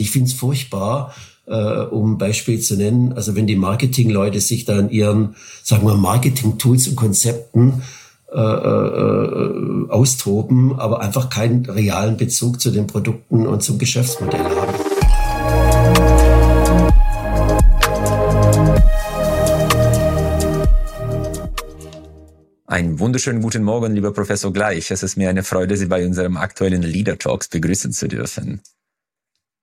Ich 0.00 0.12
finde 0.12 0.28
es 0.28 0.34
furchtbar, 0.34 1.12
äh, 1.46 1.80
um 1.80 2.12
ein 2.12 2.18
Beispiel 2.18 2.60
zu 2.60 2.76
nennen, 2.76 3.14
also 3.14 3.34
wenn 3.34 3.48
die 3.48 3.56
Marketingleute 3.56 4.40
sich 4.40 4.64
da 4.64 4.78
in 4.78 4.90
ihren, 4.90 5.34
sagen 5.64 5.84
wir, 5.88 5.96
Marketing-Tools 5.96 6.86
und 6.86 6.94
Konzepten 6.94 7.82
äh, 8.32 8.38
äh, 8.38 9.90
austoben, 9.90 10.78
aber 10.78 11.00
einfach 11.00 11.30
keinen 11.30 11.66
realen 11.66 12.16
Bezug 12.16 12.60
zu 12.60 12.70
den 12.70 12.86
Produkten 12.86 13.44
und 13.44 13.64
zum 13.64 13.78
Geschäftsmodell 13.78 14.38
haben. 14.38 14.74
Einen 22.66 23.00
wunderschönen 23.00 23.42
guten 23.42 23.64
Morgen, 23.64 23.96
lieber 23.96 24.12
Professor 24.12 24.52
Gleich. 24.52 24.92
Es 24.92 25.02
ist 25.02 25.16
mir 25.16 25.28
eine 25.28 25.42
Freude, 25.42 25.76
Sie 25.76 25.86
bei 25.86 26.06
unserem 26.06 26.36
aktuellen 26.36 26.82
Leader 26.82 27.18
Talks 27.18 27.48
begrüßen 27.48 27.90
zu 27.90 28.06
dürfen. 28.06 28.62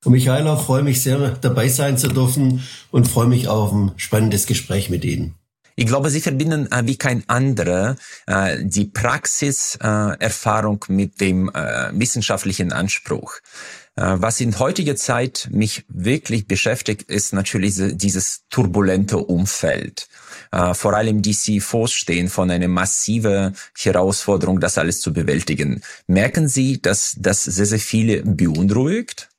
Und 0.05 0.13
Michaela, 0.13 0.55
freue 0.55 0.83
mich 0.83 1.01
sehr, 1.01 1.31
dabei 1.41 1.67
sein 1.67 1.97
zu 1.97 2.07
dürfen 2.07 2.63
und 2.91 3.07
freue 3.07 3.27
mich 3.27 3.47
auf 3.47 3.73
ein 3.73 3.91
spannendes 3.97 4.45
Gespräch 4.45 4.91
mit 4.91 5.03
Ihnen. 5.03 5.33
Ich 5.75 5.87
glaube, 5.87 6.11
Sie 6.11 6.21
verbinden 6.21 6.71
äh, 6.71 6.83
wie 6.85 6.95
kein 6.95 7.27
anderer 7.27 7.95
äh, 8.27 8.63
die 8.63 8.85
Praxiserfahrung 8.85 10.85
äh, 10.87 10.91
mit 10.91 11.19
dem 11.19 11.49
äh, 11.49 11.89
wissenschaftlichen 11.91 12.71
Anspruch. 12.71 13.33
Äh, 13.95 14.13
was 14.17 14.39
in 14.39 14.59
heutiger 14.59 14.95
Zeit 14.95 15.49
mich 15.51 15.83
wirklich 15.89 16.47
beschäftigt, 16.47 17.09
ist 17.09 17.33
natürlich 17.33 17.73
dieses 17.77 18.43
turbulente 18.49 19.17
Umfeld. 19.17 20.07
Äh, 20.51 20.75
vor 20.75 20.93
allem 20.93 21.23
die 21.23 21.35
CFOs 21.35 21.91
stehen 21.91 22.29
von 22.29 22.51
einer 22.51 22.69
massiven 22.69 23.57
Herausforderung, 23.77 24.61
das 24.61 24.77
alles 24.77 25.01
zu 25.01 25.11
bewältigen. 25.11 25.81
Merken 26.07 26.47
Sie, 26.47 26.81
dass 26.81 27.15
das 27.17 27.43
sehr, 27.43 27.65
sehr 27.65 27.79
viele 27.79 28.21
beunruhigt? 28.21 29.29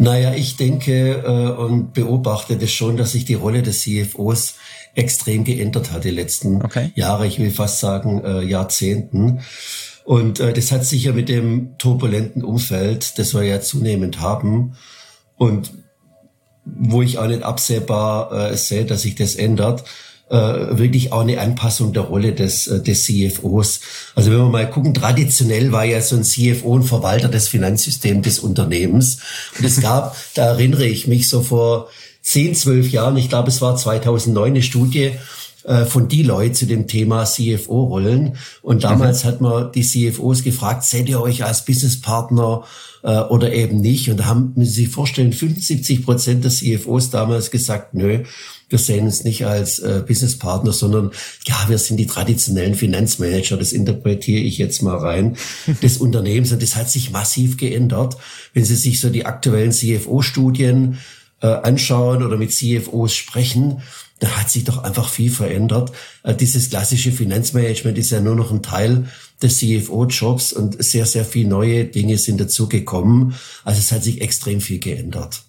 Naja, 0.00 0.32
ich 0.32 0.56
denke 0.56 1.22
äh, 1.26 1.60
und 1.60 1.92
beobachte 1.92 2.56
das 2.56 2.72
schon, 2.72 2.96
dass 2.96 3.12
sich 3.12 3.26
die 3.26 3.34
Rolle 3.34 3.62
des 3.62 3.82
CFOs 3.82 4.54
extrem 4.94 5.44
geändert 5.44 5.92
hat 5.92 6.04
die 6.04 6.10
letzten 6.10 6.62
okay. 6.62 6.90
Jahre, 6.94 7.26
ich 7.26 7.38
will 7.38 7.50
fast 7.50 7.80
sagen 7.80 8.24
äh, 8.24 8.40
Jahrzehnten. 8.40 9.40
Und 10.04 10.40
äh, 10.40 10.54
das 10.54 10.72
hat 10.72 10.86
sicher 10.86 11.12
mit 11.12 11.28
dem 11.28 11.76
turbulenten 11.76 12.42
Umfeld, 12.42 13.18
das 13.18 13.34
wir 13.34 13.42
ja 13.42 13.60
zunehmend 13.60 14.20
haben 14.20 14.74
und 15.36 15.70
wo 16.64 17.02
ich 17.02 17.18
auch 17.18 17.26
nicht 17.26 17.42
absehbar 17.42 18.32
äh, 18.32 18.56
sehe, 18.56 18.86
dass 18.86 19.02
sich 19.02 19.16
das 19.16 19.34
ändert, 19.34 19.84
äh, 20.30 20.78
wirklich 20.78 21.12
auch 21.12 21.20
eine 21.20 21.40
Anpassung 21.40 21.92
der 21.92 22.04
Rolle 22.04 22.32
des, 22.32 22.68
äh, 22.68 22.80
des 22.82 23.04
CFOs. 23.04 23.80
Also 24.14 24.30
wenn 24.30 24.38
wir 24.38 24.48
mal 24.48 24.70
gucken, 24.70 24.94
traditionell 24.94 25.72
war 25.72 25.84
ja 25.84 26.00
so 26.00 26.16
ein 26.16 26.22
CFO 26.22 26.78
ein 26.78 26.84
Verwalter 26.84 27.28
des 27.28 27.48
Finanzsystems 27.48 28.22
des 28.22 28.38
Unternehmens. 28.38 29.18
Und 29.58 29.64
es 29.64 29.80
gab, 29.80 30.16
da 30.34 30.46
erinnere 30.46 30.86
ich 30.86 31.06
mich 31.06 31.28
so 31.28 31.42
vor 31.42 31.88
zehn, 32.22 32.54
zwölf 32.54 32.90
Jahren, 32.90 33.16
ich 33.16 33.28
glaube 33.28 33.48
es 33.48 33.60
war 33.60 33.76
2009 33.76 34.50
eine 34.50 34.62
Studie, 34.62 35.12
äh, 35.64 35.84
von 35.84 36.08
Deloitte 36.08 36.52
zu 36.52 36.66
dem 36.66 36.86
Thema 36.86 37.24
CFO-Rollen. 37.24 38.36
Und 38.62 38.84
damals 38.84 39.24
mhm. 39.24 39.28
hat 39.28 39.40
man 39.40 39.72
die 39.72 39.82
CFOs 39.82 40.42
gefragt, 40.42 40.84
seht 40.84 41.08
ihr 41.08 41.20
euch 41.20 41.44
als 41.44 41.64
Businesspartner 41.64 42.64
äh, 43.02 43.18
oder 43.20 43.52
eben 43.52 43.80
nicht? 43.80 44.10
Und 44.10 44.18
da 44.18 44.26
haben, 44.26 44.52
müssen 44.56 44.72
Sie 44.72 44.84
sich 44.84 44.92
vorstellen, 44.92 45.32
75 45.32 46.04
Prozent 46.04 46.44
der 46.44 46.50
CFOs 46.50 47.10
damals 47.10 47.50
gesagt, 47.50 47.94
nö, 47.94 48.24
wir 48.68 48.78
sehen 48.78 49.04
uns 49.04 49.24
nicht 49.24 49.44
als 49.44 49.80
äh, 49.80 50.02
Businesspartner, 50.06 50.72
sondern 50.72 51.10
ja, 51.46 51.56
wir 51.68 51.78
sind 51.78 51.96
die 51.96 52.06
traditionellen 52.06 52.74
Finanzmanager, 52.74 53.56
das 53.56 53.72
interpretiere 53.72 54.40
ich 54.40 54.58
jetzt 54.58 54.80
mal 54.82 54.96
rein, 54.96 55.36
des 55.82 55.98
Unternehmens. 55.98 56.52
Und 56.52 56.62
das 56.62 56.76
hat 56.76 56.88
sich 56.88 57.10
massiv 57.10 57.56
geändert. 57.56 58.16
Wenn 58.54 58.64
Sie 58.64 58.76
sich 58.76 59.00
so 59.00 59.10
die 59.10 59.26
aktuellen 59.26 59.72
CFO-Studien 59.72 60.98
äh, 61.42 61.48
anschauen 61.48 62.22
oder 62.22 62.36
mit 62.36 62.52
CFOs 62.52 63.14
sprechen, 63.14 63.82
da 64.20 64.28
hat 64.36 64.50
sich 64.50 64.64
doch 64.64 64.84
einfach 64.84 65.08
viel 65.08 65.30
verändert. 65.30 65.90
Äh, 66.22 66.34
dieses 66.34 66.70
klassische 66.70 67.10
Finanzmanagement 67.10 67.98
ist 67.98 68.10
ja 68.10 68.20
nur 68.20 68.36
noch 68.36 68.52
ein 68.52 68.62
Teil 68.62 69.08
des 69.42 69.58
CFO-Jobs 69.58 70.52
und 70.52 70.82
sehr, 70.82 71.06
sehr 71.06 71.24
viele 71.24 71.48
neue 71.48 71.84
Dinge 71.84 72.18
sind 72.18 72.40
dazugekommen. 72.40 73.34
Also 73.64 73.78
es 73.78 73.92
hat 73.92 74.04
sich 74.04 74.20
extrem 74.20 74.60
viel 74.60 74.78
geändert. 74.78 75.42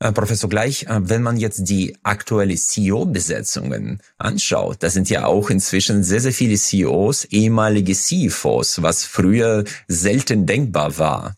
Äh, 0.00 0.12
Professor 0.12 0.48
Gleich, 0.48 0.84
äh, 0.84 1.00
wenn 1.08 1.22
man 1.22 1.36
jetzt 1.36 1.68
die 1.68 1.96
aktuelle 2.04 2.54
CEO-Besetzungen 2.54 4.00
anschaut, 4.16 4.76
da 4.80 4.90
sind 4.90 5.10
ja 5.10 5.26
auch 5.26 5.50
inzwischen 5.50 6.04
sehr, 6.04 6.20
sehr 6.20 6.32
viele 6.32 6.56
CEOs, 6.56 7.24
ehemalige 7.24 7.94
CFOs, 7.94 8.80
was 8.82 9.04
früher 9.04 9.64
selten 9.88 10.46
denkbar 10.46 10.98
war. 10.98 11.34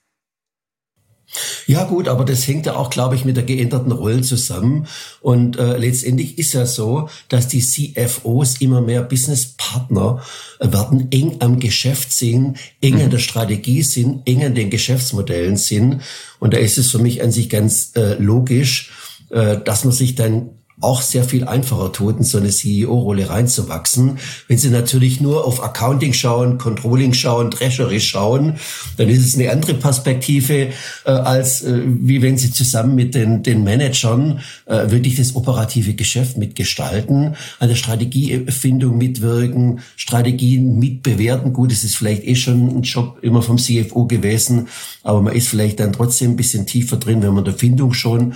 Ja 1.66 1.84
gut, 1.84 2.08
aber 2.08 2.24
das 2.24 2.46
hängt 2.48 2.66
ja 2.66 2.74
auch, 2.74 2.90
glaube 2.90 3.14
ich, 3.14 3.24
mit 3.24 3.36
der 3.36 3.44
geänderten 3.44 3.92
Rolle 3.92 4.22
zusammen. 4.22 4.86
Und 5.20 5.58
äh, 5.58 5.76
letztendlich 5.76 6.38
ist 6.38 6.52
ja 6.54 6.66
so, 6.66 7.08
dass 7.28 7.46
die 7.46 7.60
CFOs 7.60 8.60
immer 8.60 8.80
mehr 8.80 9.02
Businesspartner 9.02 10.22
werden, 10.58 11.08
eng 11.12 11.36
am 11.40 11.60
Geschäft 11.60 12.12
sind, 12.12 12.58
eng 12.80 12.96
mhm. 12.96 13.02
an 13.02 13.10
der 13.10 13.18
Strategie 13.18 13.82
sind, 13.82 14.26
eng 14.26 14.44
an 14.44 14.54
den 14.54 14.70
Geschäftsmodellen 14.70 15.56
sind. 15.56 16.02
Und 16.40 16.54
da 16.54 16.58
ist 16.58 16.78
es 16.78 16.90
für 16.90 16.98
mich 16.98 17.22
an 17.22 17.30
sich 17.30 17.48
ganz 17.48 17.92
äh, 17.94 18.14
logisch, 18.14 18.90
äh, 19.30 19.58
dass 19.58 19.84
man 19.84 19.92
sich 19.92 20.16
dann 20.16 20.50
auch 20.80 21.02
sehr 21.02 21.24
viel 21.24 21.44
einfacher 21.44 21.92
tut, 21.92 22.18
in 22.18 22.24
so 22.24 22.38
eine 22.38 22.48
CEO-Rolle 22.48 23.28
reinzuwachsen. 23.28 24.18
Wenn 24.48 24.58
Sie 24.58 24.70
natürlich 24.70 25.20
nur 25.20 25.44
auf 25.44 25.62
Accounting 25.62 26.12
schauen, 26.14 26.58
Controlling 26.58 27.12
schauen, 27.12 27.50
Treasury 27.50 28.00
schauen, 28.00 28.56
dann 28.96 29.08
ist 29.08 29.26
es 29.26 29.34
eine 29.34 29.50
andere 29.50 29.74
Perspektive, 29.74 30.68
äh, 31.04 31.10
als 31.10 31.62
äh, 31.62 31.82
wie 31.84 32.22
wenn 32.22 32.38
Sie 32.38 32.50
zusammen 32.50 32.94
mit 32.94 33.14
den, 33.14 33.42
den 33.42 33.62
Managern 33.62 34.40
äh, 34.66 34.90
wirklich 34.90 35.16
das 35.16 35.36
operative 35.36 35.94
Geschäft 35.94 36.38
mitgestalten, 36.38 37.36
an 37.58 37.68
der 37.68 37.76
Strategiefindung 37.76 38.96
mitwirken, 38.96 39.80
Strategien 39.96 40.78
mitbewerten. 40.78 41.52
Gut, 41.52 41.72
es 41.72 41.84
ist 41.84 41.96
vielleicht 41.96 42.24
eh 42.24 42.36
schon 42.36 42.68
ein 42.68 42.82
Job 42.82 43.18
immer 43.20 43.42
vom 43.42 43.58
CFO 43.58 44.06
gewesen, 44.06 44.68
aber 45.02 45.20
man 45.20 45.34
ist 45.34 45.48
vielleicht 45.48 45.80
dann 45.80 45.92
trotzdem 45.92 46.32
ein 46.32 46.36
bisschen 46.36 46.66
tiefer 46.66 46.96
drin, 46.96 47.22
wenn 47.22 47.34
man 47.34 47.44
der 47.44 47.54
Findung 47.54 47.92
schon 47.92 48.34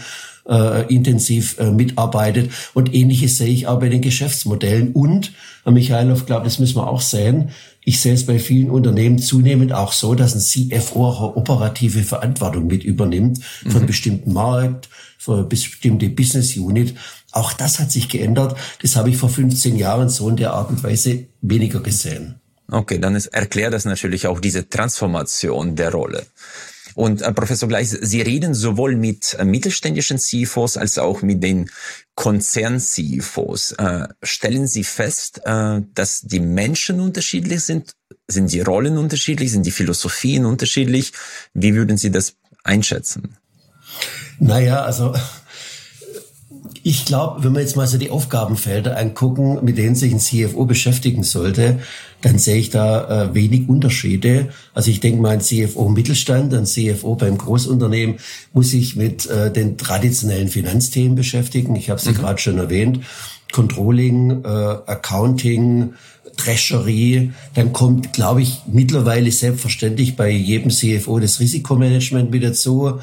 äh, 0.49 0.93
intensiv 0.93 1.59
äh, 1.59 1.71
mitarbeitet. 1.71 2.51
Und 2.75 2.95
ähnliches 2.95 3.39
sehe 3.39 3.49
ich 3.49 3.67
auch 3.67 3.81
bei 3.81 3.89
den 3.89 4.03
Geschäftsmodellen. 4.03 4.93
Und, 4.93 5.33
Herr 5.65 5.73
Michailov, 5.73 6.27
glaube, 6.27 6.45
das 6.45 6.59
müssen 6.59 6.77
wir 6.77 6.89
auch 6.89 7.01
sehen, 7.01 7.51
ich 7.87 8.01
sehe 8.01 8.15
es 8.15 8.25
bei 8.25 8.39
vielen 8.39 8.71
Unternehmen 8.71 9.19
zunehmend 9.19 9.73
auch 9.73 9.93
so, 9.93 10.15
dass 10.15 10.35
ein 10.35 10.41
CFO 10.41 11.07
auch 11.07 11.37
operative 11.37 12.03
Verantwortung 12.03 12.67
mit 12.67 12.83
übernimmt 12.83 13.45
für 13.45 13.69
einen 13.69 13.83
mhm. 13.83 13.87
bestimmten 13.87 14.33
Markt, 14.33 14.89
für 15.19 15.35
eine 15.35 15.45
bestimmte 15.45 16.09
Business 16.09 16.57
Unit. 16.57 16.95
Auch 17.33 17.53
das 17.53 17.79
hat 17.79 17.93
sich 17.93 18.09
geändert. 18.09 18.57
Das 18.81 18.97
habe 18.97 19.11
ich 19.11 19.19
vor 19.19 19.29
15 19.29 19.77
Jahren 19.77 20.09
so 20.09 20.29
in 20.31 20.37
der 20.37 20.55
Art 20.55 20.71
und 20.71 20.83
Weise 20.83 21.27
weniger 21.43 21.81
gesehen. 21.81 22.37
Okay, 22.71 22.99
dann 22.99 23.15
ist, 23.15 23.27
erklärt 23.27 23.75
das 23.75 23.85
natürlich 23.85 24.27
auch 24.27 24.41
diese 24.41 24.69
Transformation 24.69 25.77
der 25.77 25.93
Rolle. 25.93 26.25
Und 26.95 27.23
äh, 27.23 27.33
Professor 27.33 27.69
Gleis, 27.69 27.91
Sie 27.91 28.21
reden 28.21 28.55
sowohl 28.55 28.97
mit 28.97 29.35
äh, 29.39 29.45
mittelständischen 29.45 30.19
CFOs 30.19 30.77
als 30.77 30.99
auch 30.99 31.23
mit 31.23 31.43
den 31.43 31.71
Konzern-CFOs. 32.15 33.73
Äh, 33.73 34.09
stellen 34.23 34.67
Sie 34.67 34.85
fest, 34.85 35.41
äh, 35.45 35.81
dass 35.95 36.23
die 36.23 36.41
Menschen 36.41 37.01
unterschiedlich 37.01 37.63
sind? 37.63 37.95
Sind 38.29 38.53
die 38.53 38.61
Rollen 38.61 38.97
unterschiedlich? 38.97 39.53
Sind 39.53 39.67
die 39.67 39.71
Philosophien 39.73 40.45
unterschiedlich? 40.47 41.13
Wie 41.53 41.75
würden 41.75 41.97
Sie 41.97 42.11
das 42.11 42.35
einschätzen? 42.63 43.37
Naja, 44.39 44.83
also 44.83 45.15
ich 46.87 47.07
glaube, 47.07 47.43
wenn 47.43 47.55
wir 47.55 47.61
jetzt 47.61 47.77
mal 47.77 47.87
so 47.87 47.97
die 47.97 48.11
Aufgabenfelder 48.11 48.99
angucken, 48.99 49.59
mit 49.65 49.79
denen 49.79 49.95
sich 49.95 50.13
ein 50.13 50.21
CFO 50.21 50.67
beschäftigen 50.67 51.23
sollte, 51.23 51.81
dann 52.25 52.39
sehe 52.39 52.57
ich 52.57 52.71
da 52.71 53.27
äh, 53.27 53.35
wenig 53.35 53.69
Unterschiede. 53.69 54.49
Also 54.73 54.91
ich 54.91 55.01
denke 55.01 55.21
mal, 55.21 55.35
ein 55.35 55.43
CFO 55.43 55.91
Mittelstand, 55.91 56.55
ein 56.55 56.65
CFO 56.65 57.17
beim 57.17 57.37
Großunternehmen 57.37 58.17
muss 58.55 58.71
sich 58.71 58.97
mit 58.97 59.27
äh, 59.27 59.53
den 59.53 59.77
traditionellen 59.77 60.49
Finanzthemen 60.49 61.17
beschäftigen. 61.17 61.77
Ich 61.77 61.91
habe 61.91 62.01
sie 62.01 62.11
mhm. 62.11 62.15
gerade 62.15 62.39
schon 62.39 62.57
erwähnt. 62.57 63.01
Controlling, 63.53 64.43
äh, 64.43 64.49
Accounting, 64.49 65.93
Treasury, 66.39 67.33
dann 67.55 67.75
kommt, 67.75 68.15
glaube 68.15 68.41
ich, 68.41 68.63
mittlerweile 68.67 69.31
selbstverständlich 69.31 70.17
bei 70.17 70.31
jedem 70.31 70.71
CFO 70.71 71.21
das 71.21 71.41
Risikomanagement 71.41 72.31
mit 72.31 72.43
dazu. 72.43 73.01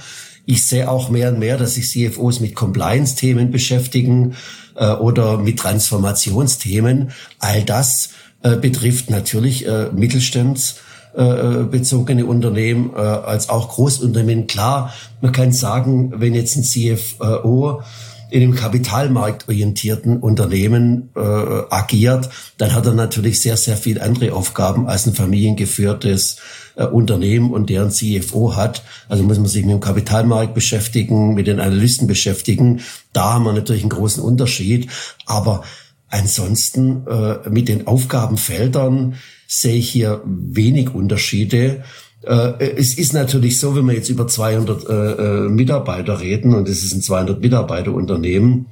Ich 0.48 0.66
sehe 0.66 0.90
auch 0.90 1.10
mehr 1.10 1.30
und 1.30 1.38
mehr, 1.38 1.58
dass 1.58 1.76
sich 1.76 1.92
CFOs 1.92 2.40
mit 2.40 2.56
Compliance-Themen 2.56 3.52
beschäftigen 3.52 4.34
äh, 4.76 4.92
oder 4.94 5.38
mit 5.38 5.60
Transformationsthemen. 5.60 7.12
All 7.38 7.64
das 7.64 8.10
äh, 8.44 8.56
betrifft 8.56 9.10
natürlich 9.10 9.68
äh, 9.68 9.88
mittelstandsbezogene 9.94 12.22
äh, 12.22 12.26
Unternehmen 12.26 12.92
äh, 12.96 13.00
als 13.00 13.50
auch 13.50 13.70
Großunternehmen. 13.70 14.48
Klar, 14.48 14.94
man 15.22 15.32
kann 15.32 15.52
sagen, 15.52 16.14
wenn 16.16 16.34
jetzt 16.34 16.56
ein 16.56 16.64
CFO 16.64 17.84
in 18.32 18.42
einem 18.42 18.56
kapitalmarktorientierten 18.56 20.18
Unternehmen 20.18 21.10
äh, 21.16 21.20
agiert, 21.20 22.30
dann 22.58 22.74
hat 22.74 22.86
er 22.86 22.94
natürlich 22.94 23.42
sehr, 23.42 23.58
sehr 23.58 23.76
viel 23.76 24.02
andere 24.02 24.34
Aufgaben 24.34 24.88
als 24.88 25.06
ein 25.06 25.14
familiengeführtes 25.14 26.38
äh, 26.76 26.86
Unternehmen 26.86 27.52
und 27.52 27.70
deren 27.70 27.92
CFO 27.92 28.56
hat. 28.56 28.84
Also 29.10 29.24
muss 29.24 29.38
man 29.38 29.48
sich 29.48 29.66
mit 29.66 29.74
dem 29.74 29.82
Kapitalmarkt 29.82 30.54
beschäftigen, 30.54 31.34
mit 31.34 31.48
den 31.48 31.60
Analysten 31.60 32.08
beschäftigen. 32.08 32.80
Da 33.12 33.34
haben 33.34 33.44
wir 33.44 33.52
natürlich 33.52 33.84
einen 33.84 33.90
großen 33.90 34.24
Unterschied. 34.24 34.90
Aber 35.26 35.64
ansonsten 36.12 37.08
äh, 37.08 37.50
mit 37.50 37.68
den 37.68 37.88
Aufgabenfeldern 37.88 39.16
sehe 39.48 39.76
ich 39.76 39.90
hier 39.90 40.22
wenig 40.26 40.94
Unterschiede. 40.94 41.84
Äh, 42.24 42.76
es 42.78 42.98
ist 42.98 43.14
natürlich 43.14 43.58
so, 43.58 43.76
wenn 43.76 43.86
wir 43.86 43.96
jetzt 43.96 44.10
über 44.10 44.28
200 44.28 44.88
äh, 44.88 44.94
äh, 44.94 45.50
Mitarbeiter 45.50 46.20
reden 46.20 46.54
und 46.54 46.70
es 46.70 46.84
ist 46.84 46.94
ein 46.94 47.02
200 47.02 47.42
Mitarbeiter 47.42 47.94
Unternehmen, 47.94 48.68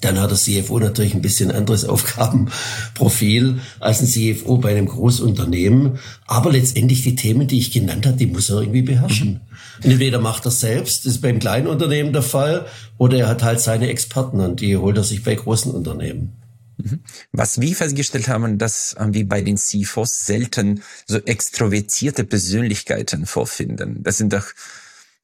dann 0.00 0.20
hat 0.20 0.30
der 0.30 0.36
CFO 0.36 0.78
natürlich 0.78 1.14
ein 1.14 1.22
bisschen 1.22 1.50
anderes 1.50 1.84
Aufgabenprofil 1.88 3.60
als 3.80 4.00
ein 4.00 4.06
CFO 4.06 4.58
bei 4.58 4.70
einem 4.70 4.86
Großunternehmen. 4.86 5.98
Aber 6.26 6.52
letztendlich 6.52 7.02
die 7.02 7.14
Themen, 7.14 7.46
die 7.46 7.58
ich 7.58 7.72
genannt 7.72 8.06
habe, 8.06 8.16
die 8.16 8.26
muss 8.26 8.50
er 8.50 8.60
irgendwie 8.60 8.82
beherrschen. 8.82 9.40
Mhm. 9.80 9.90
Entweder 9.90 10.20
macht 10.20 10.44
er 10.44 10.50
selbst, 10.50 11.06
das 11.06 11.14
ist 11.14 11.22
beim 11.22 11.38
kleinen 11.38 11.66
Unternehmen 11.66 12.12
der 12.12 12.22
Fall, 12.22 12.66
oder 12.98 13.18
er 13.18 13.28
hat 13.28 13.42
halt 13.42 13.60
seine 13.60 13.88
Experten 13.88 14.40
und 14.40 14.60
die 14.60 14.76
holt 14.76 14.96
er 14.96 15.04
sich 15.04 15.22
bei 15.22 15.34
großen 15.34 15.72
Unternehmen. 15.72 16.43
Mhm. 16.76 17.00
Was 17.32 17.60
wir 17.60 17.74
festgestellt 17.74 18.28
haben, 18.28 18.58
dass 18.58 18.96
wir 18.98 19.28
bei 19.28 19.42
den 19.42 19.56
CFOs 19.56 20.26
selten 20.26 20.82
so 21.06 21.18
extrovertierte 21.18 22.24
Persönlichkeiten 22.24 23.26
vorfinden. 23.26 24.02
Das 24.02 24.18
sind 24.18 24.32
doch 24.32 24.52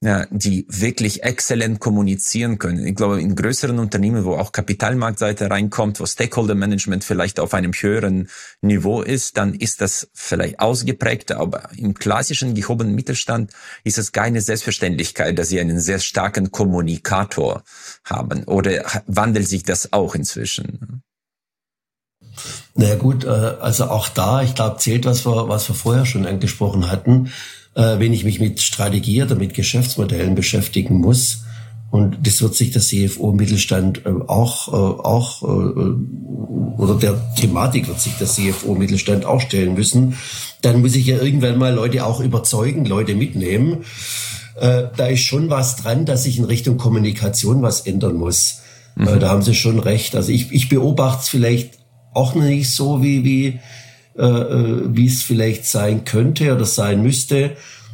ja, 0.02 0.26
die 0.31 0.64
wirklich 0.69 1.25
exzellent 1.25 1.79
kommunizieren 1.79 2.58
können. 2.58 2.87
Ich 2.87 2.94
glaube, 2.94 3.20
in 3.20 3.37
größeren 3.37 3.79
Unternehmen, 3.79 4.25
wo 4.25 4.35
auch 4.35 4.50
Kapitalmarktseite 4.50 5.50
reinkommt, 5.50 6.00
wo 6.00 6.06
Stakeholder 6.06 6.55
Management 6.55 7.05
vielleicht 7.05 7.38
auf 7.38 7.53
einem 7.53 7.73
höheren 7.73 8.31
Niveau 8.62 9.03
ist, 9.03 9.37
dann 9.37 9.53
ist 9.53 9.82
das 9.82 10.08
vielleicht 10.14 10.58
ausgeprägt. 10.58 11.32
Aber 11.32 11.69
im 11.76 11.93
klassischen 11.93 12.55
gehobenen 12.55 12.94
Mittelstand 12.94 13.53
ist 13.85 13.99
es 13.99 14.12
keine 14.12 14.41
Selbstverständlichkeit, 14.41 15.38
dass 15.38 15.50
sie 15.50 15.61
einen 15.61 15.81
sehr 15.81 15.99
starken 15.99 16.50
Kommunikator 16.50 17.62
haben. 18.03 18.44
Oder 18.44 18.87
wandelt 19.06 19.49
sich 19.49 19.64
das 19.64 19.93
auch 19.93 20.14
inzwischen? 20.14 21.03
Naja 22.75 22.94
gut, 22.94 23.25
äh, 23.25 23.28
also 23.28 23.84
auch 23.84 24.08
da, 24.08 24.42
ich 24.42 24.54
glaube, 24.54 24.78
zählt, 24.78 25.04
was 25.04 25.26
wir, 25.26 25.48
was 25.48 25.69
wir 25.69 25.75
vorher 25.75 26.06
schon 26.06 26.26
angesprochen 26.26 26.90
hatten, 26.90 27.31
äh, 27.75 27.98
wenn 27.98 28.12
ich 28.12 28.25
mich 28.25 28.40
mit 28.40 28.60
Strategie 28.60 29.22
oder 29.22 29.34
mit 29.34 29.54
Geschäftsmodellen 29.54 30.34
beschäftigen 30.34 30.96
muss. 30.96 31.44
Und 31.90 32.19
das 32.22 32.40
wird 32.40 32.54
sich 32.54 32.70
der 32.70 32.82
CFO 32.82 33.32
Mittelstand 33.32 34.06
äh, 34.06 34.10
auch, 34.28 34.69
auch 34.69 35.42
oder 35.42 36.94
der 36.94 37.34
Thematik 37.34 37.88
wird 37.88 38.00
sich 38.00 38.14
der 38.14 38.28
CFO 38.28 38.75
Mittelstand 38.75 39.25
auch 39.25 39.40
stellen 39.40 39.75
müssen. 39.75 40.16
Dann 40.62 40.81
muss 40.81 40.94
ich 40.94 41.06
ja 41.06 41.20
irgendwann 41.20 41.58
mal 41.58 41.75
Leute 41.75 42.06
auch 42.06 42.20
überzeugen, 42.20 42.84
Leute 42.84 43.14
mitnehmen. 43.14 43.84
Da 44.56 45.06
ist 45.06 45.22
schon 45.22 45.50
was 45.50 45.76
dran, 45.76 46.04
dass 46.04 46.25
sich 46.25 46.38
in 46.38 46.44
Richtung 46.44 46.76
Kommunikation 46.76 47.62
was 47.62 47.81
ändern 47.81 48.16
muss. 48.16 48.60
Mhm. 48.94 49.20
Da 49.20 49.28
haben 49.28 49.43
Sie 49.43 49.54
schon 49.54 49.78
recht. 49.78 50.14
Also 50.14 50.32
ich, 50.32 50.52
ich 50.52 50.69
beobachte 50.69 51.20
es 51.22 51.28
vielleicht 51.28 51.80
auch 52.12 52.34
noch 52.34 52.44
nicht 52.44 52.70
so, 52.72 53.02
wie, 53.02 53.24
wie, 53.24 53.60
äh, 54.18 54.24
äh, 54.24 54.82
wie 54.86 55.06
es 55.06 55.22
vielleicht 55.22 55.66
sein 55.66 56.04
könnte 56.04 56.54
oder 56.54 56.64
sein 56.64 57.02
müsste. 57.02 57.52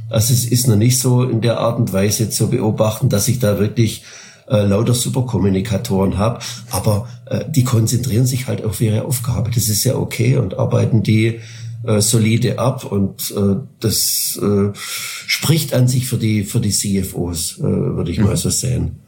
Also 0.09 0.33
es 0.33 0.45
ist 0.45 0.69
noch 0.69 0.77
nicht 0.77 0.99
so 0.99 1.25
in 1.25 1.41
der 1.41 1.59
Art 1.59 1.79
und 1.79 1.93
Weise 1.93 2.31
zu 2.31 2.49
beobachten, 2.49 3.09
dass 3.09 3.29
ich 3.29 3.39
da 3.39 3.59
wirklich 3.59 4.05
äh, 4.49 4.65
lauter 4.65 4.95
Superkommunikatoren 4.95 6.19
habe. 6.19 6.41
Aber 6.71 7.09
äh, 7.27 7.45
die 7.49 7.65
konzentrieren 7.65 8.27
sich 8.27 8.47
halt 8.47 8.65
auf 8.65 8.81
ihre 8.81 9.05
Aufgabe. 9.05 9.51
Das 9.53 9.69
ist 9.69 9.85
ja 9.85 9.97
okay 9.97 10.37
und 10.37 10.59
arbeiten 10.59 11.03
die 11.03 11.41
äh, 11.85 12.01
solide 12.01 12.59
ab 12.59 12.85
und 12.85 13.33
äh, 13.37 13.57
das 13.81 14.39
äh, 14.43 14.71
spricht 14.75 15.75
an 15.75 15.89
sich 15.89 16.07
für 16.07 16.17
die 16.17 16.45
für 16.45 16.61
die 16.61 16.71
CFOs, 16.71 17.59
äh, 17.59 17.63
würde 17.63 18.11
ich 18.11 18.19
mhm. 18.19 18.27
mal 18.27 18.37
so 18.37 18.51
sehen. 18.51 19.01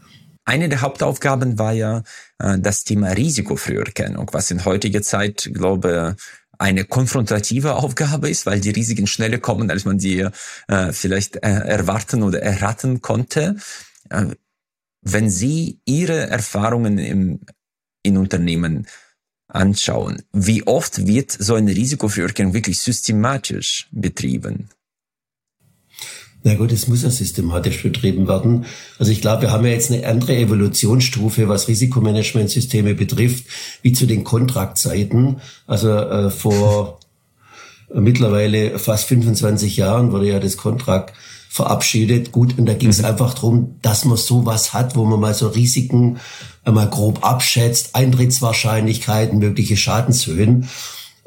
Eine 0.49 0.71
der 0.71 0.81
Hauptaufgaben 0.81 1.59
war 1.59 1.75
ja 1.75 2.03
äh, 2.39 2.59
das 2.59 2.83
Thema 2.85 3.11
Risikofrüherkennung, 3.11 4.31
was 4.33 4.50
in 4.50 4.65
heutiger 4.65 5.03
Zeit, 5.03 5.50
glaube 5.53 6.17
eine 6.59 6.87
konfrontative 6.87 7.75
Aufgabe 7.75 8.31
ist, 8.31 8.47
weil 8.47 8.59
die 8.59 8.71
Risiken 8.71 9.06
schneller 9.06 9.37
kommen, 9.37 9.71
als 9.71 9.85
man 9.85 10.00
sie 10.00 10.27
äh, 10.69 10.93
vielleicht 10.93 11.37
äh, 11.37 11.50
erwarten 11.50 12.23
oder 12.23 12.41
erraten 12.41 13.03
konnte. 13.03 13.56
Äh, 14.09 14.29
wenn 15.03 15.29
Sie 15.29 15.81
Ihre 15.85 16.29
Erfahrungen 16.29 16.97
im, 16.97 17.41
in 18.03 18.17
Unternehmen 18.17 18.87
anschauen, 19.49 20.23
wie 20.33 20.67
oft 20.67 21.06
wird 21.06 21.31
so 21.31 21.56
eine 21.56 21.77
Risikofrüherkennung 21.77 22.55
wirklich 22.55 22.81
systematisch 22.81 23.87
betrieben? 23.93 24.71
Na 26.44 26.55
gut, 26.55 26.73
es 26.73 26.87
muss 26.87 27.02
ja 27.02 27.11
systematisch 27.11 27.82
betrieben 27.82 28.29
werden. 28.29 28.64
Also 28.99 29.11
ich 29.11 29.20
glaube, 29.20 29.43
wir 29.43 29.50
haben 29.50 29.67
ja 29.67 29.73
jetzt 29.73 29.90
eine 29.90 30.06
andere 30.06 30.37
Evolutionsstufe, 30.37 31.49
was 31.49 31.67
Risikomanagementsysteme 31.67 32.94
betrifft, 32.94 33.44
wie 33.82 33.93
zu 33.93 34.06
den 34.06 34.25
Kontraktzeiten. 34.25 35.40
Also 35.67 35.90
äh, 35.90 36.31
vor 36.31 37.00
mittlerweile 37.94 38.79
fast 38.79 39.08
25 39.08 39.76
Jahren 39.76 40.12
wurde 40.12 40.29
ja 40.29 40.38
das 40.38 40.56
Kontrakt 40.56 41.12
verabschiedet. 41.49 42.31
Gut, 42.31 42.56
und 42.58 42.67
da 42.67 42.75
ging 42.75 42.91
es 42.91 42.99
mhm. 42.99 43.06
einfach 43.06 43.34
darum, 43.34 43.76
dass 43.82 44.05
man 44.05 44.17
sowas 44.17 44.73
hat, 44.75 44.94
wo 44.94 45.05
man 45.05 45.19
mal 45.19 45.34
so 45.34 45.49
Risiken 45.49 46.19
einmal 46.64 46.88
grob 46.88 47.25
abschätzt, 47.26 47.94
Eintrittswahrscheinlichkeiten, 47.94 49.38
mögliche 49.38 49.76
Schadenshöhen. 49.76 50.69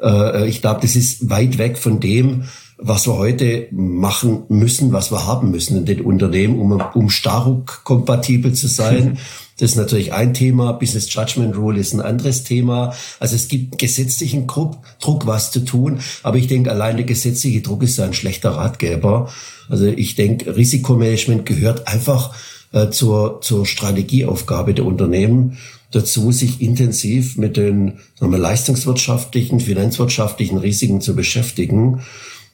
Äh, 0.02 0.48
ich 0.48 0.62
glaube, 0.62 0.82
das 0.82 0.96
ist 0.96 1.30
weit 1.30 1.58
weg 1.58 1.78
von 1.78 2.00
dem, 2.00 2.46
was 2.84 3.08
wir 3.08 3.18
heute 3.18 3.68
machen 3.72 4.44
müssen, 4.50 4.92
was 4.92 5.12
wir 5.12 5.26
haben 5.28 5.52
müssen 5.52 5.78
in 5.78 5.86
den 5.86 6.02
Unternehmen, 6.02 6.60
um, 6.60 6.84
um 6.94 7.10
Staruk 7.10 7.84
kompatibel 7.84 8.54
zu 8.54 8.68
sein. 8.68 9.20
Das 9.60 9.72
ist 9.72 9.78
natürlich 9.78 10.14
ein 10.14 10.34
Thema. 10.34 10.74
Business 10.74 11.14
Judgment 11.14 11.56
Rule 11.56 11.80
ist 11.80 11.94
ein 11.94 12.02
anderes 12.02 12.44
Thema. 12.44 12.96
Also 13.20 13.36
es 13.36 13.48
gibt 13.48 13.78
gesetzlichen 13.78 14.48
Druck, 14.48 14.78
Druck, 15.00 15.28
was 15.28 15.52
zu 15.52 15.60
tun. 15.60 16.00
Aber 16.24 16.38
ich 16.38 16.48
denke, 16.48 16.72
allein 16.72 16.98
der 16.98 17.06
gesetzliche 17.06 17.62
Druck 17.62 17.84
ist 17.84 18.00
ein 18.00 18.16
schlechter 18.16 18.52
Ratgeber. 18.52 19.30
Also 19.70 19.86
ich 19.86 20.16
denke, 20.16 20.56
Risikomanagement 20.56 21.46
gehört 21.46 21.88
einfach 21.88 22.34
äh, 22.72 22.90
zur, 22.90 23.42
zur 23.42 23.68
Strategieaufgabe 23.68 24.74
der 24.74 24.86
Unternehmen 24.86 25.60
dazu, 25.92 26.32
sich 26.32 26.62
intensiv 26.62 27.38
mit 27.38 27.58
den 27.58 28.00
sagen 28.16 28.32
wir, 28.32 28.40
leistungswirtschaftlichen, 28.40 29.60
finanzwirtschaftlichen 29.60 30.58
Risiken 30.58 31.02
zu 31.02 31.16
beschäftigen 31.16 32.02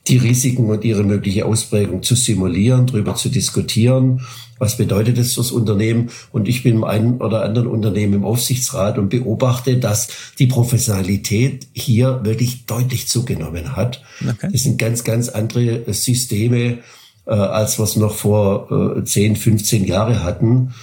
die 0.08 0.18
Risiken 0.18 0.70
und 0.70 0.84
ihre 0.84 1.04
mögliche 1.04 1.46
Ausprägung 1.46 2.04
zu 2.04 2.16
simulieren, 2.16 2.88
darüber 2.88 3.16
zu 3.16 3.30
diskutieren. 3.30 4.22
Was 4.60 4.78
bedeutet 4.78 5.18
das 5.18 5.34
fürs 5.34 5.52
Unternehmen? 5.52 6.10
Und 6.32 6.48
ich 6.48 6.64
bin 6.64 6.78
im 6.78 6.84
einen 6.84 7.18
oder 7.18 7.44
anderen 7.44 7.68
Unternehmen 7.68 8.14
im 8.14 8.26
Aufsichtsrat 8.26 8.98
und 8.98 9.10
beobachte, 9.10 9.78
dass 9.78 10.08
die 10.40 10.48
Professionalität 10.48 11.68
hier 11.74 12.22
wirklich 12.24 12.66
deutlich 12.66 13.08
zugenommen 13.08 13.76
hat. 13.76 14.04
Okay. 14.22 14.50
Das 14.52 14.64
sind 14.64 14.80
ganz, 14.80 15.04
ganz 15.04 15.30
andere 15.30 15.94
Systeme, 15.94 16.80
äh, 17.26 17.32
als 17.32 17.78
wir 17.78 17.84
es 17.84 17.96
noch 17.96 18.16
vor 18.16 18.98
äh, 18.98 19.04
10, 19.04 19.36
15 19.36 19.86
Jahre 19.86 20.24
hatten. 20.24 20.74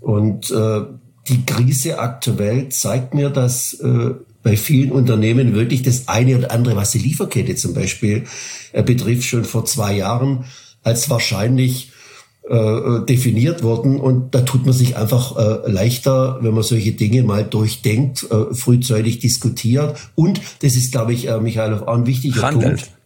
Und 0.00 0.50
äh, 0.50 0.80
die 1.28 1.44
Krise 1.46 1.98
aktuell 1.98 2.70
zeigt 2.70 3.14
mir, 3.14 3.30
dass 3.30 3.74
äh, 3.74 4.14
bei 4.42 4.56
vielen 4.56 4.92
Unternehmen 4.92 5.54
wirklich 5.54 5.82
das 5.82 6.08
eine 6.08 6.38
oder 6.38 6.50
andere, 6.50 6.76
was 6.76 6.92
die 6.92 6.98
Lieferkette 6.98 7.56
zum 7.56 7.74
Beispiel 7.74 8.24
äh, 8.72 8.82
betrifft, 8.82 9.24
schon 9.24 9.44
vor 9.44 9.64
zwei 9.64 9.96
Jahren 9.96 10.44
als 10.82 11.10
wahrscheinlich 11.10 11.92
äh, 12.48 13.04
definiert 13.06 13.62
worden. 13.62 14.00
Und 14.00 14.34
da 14.34 14.40
tut 14.40 14.64
man 14.64 14.74
sich 14.74 14.96
einfach 14.96 15.36
äh, 15.36 15.70
leichter, 15.70 16.38
wenn 16.40 16.54
man 16.54 16.62
solche 16.62 16.92
Dinge 16.92 17.22
mal 17.22 17.44
durchdenkt, 17.44 18.26
äh, 18.30 18.54
frühzeitig 18.54 19.18
diskutiert. 19.18 19.96
Und 20.14 20.40
das 20.62 20.74
ist, 20.74 20.92
glaube 20.92 21.12
ich, 21.12 21.28
äh, 21.28 21.38
Michael, 21.38 21.74
auch 21.74 21.94
ein 21.94 22.06
wichtiger 22.06 22.42
handelt. 22.42 22.80
Punkt. 22.80 22.99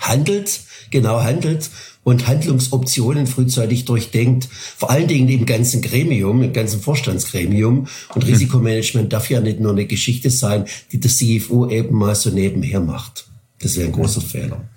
Handelt, 0.00 0.60
genau 0.90 1.22
handelt 1.22 1.70
und 2.04 2.26
Handlungsoptionen 2.26 3.26
frühzeitig 3.26 3.86
durchdenkt. 3.86 4.48
Vor 4.50 4.90
allen 4.90 5.08
Dingen 5.08 5.28
im 5.28 5.46
ganzen 5.46 5.82
Gremium, 5.82 6.42
im 6.42 6.52
ganzen 6.52 6.80
Vorstandsgremium. 6.80 7.88
Und 8.14 8.22
hm. 8.22 8.30
Risikomanagement 8.30 9.12
darf 9.12 9.30
ja 9.30 9.40
nicht 9.40 9.60
nur 9.60 9.72
eine 9.72 9.86
Geschichte 9.86 10.30
sein, 10.30 10.66
die 10.92 11.00
der 11.00 11.10
CFO 11.10 11.68
eben 11.68 11.96
mal 11.96 12.14
so 12.14 12.30
nebenher 12.30 12.80
macht. 12.80 13.26
Das 13.60 13.76
wäre 13.76 13.86
ein 13.88 13.92
großer 13.92 14.20
Fehler. 14.20 14.68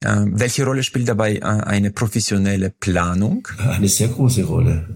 Äh, 0.00 0.26
welche 0.26 0.64
Rolle 0.64 0.84
spielt 0.84 1.08
dabei 1.08 1.36
äh, 1.36 1.40
eine 1.40 1.90
professionelle 1.90 2.70
Planung? 2.70 3.48
Eine 3.58 3.88
sehr 3.88 4.08
große 4.08 4.44
Rolle. 4.44 4.88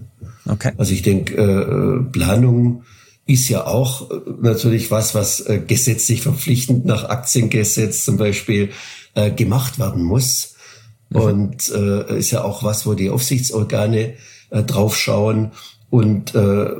Okay. 0.45 0.71
Also 0.77 0.93
ich 0.93 1.01
denke, 1.01 1.35
äh, 1.35 2.11
Planung 2.11 2.83
ist 3.25 3.49
ja 3.49 3.65
auch 3.65 4.11
äh, 4.11 4.15
natürlich 4.41 4.91
was, 4.91 5.15
was 5.15 5.39
äh, 5.41 5.59
gesetzlich 5.65 6.21
verpflichtend 6.21 6.85
nach 6.85 7.05
Aktiengesetz 7.05 8.03
zum 8.03 8.17
Beispiel 8.17 8.71
äh, 9.15 9.31
gemacht 9.31 9.79
werden 9.79 10.03
muss. 10.03 10.55
Mhm. 11.09 11.19
Und 11.19 11.71
äh, 11.71 12.19
ist 12.19 12.31
ja 12.31 12.43
auch 12.43 12.63
was, 12.63 12.85
wo 12.85 12.93
die 12.93 13.09
Aufsichtsorgane 13.09 14.13
äh, 14.49 14.63
drauf 14.63 14.97
schauen. 14.97 15.51
Und 15.89 16.33
äh, 16.35 16.71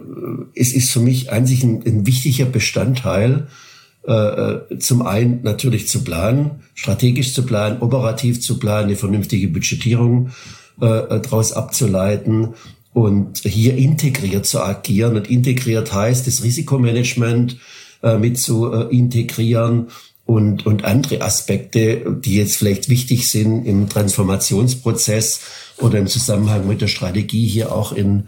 es 0.55 0.73
ist 0.73 0.91
für 0.91 0.99
mich 0.99 1.31
eigentlich 1.31 1.63
ein, 1.63 1.83
ein 1.85 2.07
wichtiger 2.07 2.45
Bestandteil, 2.45 3.47
äh, 4.05 4.77
zum 4.79 5.03
einen 5.03 5.43
natürlich 5.43 5.87
zu 5.87 6.03
planen, 6.03 6.63
strategisch 6.73 7.33
zu 7.33 7.45
planen, 7.45 7.81
operativ 7.81 8.41
zu 8.41 8.59
planen, 8.59 8.87
eine 8.87 8.95
vernünftige 8.95 9.47
Budgetierung 9.47 10.31
äh, 10.81 11.19
daraus 11.19 11.53
abzuleiten 11.53 12.55
und 12.93 13.39
hier 13.39 13.75
integriert 13.75 14.45
zu 14.45 14.61
agieren. 14.61 15.15
Und 15.15 15.29
integriert 15.29 15.93
heißt, 15.93 16.27
das 16.27 16.43
Risikomanagement 16.43 17.57
äh, 18.01 18.17
mit 18.17 18.39
zu 18.39 18.71
äh, 18.71 18.95
integrieren 18.95 19.87
und, 20.25 20.65
und 20.65 20.85
andere 20.85 21.21
Aspekte, 21.21 22.17
die 22.23 22.35
jetzt 22.35 22.57
vielleicht 22.57 22.87
wichtig 22.89 23.29
sind 23.29 23.65
im 23.65 23.89
Transformationsprozess 23.89 25.41
oder 25.79 25.99
im 25.99 26.07
Zusammenhang 26.07 26.67
mit 26.67 26.81
der 26.81 26.87
Strategie 26.87 27.47
hier 27.47 27.71
auch 27.71 27.91
in 27.91 28.27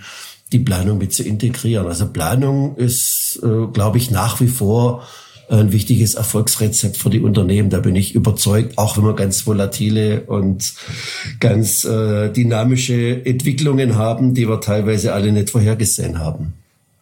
die 0.52 0.60
Planung 0.60 0.98
mit 0.98 1.14
zu 1.14 1.24
integrieren. 1.24 1.88
Also 1.88 2.08
Planung 2.08 2.76
ist, 2.76 3.40
äh, 3.44 3.68
glaube 3.72 3.98
ich, 3.98 4.12
nach 4.12 4.42
wie 4.42 4.48
vor 4.48 5.08
ein 5.50 5.72
wichtiges 5.72 6.16
Erfolgsrezept 6.16 6.98
für 6.98 7.10
die 7.10 7.22
Unternehmen. 7.22 7.70
Da 7.70 7.80
bin 7.80 7.96
ich 7.96 8.16
überzeugt, 8.16 8.78
auch 8.78 8.98
wenn 8.98 9.06
wir 9.06 9.14
ganz 9.14 9.46
volatile 9.46 10.22
und 10.22 10.74
ganz 11.40 11.84
äh, 11.84 12.30
dynamische 12.30 13.26
Entwicklungen 13.26 13.96
haben, 13.96 14.34
die 14.34 14.48
wir 14.48 14.62
teilweise 14.62 15.14
alle 15.14 15.32
nicht 15.32 15.50
vorhergesehen 15.50 16.20
haben. 16.20 16.54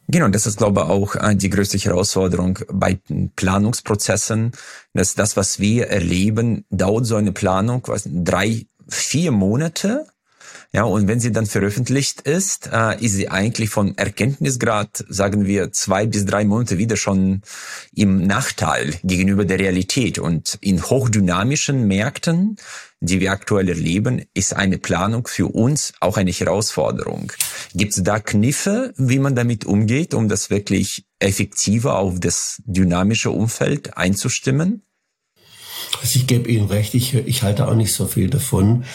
Genau, 0.08 0.28
das 0.28 0.46
ist, 0.46 0.58
glaube 0.58 0.82
ich, 0.82 0.88
auch 0.88 1.16
äh, 1.16 1.36
die 1.36 1.50
größte 1.50 1.78
Herausforderung 1.78 2.60
bei 2.72 3.00
Planungsprozessen, 3.36 4.52
dass 4.94 5.16
das, 5.16 5.38
was 5.38 5.60
wir 5.60 5.88
erleben, 5.88 6.66
dauert 6.70 7.06
so 7.06 7.16
eine 7.16 7.32
Planung, 7.32 7.84
was 7.88 8.08
drei, 8.12 8.66
vier 8.88 9.32
Monate 9.32 10.06
ja, 10.76 10.86
und 10.86 11.08
wenn 11.08 11.20
sie 11.20 11.32
dann 11.32 11.46
veröffentlicht 11.46 12.22
ist, 12.22 12.68
äh, 12.74 13.00
ist 13.00 13.14
sie 13.14 13.30
eigentlich 13.30 13.70
von 13.70 13.96
Erkenntnisgrad, 13.96 15.06
sagen 15.08 15.46
wir, 15.46 15.72
zwei 15.72 16.08
bis 16.08 16.26
drei 16.26 16.46
Monate 16.46 16.80
wieder 16.80 16.98
schon 16.98 17.44
im 17.94 18.26
Nachteil 18.26 18.96
gegenüber 19.04 19.46
der 19.46 19.60
Realität. 19.60 20.18
Und 20.18 20.58
in 20.62 20.82
hochdynamischen 20.82 21.88
Märkten, 21.88 22.56
die 23.02 23.20
wir 23.20 23.34
aktuell 23.34 23.70
erleben, 23.70 24.24
ist 24.34 24.56
eine 24.56 24.80
Planung 24.80 25.28
für 25.28 25.46
uns 25.46 25.94
auch 26.00 26.18
eine 26.18 26.32
Herausforderung. 26.32 27.32
Gibt 27.76 27.96
es 27.96 28.02
da 28.02 28.20
Kniffe, 28.20 28.96
wie 28.98 29.20
man 29.20 29.36
damit 29.36 29.66
umgeht, 29.66 30.16
um 30.16 30.28
das 30.28 30.50
wirklich 30.50 31.06
effektiver 31.20 32.00
auf 32.00 32.20
das 32.20 32.64
dynamische 32.66 33.30
Umfeld 33.30 33.96
einzustimmen? 33.96 34.82
Also 36.02 36.18
ich 36.18 36.26
gebe 36.26 36.50
Ihnen 36.50 36.68
recht, 36.68 36.96
ich, 36.96 37.14
ich 37.14 37.44
halte 37.44 37.68
auch 37.68 37.76
nicht 37.76 37.94
so 37.94 38.08
viel 38.08 38.30
davon 38.30 38.86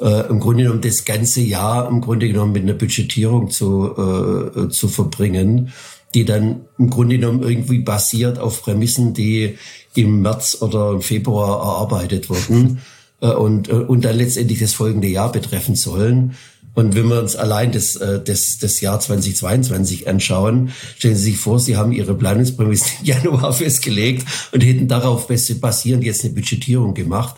äh, 0.00 0.28
im 0.28 0.40
Grunde 0.40 0.64
genommen 0.64 0.80
das 0.80 1.04
ganze 1.04 1.40
Jahr 1.40 1.88
im 1.88 2.00
Grunde 2.00 2.28
genommen 2.28 2.52
mit 2.52 2.62
einer 2.62 2.74
Budgetierung 2.74 3.50
zu, 3.50 3.94
äh, 3.96 4.68
zu 4.68 4.88
verbringen, 4.88 5.72
die 6.14 6.24
dann 6.24 6.62
im 6.78 6.90
Grunde 6.90 7.18
genommen 7.18 7.42
irgendwie 7.42 7.80
basiert 7.80 8.38
auf 8.38 8.62
Prämissen, 8.62 9.14
die 9.14 9.58
im 9.94 10.22
März 10.22 10.58
oder 10.60 10.92
im 10.92 11.02
Februar 11.02 11.60
erarbeitet 11.60 12.30
wurden 12.30 12.80
äh, 13.20 13.28
und, 13.28 13.68
äh, 13.68 13.72
und 13.72 14.04
dann 14.04 14.16
letztendlich 14.16 14.60
das 14.60 14.72
folgende 14.72 15.08
Jahr 15.08 15.32
betreffen 15.32 15.74
sollen. 15.74 16.36
Und 16.74 16.94
wenn 16.94 17.08
wir 17.08 17.20
uns 17.20 17.36
allein 17.36 17.72
das, 17.72 17.96
äh, 17.96 18.22
das, 18.22 18.58
das 18.58 18.82
Jahr 18.82 19.00
2022 19.00 20.08
anschauen, 20.08 20.72
stellen 20.98 21.16
Sie 21.16 21.30
sich 21.30 21.38
vor, 21.38 21.58
Sie 21.58 21.76
haben 21.76 21.90
Ihre 21.90 22.14
Planungsprämisse 22.14 22.84
im 23.00 23.06
Januar 23.06 23.52
festgelegt 23.54 24.26
und 24.52 24.62
hätten 24.62 24.86
darauf 24.86 25.26
basierend 25.26 26.04
jetzt 26.04 26.24
eine 26.24 26.34
Budgetierung 26.34 26.92
gemacht. 26.92 27.36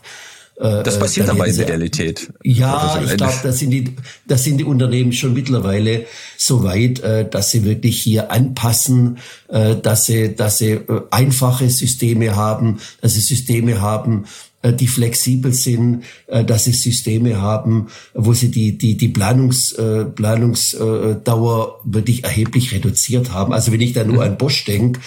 Äh, 0.59 0.83
das 0.83 0.99
passiert 0.99 1.29
aber 1.29 1.47
in 1.47 1.57
der 1.57 1.69
Realität. 1.69 2.33
Ja, 2.43 3.01
ich 3.05 3.17
glaube, 3.17 3.35
da 3.43 3.53
sind 3.53 3.71
die, 3.71 3.95
da 4.27 4.37
sind 4.37 4.59
die 4.59 4.65
Unternehmen 4.65 5.13
schon 5.13 5.33
mittlerweile 5.33 6.07
so 6.37 6.65
weit, 6.65 7.01
äh, 7.01 7.29
dass 7.29 7.51
sie 7.51 7.65
wirklich 7.65 8.03
hier 8.03 8.33
anpassen, 8.33 9.19
äh, 9.49 9.77
dass 9.77 10.07
sie, 10.07 10.35
dass 10.35 10.59
sie 10.59 10.81
einfache 11.11 11.71
Systeme 11.71 12.35
haben, 12.35 12.81
dass 13.01 13.15
sie 13.15 13.21
Systeme 13.21 13.81
haben, 13.81 14.25
die 14.65 14.89
flexibel 14.89 15.53
sind, 15.53 16.03
dass 16.27 16.65
sie 16.65 16.73
Systeme 16.73 17.41
haben, 17.41 17.87
wo 18.13 18.33
sie 18.33 18.51
die, 18.51 18.77
die, 18.77 18.97
die 18.97 19.07
Planungs, 19.07 19.77
Planungsdauer 20.17 21.81
wirklich 21.85 22.25
erheblich 22.25 22.73
reduziert 22.73 23.33
haben. 23.33 23.53
Also 23.53 23.71
wenn 23.71 23.81
ich 23.81 23.93
da 23.93 24.03
nur 24.03 24.17
mhm. 24.17 24.33
an 24.33 24.37
Bosch 24.37 24.65
denke, 24.65 24.99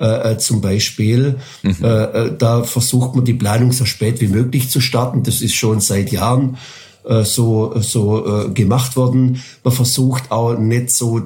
äh, 0.00 0.32
äh, 0.32 0.38
zum 0.38 0.60
Beispiel. 0.60 1.36
Mhm. 1.62 1.76
Äh, 1.82 2.04
äh, 2.04 2.36
da 2.36 2.62
versucht 2.62 3.14
man 3.14 3.24
die 3.24 3.34
Planung 3.34 3.72
so 3.72 3.84
spät 3.84 4.20
wie 4.20 4.28
möglich 4.28 4.70
zu 4.70 4.80
starten. 4.80 5.22
Das 5.22 5.40
ist 5.40 5.54
schon 5.54 5.80
seit 5.80 6.12
Jahren 6.12 6.56
äh, 7.04 7.24
so, 7.24 7.74
so 7.80 8.46
äh, 8.46 8.50
gemacht 8.50 8.96
worden. 8.96 9.42
Man 9.64 9.74
versucht 9.74 10.30
auch 10.30 10.56
nicht 10.56 10.90
so 10.90 11.22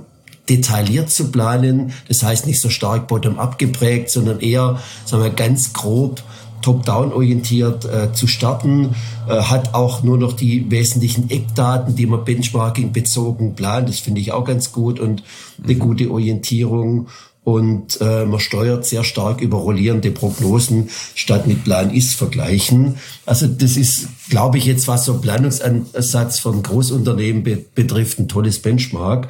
detailliert 0.48 1.10
zu 1.10 1.30
planen. 1.30 1.92
Das 2.08 2.22
heißt 2.22 2.46
nicht 2.46 2.60
so 2.60 2.68
stark 2.68 3.08
bottom-up 3.08 3.58
geprägt, 3.58 4.10
sondern 4.10 4.40
eher, 4.40 4.80
sagen 5.04 5.22
wir, 5.22 5.30
ganz 5.30 5.72
grob 5.72 6.22
top-down 6.62 7.12
orientiert 7.12 7.84
äh, 7.84 8.12
zu 8.12 8.26
starten, 8.26 8.94
äh, 9.28 9.34
hat 9.42 9.74
auch 9.74 10.02
nur 10.02 10.16
noch 10.16 10.32
die 10.32 10.70
wesentlichen 10.70 11.28
Eckdaten, 11.28 11.96
die 11.96 12.06
man 12.06 12.24
Benchmarking 12.24 12.92
bezogen 12.92 13.54
plant. 13.54 13.88
Das 13.88 13.98
finde 13.98 14.20
ich 14.20 14.32
auch 14.32 14.44
ganz 14.44 14.72
gut 14.72 15.00
und 15.00 15.22
eine 15.62 15.74
mhm. 15.74 15.78
gute 15.78 16.10
Orientierung 16.10 17.08
und 17.44 18.00
äh, 18.00 18.24
man 18.24 18.38
steuert 18.38 18.86
sehr 18.86 19.02
stark 19.02 19.40
über 19.40 19.58
rollierende 19.58 20.12
Prognosen 20.12 20.90
statt 21.14 21.46
mit 21.46 21.64
Plan 21.64 21.92
ist 21.92 22.14
vergleichen. 22.14 22.96
Also 23.26 23.48
das 23.48 23.76
ist, 23.76 24.08
glaube 24.30 24.58
ich, 24.58 24.64
jetzt 24.64 24.86
was 24.86 25.04
so 25.04 25.20
Planungsansatz 25.20 26.38
von 26.38 26.62
Großunternehmen 26.62 27.42
be 27.42 27.64
betrifft, 27.74 28.20
ein 28.20 28.28
tolles 28.28 28.60
Benchmark. 28.60 29.28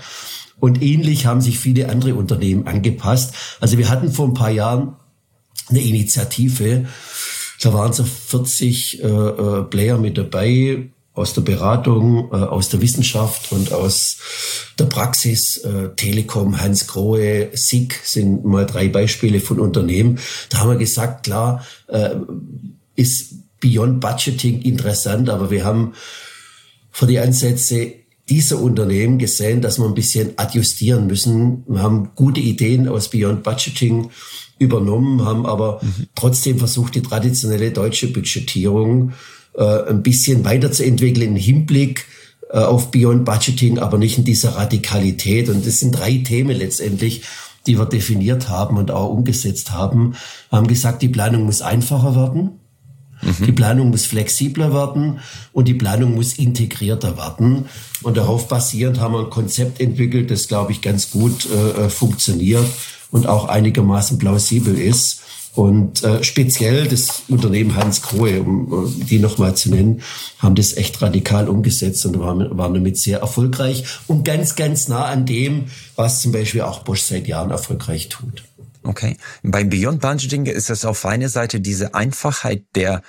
Und 0.60 0.82
ähnlich 0.82 1.26
haben 1.26 1.40
sich 1.40 1.58
viele 1.58 1.88
andere 1.88 2.14
Unternehmen 2.14 2.66
angepasst. 2.66 3.34
Also 3.60 3.78
wir 3.78 3.88
hatten 3.88 4.12
vor 4.12 4.28
ein 4.28 4.34
paar 4.34 4.50
Jahren 4.50 4.94
eine 5.68 5.80
Initiative, 5.80 6.86
da 7.62 7.72
waren 7.72 7.92
so 7.92 8.04
40 8.04 9.02
äh, 9.02 9.06
äh, 9.06 9.62
Player 9.62 9.96
mit 9.96 10.18
dabei, 10.18 10.90
aus 11.14 11.34
der 11.34 11.42
Beratung, 11.42 12.30
äh, 12.32 12.36
aus 12.36 12.68
der 12.70 12.80
Wissenschaft 12.80 13.52
und 13.52 13.72
aus 13.72 14.18
der 14.78 14.84
Praxis. 14.84 15.58
Äh, 15.58 15.94
Telekom, 15.96 16.60
Hans 16.60 16.86
Grohe, 16.86 17.50
SIG 17.52 17.94
sind 18.04 18.44
mal 18.44 18.66
drei 18.66 18.88
Beispiele 18.88 19.40
von 19.40 19.60
Unternehmen. 19.60 20.18
Da 20.48 20.58
haben 20.58 20.70
wir 20.70 20.78
gesagt, 20.78 21.24
klar, 21.24 21.64
äh, 21.88 22.10
ist 22.96 23.34
Beyond 23.60 24.00
Budgeting 24.00 24.62
interessant, 24.62 25.30
aber 25.30 25.50
wir 25.50 25.64
haben 25.64 25.94
für 26.90 27.06
die 27.06 27.18
Ansätze 27.18 27.92
dieser 28.28 28.60
Unternehmen 28.60 29.18
gesehen, 29.18 29.60
dass 29.60 29.78
wir 29.78 29.86
ein 29.86 29.94
bisschen 29.94 30.32
adjustieren 30.36 31.06
müssen. 31.06 31.64
Wir 31.68 31.82
haben 31.82 32.10
gute 32.14 32.40
Ideen 32.40 32.88
aus 32.88 33.08
Beyond 33.08 33.42
Budgeting 33.42 34.10
übernommen, 34.58 35.24
haben 35.24 35.44
aber 35.44 35.80
mhm. 35.82 36.06
trotzdem 36.14 36.58
versucht, 36.58 36.94
die 36.94 37.02
traditionelle 37.02 37.72
deutsche 37.72 38.08
Budgetierung 38.08 39.12
ein 39.60 40.02
bisschen 40.02 40.44
weiterzuentwickeln 40.44 41.28
im 41.28 41.36
Hinblick 41.36 42.06
äh, 42.50 42.58
auf 42.58 42.90
Beyond 42.90 43.24
Budgeting, 43.24 43.78
aber 43.78 43.98
nicht 43.98 44.18
in 44.18 44.24
dieser 44.24 44.56
Radikalität. 44.56 45.48
Und 45.48 45.66
das 45.66 45.78
sind 45.78 45.92
drei 45.92 46.18
Themen 46.18 46.56
letztendlich, 46.56 47.22
die 47.66 47.78
wir 47.78 47.86
definiert 47.86 48.48
haben 48.48 48.76
und 48.76 48.90
auch 48.90 49.08
umgesetzt 49.08 49.72
haben. 49.72 50.14
Wir 50.50 50.58
haben 50.58 50.66
gesagt, 50.66 51.02
die 51.02 51.08
Planung 51.08 51.44
muss 51.44 51.62
einfacher 51.62 52.14
werden. 52.14 52.60
Mhm. 53.22 53.46
Die 53.46 53.52
Planung 53.52 53.90
muss 53.90 54.04
flexibler 54.04 54.74
werden 54.74 55.20
und 55.52 55.68
die 55.68 55.74
Planung 55.74 56.14
muss 56.14 56.34
integrierter 56.34 57.16
werden. 57.16 57.66
Und 58.02 58.16
darauf 58.16 58.48
basierend 58.48 59.00
haben 59.00 59.14
wir 59.14 59.20
ein 59.20 59.30
Konzept 59.30 59.80
entwickelt, 59.80 60.30
das, 60.30 60.48
glaube 60.48 60.72
ich, 60.72 60.82
ganz 60.82 61.10
gut 61.10 61.46
äh, 61.46 61.88
funktioniert 61.88 62.66
und 63.10 63.26
auch 63.26 63.48
einigermaßen 63.48 64.18
plausibel 64.18 64.78
ist. 64.78 65.21
Und 65.54 66.02
äh, 66.02 66.24
speziell 66.24 66.86
das 66.88 67.24
Unternehmen 67.28 67.76
Hans 67.76 68.00
Grohe, 68.00 68.40
um 68.40 68.86
äh, 68.86 69.04
die 69.04 69.18
nochmal 69.18 69.54
zu 69.54 69.70
nennen, 69.70 70.00
haben 70.38 70.54
das 70.54 70.76
echt 70.76 71.02
radikal 71.02 71.48
umgesetzt 71.48 72.06
und 72.06 72.18
waren, 72.18 72.56
waren 72.56 72.72
damit 72.72 72.96
sehr 72.96 73.20
erfolgreich 73.20 73.84
und 74.06 74.24
ganz, 74.24 74.56
ganz 74.56 74.88
nah 74.88 75.04
an 75.04 75.26
dem, 75.26 75.66
was 75.94 76.22
zum 76.22 76.32
Beispiel 76.32 76.62
auch 76.62 76.84
Bosch 76.84 77.02
seit 77.02 77.26
Jahren 77.26 77.50
erfolgreich 77.50 78.08
tut. 78.08 78.44
Okay. 78.82 79.16
Beim 79.42 79.68
Beyond 79.68 80.00
Budgeting 80.00 80.46
ist 80.46 80.70
es 80.70 80.84
auf 80.84 81.04
einer 81.04 81.28
Seite 81.28 81.60
diese 81.60 81.94
Einfachheit 81.94 82.62
der 82.74 83.02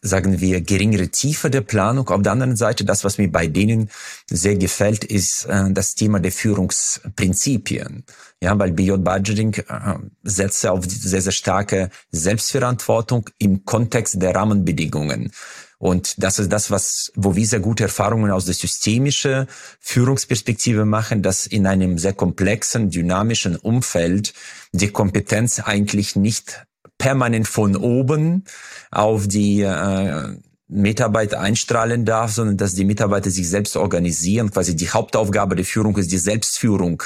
sagen 0.00 0.40
wir, 0.40 0.60
geringere 0.60 1.08
Tiefe 1.08 1.48
der 1.48 1.60
Planung. 1.60 2.08
Auf 2.08 2.22
der 2.22 2.32
anderen 2.32 2.56
Seite, 2.56 2.84
das, 2.84 3.04
was 3.04 3.18
mir 3.18 3.30
bei 3.30 3.46
denen 3.46 3.90
sehr 4.28 4.56
gefällt, 4.56 5.04
ist 5.04 5.44
äh, 5.44 5.70
das 5.70 5.94
Thema 5.94 6.18
der 6.18 6.32
Führungsprinzipien. 6.32 8.04
Ja, 8.40 8.58
weil 8.58 8.72
Beyond 8.72 9.04
Budgeting 9.04 9.54
äh, 9.54 9.94
setzt 10.24 10.66
auf 10.66 10.84
sehr, 10.86 11.22
sehr 11.22 11.32
starke 11.32 11.90
Selbstverantwortung 12.10 13.30
im 13.38 13.64
Kontext 13.64 14.20
der 14.20 14.34
Rahmenbedingungen. 14.34 15.30
Und 15.78 16.14
das 16.22 16.38
ist 16.38 16.52
das, 16.52 16.70
was, 16.70 17.12
wo 17.16 17.34
wir 17.34 17.46
sehr 17.46 17.58
gute 17.58 17.84
Erfahrungen 17.84 18.30
aus 18.30 18.44
der 18.44 18.54
systemischen 18.54 19.46
Führungsperspektive 19.80 20.84
machen, 20.84 21.22
dass 21.22 21.46
in 21.46 21.66
einem 21.66 21.98
sehr 21.98 22.12
komplexen, 22.12 22.90
dynamischen 22.90 23.56
Umfeld 23.56 24.32
die 24.72 24.90
Kompetenz 24.90 25.58
eigentlich 25.58 26.14
nicht 26.14 26.64
permanent 27.02 27.48
von 27.48 27.74
oben 27.74 28.44
auf 28.92 29.26
die 29.26 29.62
äh, 29.62 30.36
Mitarbeiter 30.68 31.40
einstrahlen 31.40 32.04
darf, 32.04 32.30
sondern 32.30 32.56
dass 32.56 32.74
die 32.74 32.84
Mitarbeiter 32.84 33.28
sich 33.28 33.48
selbst 33.48 33.76
organisieren. 33.76 34.52
Quasi 34.52 34.76
die 34.76 34.88
Hauptaufgabe 34.88 35.56
der 35.56 35.64
Führung 35.64 35.96
ist 35.96 36.12
die 36.12 36.18
Selbstführung 36.18 37.02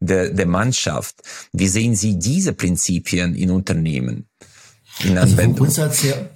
der, 0.00 0.28
der 0.34 0.46
Mannschaft. 0.46 1.16
Wie 1.54 1.66
sehen 1.66 1.96
Sie 1.96 2.18
diese 2.18 2.52
Prinzipien 2.52 3.34
in 3.34 3.50
Unternehmen? 3.50 4.28
In 5.02 5.16
also 5.16 5.34
vom 5.36 5.56
Grundsatz 5.56 6.02
her, 6.02 6.28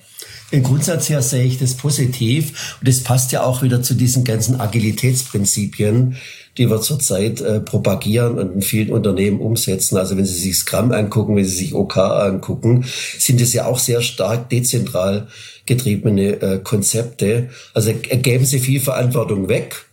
im 0.52 0.62
Grundsatz 0.62 1.09
her 1.09 1.23
sehe 1.23 1.44
ich 1.44 1.59
das 1.59 1.75
positiv 1.75 2.76
und 2.80 2.87
das 2.87 3.00
passt 3.00 3.32
ja 3.32 3.42
auch 3.42 3.62
wieder 3.62 3.82
zu 3.82 3.94
diesen 3.94 4.23
ganzen 4.23 4.61
Agilitätsprinzipien, 4.61 6.16
die 6.59 6.68
wir 6.71 6.80
zurzeit 6.82 7.40
äh, 7.40 7.61
propagieren 7.61 8.38
und 8.38 8.54
in 8.54 8.62
vielen 8.62 8.92
Unternehmen 8.92 9.40
umsetzen. 9.40 9.97
Also 9.97 10.16
wenn 10.16 10.26
Sie 10.26 10.38
sich 10.38 10.56
Scrum 10.56 10.92
angucken, 10.92 11.37
wenn 11.37 11.47
Sie 11.47 11.56
sich 11.56 11.75
OK 11.75 11.97
angucken, 11.97 12.85
sind 13.18 13.40
es 13.40 13.54
ja 13.54 13.66
auch 13.66 13.78
sehr 13.78 14.02
stark 14.02 14.50
dezentral 14.50 15.28
getriebene 15.64 16.42
äh, 16.42 16.61
Konzepte. 16.62 17.49
Also 17.73 17.92
geben 17.94 18.44
Sie 18.44 18.59
viel 18.59 18.80
Verantwortung 18.80 19.49
weg 19.49 19.87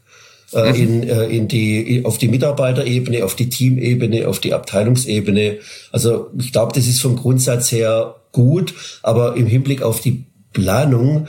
äh, 0.52 0.74
mhm. 0.74 0.76
in, 0.76 1.04
äh, 1.08 1.26
in 1.28 1.48
die, 1.48 2.02
auf 2.04 2.18
die 2.18 2.28
Mitarbeiterebene, 2.28 3.24
auf 3.24 3.36
die 3.36 3.48
Teamebene, 3.48 4.28
auf 4.28 4.40
die 4.40 4.54
Abteilungsebene. 4.54 5.60
Also 5.94 6.32
ich 6.38 6.52
glaube, 6.52 6.74
das 6.76 6.88
ist 6.88 7.02
vom 7.02 7.16
Grundsatz 7.16 7.72
her 7.72 8.16
gut, 8.32 8.74
aber 9.04 9.36
im 9.36 9.48
Hinblick 9.48 9.82
auf 9.82 10.02
die 10.02 10.26
Planung 10.54 11.28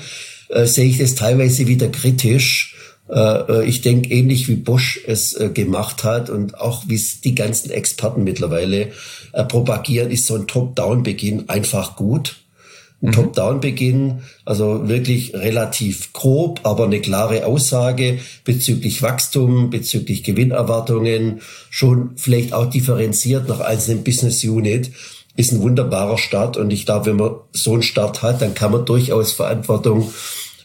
äh, 0.49 0.67
sehe 0.67 0.87
ich 0.87 0.99
das 0.99 1.15
teilweise 1.15 1.67
wieder 1.67 1.89
kritisch. 1.89 2.77
Äh, 3.09 3.19
äh, 3.19 3.65
ich 3.65 3.81
denke, 3.81 4.11
ähnlich 4.11 4.49
wie 4.49 4.57
Bosch 4.57 5.01
es 5.07 5.35
äh, 5.35 5.49
gemacht 5.49 6.05
hat 6.05 6.31
und 6.31 6.59
auch 6.59 6.85
wie 6.87 6.95
es 6.95 7.21
die 7.21 7.35
ganzen 7.35 7.71
Experten 7.71 8.25
mittlerweile 8.25 8.89
äh, 9.33 9.45
propagieren, 9.45 10.11
ist 10.11 10.27
so 10.27 10.37
ein 10.37 10.47
Top-Down-Beginn 10.47 11.49
einfach 11.49 11.97
gut. 11.97 12.37
Ein 13.03 13.09
mhm. 13.09 13.13
Top-Down-Beginn, 13.13 14.21
also 14.45 14.89
wirklich 14.89 15.35
relativ 15.35 16.13
grob, 16.13 16.61
aber 16.65 16.85
eine 16.85 17.01
klare 17.01 17.47
Aussage 17.47 18.19
bezüglich 18.45 19.03
Wachstum, 19.03 19.71
bezüglich 19.71 20.23
Gewinnerwartungen, 20.23 21.41
schon 21.71 22.11
vielleicht 22.17 22.53
auch 22.53 22.69
differenziert 22.69 23.49
nach 23.49 23.61
einzelnen 23.61 24.05
Business 24.05 24.45
Unit 24.45 24.91
ist 25.41 25.53
ein 25.53 25.63
wunderbarer 25.63 26.19
Start. 26.19 26.57
Und 26.57 26.71
ich 26.73 26.85
glaube, 26.85 27.07
wenn 27.07 27.17
man 27.17 27.35
so 27.53 27.73
einen 27.73 27.83
Start 27.83 28.23
hat, 28.23 28.43
dann 28.43 28.55
kann 28.55 28.73
man 28.73 28.85
durchaus 28.85 29.33
Verantwortung 29.33 30.11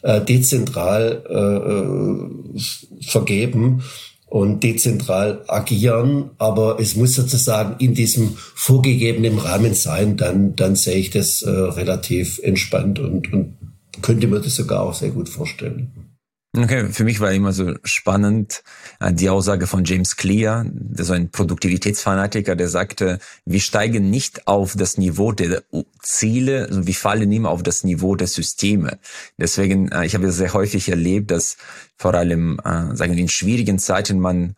äh, 0.02 0.22
dezentral 0.22 1.24
äh, 1.30 2.58
äh, 2.58 2.62
vergeben 3.02 3.84
und 4.28 4.64
dezentral 4.64 5.44
agieren, 5.48 6.32
aber 6.38 6.78
es 6.80 6.96
muss 6.96 7.14
sozusagen 7.14 7.76
in 7.80 7.94
diesem 7.94 8.36
vorgegebenen 8.36 9.38
Rahmen 9.38 9.74
sein, 9.74 10.18
dann, 10.18 10.56
dann 10.56 10.76
sehe 10.76 10.98
ich 10.98 11.10
das 11.10 11.42
äh, 11.42 11.50
relativ 11.50 12.40
entspannt 12.44 13.00
und, 13.00 13.32
und 13.32 13.54
könnte 14.02 14.28
mir 14.28 14.42
das 14.42 14.56
sogar 14.56 14.82
auch 14.82 14.94
sehr 14.94 15.12
gut 15.12 15.30
vorstellen. 15.30 16.15
Okay, 16.58 16.88
für 16.90 17.04
mich 17.04 17.20
war 17.20 17.34
immer 17.34 17.52
so 17.52 17.74
spannend 17.84 18.64
äh, 19.02 19.12
die 19.12 19.30
Aussage 19.30 19.68
von 19.68 19.84
James 19.84 20.16
Clear, 20.16 20.66
so 20.94 21.12
ein 21.12 21.30
Produktivitätsfanatiker, 21.30 22.56
der 22.56 22.70
sagte, 22.70 23.20
wir 23.44 23.60
steigen 23.60 24.10
nicht 24.10 24.48
auf 24.48 24.74
das 24.78 24.98
Niveau 24.98 25.34
der 25.34 25.64
Ziele, 26.02 26.70
wir 26.72 26.94
fallen 26.94 27.30
immer 27.34 27.50
auf 27.50 27.62
das 27.62 27.84
Niveau 27.84 28.16
der 28.16 28.28
Systeme. 28.28 29.00
Deswegen, 29.38 29.92
äh, 29.92 30.06
ich 30.06 30.16
habe 30.16 30.32
sehr 30.32 30.54
häufig 30.54 30.88
erlebt, 30.88 31.32
dass 31.32 31.58
vor 31.98 32.14
allem, 32.14 32.60
äh, 32.64 32.96
sagen 32.96 33.16
wir, 33.16 33.22
in 33.22 33.28
schwierigen 33.28 33.78
Zeiten 33.78 34.20
man 34.20 34.56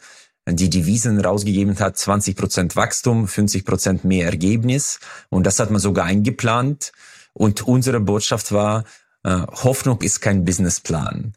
die 0.47 0.69
Devisen 0.69 1.19
rausgegeben 1.19 1.79
hat, 1.79 1.97
20 1.97 2.37
Prozent 2.37 2.75
Wachstum, 2.75 3.27
50 3.27 3.65
Prozent 3.65 4.03
mehr 4.03 4.27
Ergebnis. 4.27 4.99
Und 5.29 5.47
das 5.47 5.59
hat 5.59 5.71
man 5.71 5.81
sogar 5.81 6.05
eingeplant. 6.05 6.91
Und 7.33 7.67
unsere 7.67 7.99
Botschaft 7.99 8.53
war, 8.53 8.85
Hoffnung 9.25 10.01
ist 10.01 10.21
kein 10.21 10.45
Businessplan. 10.45 11.33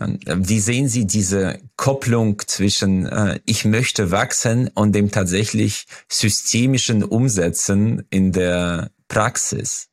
Wie 0.00 0.60
sehen 0.60 0.88
Sie 0.88 1.06
diese 1.06 1.58
Kopplung 1.76 2.42
zwischen 2.46 3.06
äh, 3.06 3.40
ich 3.46 3.64
möchte 3.64 4.10
wachsen 4.10 4.68
und 4.74 4.92
dem 4.92 5.10
tatsächlich 5.10 5.86
systemischen 6.08 7.02
Umsetzen 7.02 8.04
in 8.10 8.32
der 8.32 8.90
Praxis? 9.08 9.88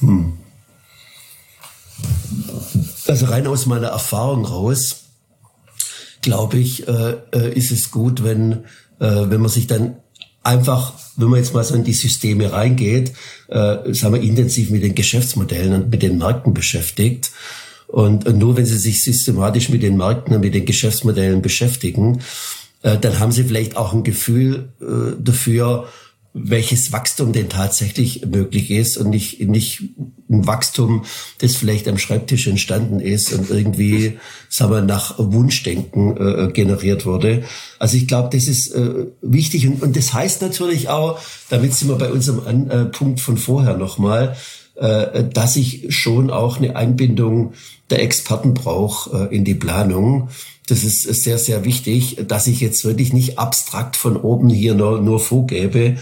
Hm. 0.00 0.38
Also 3.06 3.26
rein 3.26 3.46
aus 3.46 3.66
meiner 3.66 3.88
Erfahrung 3.88 4.44
raus, 4.44 5.04
glaube 6.22 6.58
ich, 6.58 6.86
äh, 6.86 7.16
äh, 7.32 7.52
ist 7.54 7.72
es 7.72 7.90
gut, 7.90 8.22
wenn, 8.22 8.64
äh, 9.00 9.26
wenn 9.28 9.40
man 9.40 9.50
sich 9.50 9.66
dann 9.66 9.96
einfach, 10.42 10.94
wenn 11.16 11.28
man 11.28 11.38
jetzt 11.38 11.54
mal 11.54 11.64
so 11.64 11.74
in 11.74 11.84
die 11.84 11.92
Systeme 11.92 12.52
reingeht, 12.52 13.12
äh, 13.48 13.92
sagen 13.92 14.14
wir 14.14 14.20
intensiv 14.20 14.70
mit 14.70 14.82
den 14.82 14.94
Geschäftsmodellen 14.94 15.74
und 15.74 15.90
mit 15.90 16.02
den 16.02 16.18
Märkten 16.18 16.54
beschäftigt 16.54 17.30
und, 17.92 18.36
nur 18.36 18.56
wenn 18.56 18.66
Sie 18.66 18.78
sich 18.78 19.02
systematisch 19.02 19.68
mit 19.68 19.82
den 19.82 19.96
Märkten 19.96 20.34
und 20.34 20.40
mit 20.40 20.54
den 20.54 20.64
Geschäftsmodellen 20.64 21.42
beschäftigen, 21.42 22.20
äh, 22.82 22.98
dann 22.98 23.18
haben 23.18 23.32
Sie 23.32 23.44
vielleicht 23.44 23.76
auch 23.76 23.92
ein 23.92 24.04
Gefühl 24.04 24.72
äh, 24.80 25.16
dafür, 25.18 25.88
welches 26.32 26.92
Wachstum 26.92 27.32
denn 27.32 27.48
tatsächlich 27.48 28.24
möglich 28.24 28.70
ist 28.70 28.96
und 28.96 29.10
nicht, 29.10 29.40
nicht 29.40 29.82
ein 30.28 30.46
Wachstum, 30.46 31.04
das 31.38 31.56
vielleicht 31.56 31.88
am 31.88 31.98
Schreibtisch 31.98 32.46
entstanden 32.46 33.00
ist 33.00 33.32
und 33.32 33.50
irgendwie, 33.50 34.18
sagen 34.48 34.70
wir, 34.72 34.82
nach 34.82 35.18
Wunschdenken 35.18 36.16
äh, 36.16 36.52
generiert 36.52 37.04
wurde. 37.04 37.42
Also 37.80 37.96
ich 37.96 38.06
glaube, 38.06 38.28
das 38.32 38.46
ist 38.46 38.72
äh, 38.72 39.06
wichtig 39.22 39.66
und, 39.66 39.82
und 39.82 39.96
das 39.96 40.14
heißt 40.14 40.40
natürlich 40.40 40.88
auch, 40.88 41.18
damit 41.48 41.74
sind 41.74 41.88
wir 41.88 41.98
bei 41.98 42.12
unserem 42.12 42.46
An 42.46 42.70
äh, 42.70 42.84
Punkt 42.84 43.18
von 43.18 43.36
vorher 43.36 43.76
nochmal, 43.76 44.36
äh, 44.80 45.24
dass 45.28 45.56
ich 45.56 45.94
schon 45.94 46.30
auch 46.30 46.56
eine 46.56 46.74
Einbindung 46.74 47.52
der 47.90 48.02
Experten 48.02 48.54
brauche 48.54 49.28
äh, 49.30 49.36
in 49.36 49.44
die 49.44 49.54
Planung. 49.54 50.30
Das 50.68 50.84
ist 50.84 51.02
sehr, 51.02 51.38
sehr 51.38 51.66
wichtig, 51.66 52.16
dass 52.26 52.46
ich 52.46 52.60
jetzt 52.60 52.84
wirklich 52.84 53.12
nicht 53.12 53.38
abstrakt 53.38 53.96
von 53.96 54.16
oben 54.16 54.48
hier 54.48 54.74
nur, 54.74 55.02
nur 55.02 55.20
vorgebe. 55.20 55.96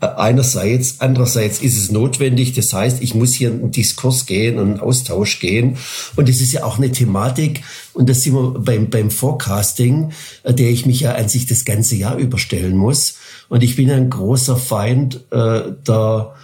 Äh, 0.00 0.06
einerseits, 0.06 0.96
andererseits 0.98 1.60
ist 1.60 1.76
es 1.76 1.92
notwendig. 1.92 2.54
Das 2.54 2.72
heißt, 2.72 3.02
ich 3.02 3.14
muss 3.14 3.34
hier 3.34 3.50
einen 3.50 3.70
Diskurs 3.70 4.26
gehen, 4.26 4.58
einen 4.58 4.80
Austausch 4.80 5.38
gehen. 5.38 5.76
Und 6.16 6.28
es 6.28 6.40
ist 6.40 6.52
ja 6.52 6.64
auch 6.64 6.78
eine 6.78 6.90
Thematik. 6.90 7.62
Und 7.92 8.08
das 8.08 8.22
sind 8.22 8.34
wir 8.34 8.58
beim, 8.58 8.90
beim 8.90 9.12
Forecasting, 9.12 10.10
der 10.44 10.70
ich 10.70 10.86
mich 10.86 11.00
ja 11.00 11.14
an 11.14 11.28
sich 11.28 11.46
das 11.46 11.64
ganze 11.64 11.94
Jahr 11.94 12.16
überstellen 12.16 12.76
muss. 12.76 13.14
Und 13.48 13.62
ich 13.62 13.76
bin 13.76 13.92
ein 13.92 14.10
großer 14.10 14.56
Feind 14.56 15.24
äh, 15.30 15.72
der 15.86 16.34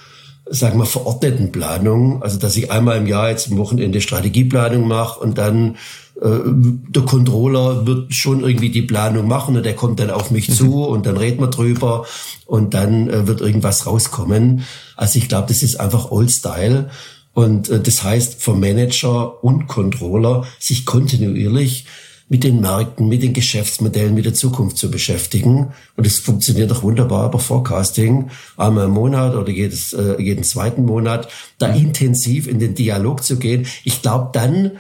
sagen 0.47 0.79
wir, 0.79 0.87
verordneten 0.87 1.53
Planung. 1.53 2.23
Also, 2.23 2.39
dass 2.39 2.57
ich 2.57 2.71
einmal 2.71 2.99
im 2.99 3.07
Jahr 3.07 3.31
jetzt 3.31 3.51
am 3.51 3.59
Wochenende 3.59 4.01
Strategieplanung 4.01 4.87
mache 4.87 5.21
und 5.21 5.39
dann 5.39 5.77
äh, 6.21 6.39
der 6.45 7.03
Controller 7.03 7.87
wird 7.87 8.15
schon 8.15 8.45
irgendwie 8.45 8.71
die 8.71 8.83
Planung 8.83 9.27
machen 9.27 9.57
und 9.57 9.65
der 9.65 9.75
kommt 9.75 10.01
dann 10.01 10.11
auf 10.11 10.31
mich 10.31 10.53
zu 10.53 10.67
mhm. 10.67 10.73
und 10.73 11.07
dann 11.07 11.17
reden 11.17 11.41
wir 11.41 11.49
drüber 11.49 12.07
und 12.47 12.75
dann 12.75 13.09
äh, 13.09 13.27
wird 13.27 13.41
irgendwas 13.41 13.87
rauskommen. 13.87 14.65
Also 14.97 15.19
ich 15.19 15.29
glaube, 15.29 15.49
das 15.49 15.63
ist 15.63 15.81
einfach 15.81 16.11
Old 16.11 16.31
Style. 16.31 16.91
Und 17.33 17.69
äh, 17.69 17.81
das 17.81 18.05
heißt, 18.05 18.43
für 18.43 18.55
Manager 18.55 19.43
und 19.43 19.67
Controller 19.67 20.47
sich 20.59 20.87
kontinuierlich 20.87 21.87
mit 22.35 22.43
den 22.43 22.61
Märkten, 22.61 23.07
mit 23.07 23.23
den 23.23 23.33
Geschäftsmodellen, 23.33 24.13
mit 24.13 24.25
der 24.25 24.35
Zukunft 24.35 24.77
zu 24.77 24.91
beschäftigen. 24.91 25.73
Und 25.97 26.05
es 26.05 26.19
funktioniert 26.19 26.69
doch 26.69 26.83
wunderbar 26.83 27.31
bei 27.31 27.39
Forecasting, 27.39 28.29
einmal 28.57 28.87
im 28.87 28.91
Monat 28.91 29.37
oder 29.37 29.51
jedes, 29.51 29.93
äh, 29.93 30.21
jeden 30.21 30.43
zweiten 30.43 30.85
Monat, 30.85 31.29
da 31.59 31.69
intensiv 31.69 32.49
in 32.49 32.59
den 32.59 32.75
Dialog 32.75 33.23
zu 33.23 33.39
gehen. 33.39 33.69
Ich 33.85 34.03
glaube, 34.03 34.31
dann 34.33 34.73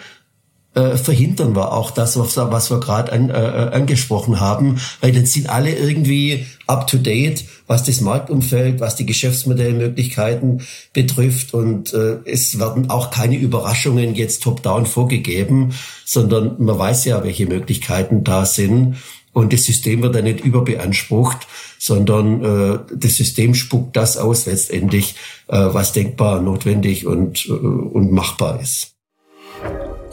äh, 0.75 0.97
verhindern 0.97 1.55
wir 1.55 1.73
auch 1.73 1.91
das, 1.91 2.19
was, 2.19 2.37
was 2.37 2.71
wir 2.71 2.81
gerade 2.81 3.13
an, 3.13 3.31
äh, 3.31 3.33
äh, 3.33 3.73
angesprochen 3.73 4.41
haben, 4.41 4.81
weil 5.01 5.13
dann 5.13 5.27
sind 5.27 5.49
alle 5.49 5.75
irgendwie 5.75 6.47
up 6.67 6.87
to 6.87 6.99
date, 6.99 7.45
was 7.67 7.85
das 7.85 8.01
Marktumfeld, 8.01 8.81
was 8.81 8.97
die 8.97 9.07
Geschäftsmodellmöglichkeiten 9.07 10.63
betrifft 10.93 11.55
und 11.55 11.93
äh, 11.95 12.19
es 12.25 12.59
werden 12.59 12.91
auch 12.91 13.11
keine 13.11 13.37
Überraschungen 13.37 14.15
jetzt 14.15 14.43
top-down 14.43 14.87
vorgegeben, 14.87 15.75
sondern 16.05 16.57
man 16.59 16.79
weiß 16.79 17.05
ja, 17.07 17.23
welche 17.23 17.47
Möglichkeiten 17.47 18.25
da 18.25 18.45
sind. 18.45 18.97
Und 19.33 19.53
das 19.53 19.65
System 19.65 20.01
wird 20.03 20.15
dann 20.15 20.25
nicht 20.25 20.45
überbeansprucht, 20.45 21.49
sondern 21.79 22.45
äh, 22.45 22.79
das 22.95 23.17
System 23.17 23.55
spuckt 23.55 23.97
das 23.97 24.17
aus 24.17 24.47
letztendlich, 24.47 25.17
äh, 25.49 25.59
was 25.59 25.93
denkbar, 25.93 26.41
notwendig 26.41 27.05
und, 27.05 27.47
äh, 27.47 27.51
und 27.51 28.13
machbar 28.13 28.61
ist. 28.61 28.95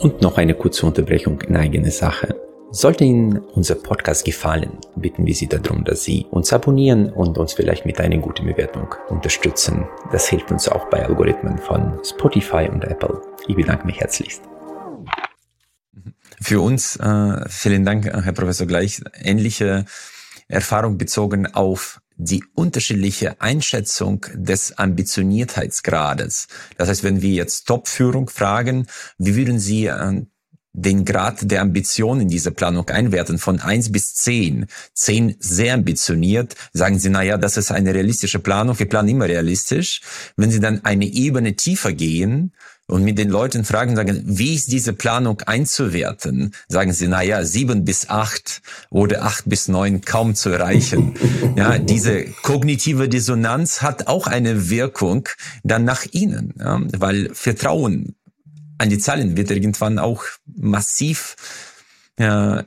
Und 0.02 0.20
noch 0.20 0.36
eine 0.36 0.54
kurze 0.54 0.84
Unterbrechung 0.84 1.40
in 1.42 1.54
eigene 1.54 1.92
Sache. 1.92 2.34
Sollte 2.72 3.04
Ihnen 3.04 3.38
unser 3.38 3.76
Podcast 3.76 4.24
gefallen, 4.24 4.78
bitten 4.96 5.24
wir 5.26 5.34
Sie 5.36 5.46
darum, 5.46 5.84
dass 5.84 6.02
Sie 6.02 6.26
uns 6.28 6.52
abonnieren 6.52 7.08
und 7.12 7.38
uns 7.38 7.52
vielleicht 7.52 7.86
mit 7.86 8.00
einer 8.00 8.16
guten 8.18 8.46
Bewertung 8.46 8.92
unterstützen. 9.10 9.86
Das 10.10 10.26
hilft 10.26 10.50
uns 10.50 10.68
auch 10.68 10.90
bei 10.90 11.06
Algorithmen 11.06 11.56
von 11.56 12.00
Spotify 12.04 12.68
und 12.68 12.82
Apple. 12.82 13.22
Ich 13.46 13.54
bedanke 13.54 13.86
mich 13.86 14.00
herzlichst. 14.00 14.42
Für 16.40 16.60
uns, 16.60 16.96
äh, 16.96 17.48
vielen 17.48 17.84
Dank, 17.84 18.06
Herr 18.06 18.32
Professor 18.32 18.66
Gleich, 18.66 19.00
ähnliche 19.22 19.84
Erfahrung 20.48 20.98
bezogen 20.98 21.46
auf 21.46 22.01
die 22.22 22.44
unterschiedliche 22.54 23.40
Einschätzung 23.40 24.26
des 24.34 24.78
Ambitioniertheitsgrades. 24.78 26.48
Das 26.76 26.88
heißt, 26.88 27.04
wenn 27.04 27.22
wir 27.22 27.30
jetzt 27.30 27.66
Top-Führung 27.66 28.28
fragen, 28.30 28.86
wie 29.18 29.34
würden 29.34 29.58
Sie 29.58 29.86
äh, 29.86 30.22
den 30.74 31.04
Grad 31.04 31.50
der 31.50 31.60
Ambition 31.60 32.20
in 32.20 32.28
diese 32.28 32.50
Planung 32.50 32.88
einwerten 32.88 33.38
von 33.38 33.60
eins 33.60 33.92
bis 33.92 34.14
zehn. 34.14 34.66
Zehn 34.94 35.36
sehr 35.38 35.74
ambitioniert, 35.74 36.54
sagen 36.72 36.98
Sie, 36.98 37.10
na 37.10 37.22
ja, 37.22 37.36
das 37.36 37.58
ist 37.58 37.70
eine 37.70 37.94
realistische 37.94 38.38
Planung, 38.38 38.78
wir 38.78 38.88
planen 38.88 39.08
immer 39.08 39.28
realistisch. 39.28 40.00
Wenn 40.36 40.50
Sie 40.50 40.60
dann 40.60 40.84
eine 40.84 41.04
Ebene 41.04 41.56
tiefer 41.56 41.92
gehen 41.92 42.52
und 42.92 43.04
mit 43.04 43.18
den 43.18 43.30
Leuten 43.30 43.64
fragen, 43.64 43.96
sagen, 43.96 44.22
wie 44.26 44.54
ist 44.54 44.70
diese 44.70 44.92
Planung 44.92 45.40
einzuwerten, 45.40 46.54
sagen 46.68 46.92
Sie, 46.92 47.08
na 47.08 47.22
ja, 47.22 47.42
sieben 47.42 47.86
bis 47.86 48.10
acht 48.10 48.60
oder 48.90 49.22
acht 49.22 49.48
bis 49.48 49.66
neun 49.66 50.02
kaum 50.02 50.34
zu 50.34 50.50
erreichen. 50.50 51.14
ja, 51.56 51.78
diese 51.78 52.26
kognitive 52.42 53.08
Dissonanz 53.08 53.80
hat 53.80 54.08
auch 54.08 54.26
eine 54.26 54.68
Wirkung 54.68 55.26
dann 55.64 55.84
nach 55.86 56.04
Ihnen, 56.12 56.52
ja, 56.58 56.82
weil 56.98 57.30
Vertrauen 57.32 58.14
an 58.76 58.90
die 58.90 58.98
Zahlen 58.98 59.38
wird 59.38 59.50
irgendwann 59.50 59.98
auch 59.98 60.24
massiv 60.44 61.36
ja, 62.18 62.64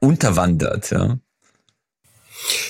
unterwandert. 0.00 0.90
Ja. 0.92 1.18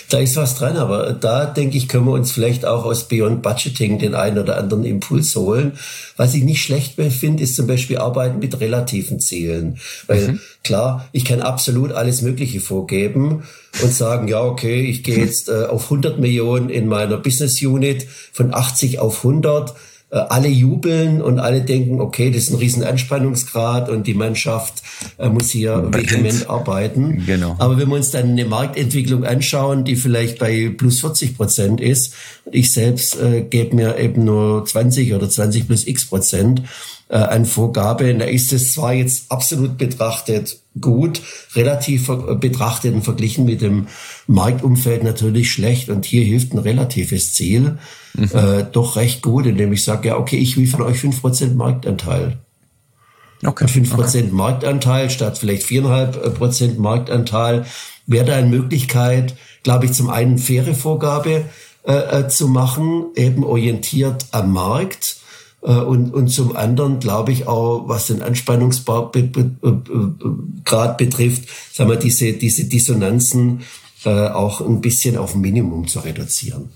Da 0.08 0.18
ist 0.18 0.36
was 0.36 0.54
dran, 0.54 0.76
aber 0.76 1.12
da 1.12 1.44
denke 1.44 1.76
ich, 1.76 1.86
können 1.86 2.06
wir 2.06 2.12
uns 2.12 2.32
vielleicht 2.32 2.64
auch 2.64 2.84
aus 2.84 3.08
Beyond 3.08 3.42
Budgeting 3.42 3.98
den 3.98 4.14
einen 4.14 4.38
oder 4.38 4.56
anderen 4.56 4.84
Impuls 4.84 5.36
holen. 5.36 5.72
Was 6.16 6.34
ich 6.34 6.44
nicht 6.44 6.62
schlecht 6.62 6.94
finde, 6.94 7.42
ist 7.42 7.56
zum 7.56 7.66
Beispiel 7.66 7.98
Arbeiten 7.98 8.38
mit 8.38 8.58
relativen 8.58 9.20
Zielen. 9.20 9.78
Weil 10.06 10.28
mhm. 10.28 10.40
klar, 10.64 11.08
ich 11.12 11.24
kann 11.24 11.42
absolut 11.42 11.92
alles 11.92 12.22
Mögliche 12.22 12.60
vorgeben 12.60 13.44
und 13.82 13.92
sagen, 13.92 14.28
ja, 14.28 14.42
okay, 14.42 14.80
ich 14.80 15.04
gehe 15.04 15.18
jetzt 15.18 15.50
äh, 15.50 15.66
auf 15.66 15.84
100 15.84 16.18
Millionen 16.18 16.70
in 16.70 16.88
meiner 16.88 17.18
Business 17.18 17.60
Unit 17.60 18.06
von 18.32 18.54
80 18.54 19.00
auf 19.00 19.18
100 19.18 19.70
äh, 19.70 19.74
alle 20.16 20.48
jubeln 20.48 21.20
und 21.20 21.38
alle 21.38 21.60
denken, 21.60 22.00
okay, 22.00 22.30
das 22.30 22.44
ist 22.44 22.50
ein 22.50 22.56
riesen 22.56 22.82
Anspannungsgrad 22.82 23.90
und 23.90 24.06
die 24.06 24.14
Mannschaft 24.14 24.82
äh, 25.18 25.28
muss 25.28 25.50
hier 25.50 25.90
vehement 25.92 26.48
arbeiten. 26.48 27.24
Genau. 27.26 27.56
Aber 27.58 27.78
wenn 27.78 27.88
wir 27.88 27.96
uns 27.96 28.10
dann 28.10 28.30
eine 28.30 28.46
Marktentwicklung 28.46 29.24
anschauen, 29.24 29.84
die 29.84 29.96
vielleicht 29.96 30.38
bei 30.38 30.72
plus 30.76 31.00
40 31.00 31.36
Prozent 31.36 31.80
ist, 31.80 32.14
ich 32.50 32.72
selbst 32.72 33.20
äh, 33.20 33.42
gebe 33.42 33.76
mir 33.76 33.98
eben 33.98 34.24
nur 34.24 34.64
20 34.64 35.12
oder 35.12 35.28
20 35.28 35.66
plus 35.66 35.86
x 35.86 36.06
Prozent 36.08 36.62
äh, 37.08 37.16
an 37.16 37.46
Vorgabe, 37.46 38.14
da 38.14 38.24
ist 38.24 38.52
es 38.52 38.72
zwar 38.72 38.92
jetzt 38.92 39.30
absolut 39.30 39.78
betrachtet 39.78 40.60
gut, 40.80 41.20
relativ 41.54 42.08
betrachtet 42.38 42.94
und 42.94 43.02
verglichen 43.02 43.44
mit 43.44 43.62
dem 43.62 43.88
Marktumfeld 44.26 45.02
natürlich 45.02 45.50
schlecht 45.50 45.88
und 45.88 46.04
hier 46.04 46.22
hilft 46.22 46.52
ein 46.52 46.58
relatives 46.58 47.34
Ziel 47.34 47.78
mhm. 48.14 48.30
äh, 48.32 48.64
doch 48.70 48.96
recht 48.96 49.22
gut, 49.22 49.46
indem 49.46 49.72
ich 49.72 49.84
sage, 49.84 50.08
ja, 50.08 50.16
okay, 50.16 50.36
ich 50.36 50.56
will 50.56 50.66
von 50.66 50.82
euch 50.82 50.98
fünf 50.98 51.20
Prozent 51.20 51.56
Marktanteil. 51.56 52.38
Okay. 53.44 53.64
Und 53.64 53.70
5% 53.70 53.98
okay. 53.98 54.28
Marktanteil 54.32 55.10
statt 55.10 55.38
vielleicht 55.38 55.62
viereinhalb 55.62 56.34
Prozent 56.36 56.78
Marktanteil 56.78 57.66
wäre 58.06 58.24
da 58.24 58.36
eine 58.36 58.48
Möglichkeit, 58.48 59.36
glaube 59.62 59.86
ich, 59.86 59.92
zum 59.92 60.10
einen 60.10 60.38
faire 60.38 60.74
Vorgabe 60.74 61.44
äh, 61.86 61.92
äh, 61.92 62.28
zu 62.28 62.48
machen, 62.48 63.06
eben 63.14 63.44
orientiert 63.44 64.26
am 64.32 64.52
Markt. 64.52 65.17
Äh, 65.62 65.70
und, 65.70 66.12
und 66.14 66.28
zum 66.28 66.56
anderen 66.56 67.00
glaube 67.00 67.32
ich 67.32 67.46
auch, 67.46 67.88
was 67.88 68.06
den 68.06 68.22
Anspannungsgrad 68.22 69.12
be, 69.12 69.22
be, 69.22 69.44
be, 69.44 70.94
betrifft, 70.98 71.48
sagen 71.72 71.90
wir, 71.90 71.96
diese, 71.96 72.32
diese 72.34 72.64
Dissonanzen 72.64 73.60
äh, 74.04 74.28
auch 74.28 74.60
ein 74.60 74.80
bisschen 74.80 75.16
auf 75.16 75.34
Minimum 75.34 75.88
zu 75.88 76.00
reduzieren. 76.00 76.70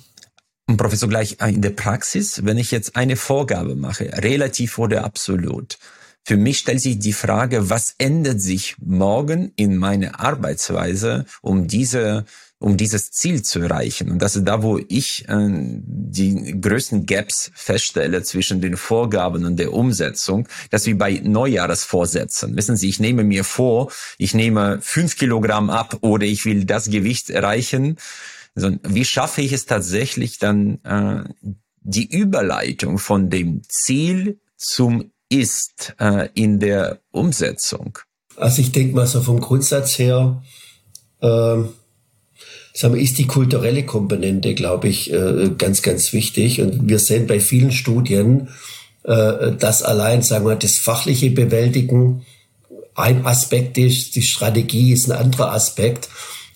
Und 0.66 0.76
Professor, 0.76 1.08
gleich 1.08 1.36
äh, 1.40 1.50
in 1.50 1.62
der 1.62 1.70
Praxis, 1.70 2.44
wenn 2.44 2.58
ich 2.58 2.70
jetzt 2.70 2.96
eine 2.96 3.16
Vorgabe 3.16 3.74
mache, 3.74 4.10
relativ 4.22 4.78
oder 4.78 5.04
absolut, 5.04 5.78
für 6.24 6.36
mich 6.36 6.58
stellt 6.58 6.80
sich 6.80 7.00
die 7.00 7.12
Frage, 7.12 7.68
was 7.68 7.96
ändert 7.98 8.40
sich 8.40 8.76
morgen 8.78 9.52
in 9.56 9.76
meiner 9.76 10.20
Arbeitsweise, 10.20 11.26
um 11.42 11.66
diese 11.66 12.24
um 12.62 12.76
dieses 12.76 13.10
Ziel 13.10 13.42
zu 13.42 13.60
erreichen. 13.60 14.10
Und 14.10 14.20
das 14.20 14.36
ist 14.36 14.44
da, 14.44 14.62
wo 14.62 14.78
ich 14.88 15.28
äh, 15.28 15.48
die 15.50 16.60
größten 16.60 17.06
Gaps 17.06 17.50
feststelle 17.54 18.22
zwischen 18.22 18.60
den 18.60 18.76
Vorgaben 18.76 19.44
und 19.44 19.56
der 19.58 19.72
Umsetzung, 19.72 20.48
dass 20.70 20.86
wie 20.86 20.94
bei 20.94 21.20
Neujahresvorsätzen. 21.22 22.56
Wissen 22.56 22.76
Sie, 22.76 22.88
ich 22.88 23.00
nehme 23.00 23.24
mir 23.24 23.44
vor, 23.44 23.90
ich 24.18 24.34
nehme 24.34 24.78
fünf 24.80 25.16
Kilogramm 25.16 25.70
ab 25.70 25.98
oder 26.00 26.24
ich 26.24 26.44
will 26.44 26.64
das 26.64 26.88
Gewicht 26.88 27.30
erreichen 27.30 27.96
also, 28.54 28.76
wie 28.82 29.04
schaffe 29.04 29.42
ich 29.42 29.52
es 29.52 29.66
tatsächlich 29.66 30.38
dann, 30.38 30.78
äh, 30.84 31.24
die 31.80 32.06
Überleitung 32.06 32.98
von 32.98 33.30
dem 33.30 33.62
Ziel 33.68 34.40
zum 34.56 35.10
Ist 35.28 35.94
äh, 35.98 36.28
in 36.34 36.60
der 36.60 37.00
Umsetzung? 37.10 37.98
Also 38.36 38.60
ich 38.60 38.72
denke 38.72 38.94
mal 38.94 39.06
so 39.06 39.20
vom 39.22 39.40
Grundsatz 39.40 39.98
her, 39.98 40.42
äh, 41.20 41.56
sagen 42.72 42.94
wir, 42.94 43.02
ist 43.02 43.18
die 43.18 43.26
kulturelle 43.26 43.84
Komponente, 43.84 44.54
glaube 44.54 44.88
ich, 44.88 45.12
äh, 45.12 45.50
ganz, 45.58 45.82
ganz 45.82 46.12
wichtig. 46.12 46.60
Und 46.60 46.88
wir 46.88 46.98
sehen 46.98 47.26
bei 47.26 47.40
vielen 47.40 47.72
Studien, 47.72 48.48
äh, 49.04 49.52
dass 49.58 49.82
allein, 49.82 50.22
sagen 50.22 50.46
wir, 50.46 50.56
das 50.56 50.78
fachliche 50.78 51.30
Bewältigen 51.30 52.24
ein 52.94 53.26
Aspekt 53.26 53.78
ist, 53.78 54.16
die 54.16 54.22
Strategie 54.22 54.92
ist 54.92 55.10
ein 55.10 55.18
anderer 55.18 55.52
Aspekt. 55.52 56.08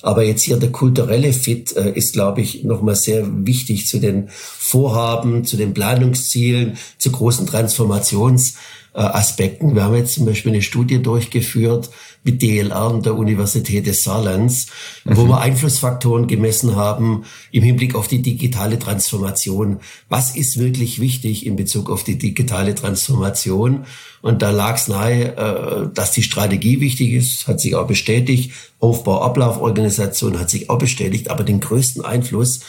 Aber 0.02 0.22
jetzt 0.22 0.42
hier 0.42 0.57
der 0.57 0.70
kulturelle 0.70 1.33
Fit 1.33 1.74
äh, 1.76 1.92
ist, 1.92 2.12
glaube 2.12 2.40
ich, 2.40 2.64
nochmal 2.64 2.96
sehr 2.96 3.24
wichtig 3.46 3.87
zu 3.87 3.98
den 3.98 4.29
Vorhaben, 4.29 5.44
zu 5.44 5.57
den 5.57 5.74
Planungszielen, 5.74 6.79
zu 6.98 7.11
großen 7.11 7.46
Transformationsaspekten. 7.46 9.74
Wir 9.74 9.85
haben 9.85 9.96
jetzt 9.96 10.14
zum 10.14 10.26
Beispiel 10.26 10.52
eine 10.52 10.62
Studie 10.62 11.02
durchgeführt 11.02 11.90
mit 12.26 12.42
DLR 12.42 13.00
der 13.02 13.14
Universität 13.14 13.86
des 13.86 14.02
Saarlands, 14.02 14.66
mhm. 15.04 15.16
wo 15.16 15.26
wir 15.26 15.40
Einflussfaktoren 15.40 16.26
gemessen 16.26 16.76
haben 16.76 17.24
im 17.52 17.62
Hinblick 17.62 17.94
auf 17.94 18.08
die 18.08 18.20
digitale 18.20 18.78
Transformation. 18.78 19.78
Was 20.08 20.36
ist 20.36 20.58
wirklich 20.58 21.00
wichtig 21.00 21.46
in 21.46 21.56
Bezug 21.56 21.88
auf 21.88 22.04
die 22.04 22.18
digitale 22.18 22.74
Transformation? 22.74 23.86
Und 24.22 24.42
da 24.42 24.50
lag 24.50 24.74
es 24.74 24.88
nahe, 24.88 25.36
äh, 25.36 25.88
dass 25.94 26.10
die 26.10 26.24
Strategie 26.24 26.80
wichtig 26.80 27.12
ist, 27.12 27.46
hat 27.46 27.60
sich 27.60 27.76
auch 27.76 27.86
bestätigt. 27.86 28.52
Aufbau, 28.80 29.22
Ablauf, 29.22 29.60
Organisation 29.60 30.38
hat 30.38 30.50
sich 30.50 30.68
auch 30.68 30.78
bestätigt. 30.78 31.30
Aber 31.30 31.44
den 31.44 31.60
größten 31.60 32.04
Einfluss, 32.04 32.60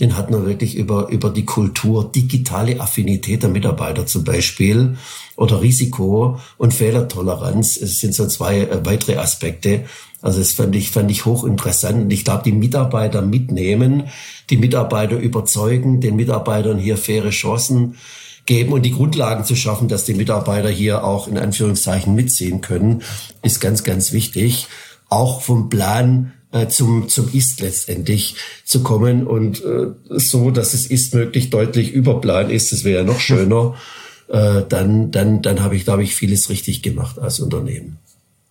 den 0.00 0.16
hat 0.16 0.30
man 0.30 0.46
wirklich 0.46 0.74
über, 0.74 1.08
über 1.08 1.30
die 1.30 1.44
Kultur, 1.44 2.10
digitale 2.10 2.80
Affinität 2.80 3.42
der 3.42 3.50
Mitarbeiter 3.50 4.06
zum 4.06 4.24
Beispiel 4.24 4.96
oder 5.36 5.62
Risiko 5.62 6.38
und 6.58 6.74
Fehlertoleranz. 6.74 7.76
Es 7.76 7.98
sind 7.98 8.14
so 8.14 8.26
zwei 8.26 8.60
äh, 8.60 8.84
weitere 8.84 9.16
Aspekte. 9.16 9.84
Also 10.20 10.38
das 10.38 10.52
fand 10.52 10.76
ich, 10.76 10.90
fand 10.90 11.10
ich 11.10 11.24
hochinteressant. 11.24 12.04
Und 12.04 12.10
ich 12.12 12.24
glaube, 12.24 12.44
die 12.44 12.52
Mitarbeiter 12.52 13.22
mitnehmen, 13.22 14.04
die 14.50 14.56
Mitarbeiter 14.56 15.18
überzeugen, 15.18 16.00
den 16.00 16.16
Mitarbeitern 16.16 16.78
hier 16.78 16.96
faire 16.96 17.30
Chancen 17.30 17.96
geben 18.46 18.72
und 18.72 18.82
die 18.82 18.92
Grundlagen 18.92 19.44
zu 19.44 19.56
schaffen, 19.56 19.88
dass 19.88 20.04
die 20.04 20.14
Mitarbeiter 20.14 20.68
hier 20.68 21.04
auch 21.04 21.28
in 21.28 21.38
Anführungszeichen 21.38 22.14
mitziehen 22.14 22.60
können, 22.60 23.02
ist 23.42 23.60
ganz, 23.60 23.84
ganz 23.84 24.12
wichtig. 24.12 24.66
Auch 25.08 25.42
vom 25.42 25.68
Plan 25.68 26.32
äh, 26.52 26.68
zum, 26.68 27.08
zum 27.08 27.28
Ist 27.32 27.60
letztendlich 27.60 28.36
zu 28.64 28.82
kommen 28.82 29.26
und 29.26 29.62
äh, 29.64 29.88
so, 30.08 30.50
dass 30.50 30.74
es 30.74 30.86
Ist 30.86 31.14
möglich 31.14 31.50
deutlich 31.50 31.92
über 31.92 32.20
Plan 32.20 32.50
ist, 32.50 32.72
das 32.72 32.84
wäre 32.84 33.00
ja 33.00 33.04
noch 33.04 33.20
schöner, 33.20 33.74
äh, 34.32 34.64
dann, 34.68 35.10
dann, 35.10 35.42
dann 35.42 35.60
habe 35.60 35.76
ich, 35.76 35.84
glaube 35.84 36.02
ich, 36.02 36.16
vieles 36.16 36.48
richtig 36.48 36.82
gemacht 36.82 37.18
als 37.18 37.38
Unternehmen. 37.38 37.98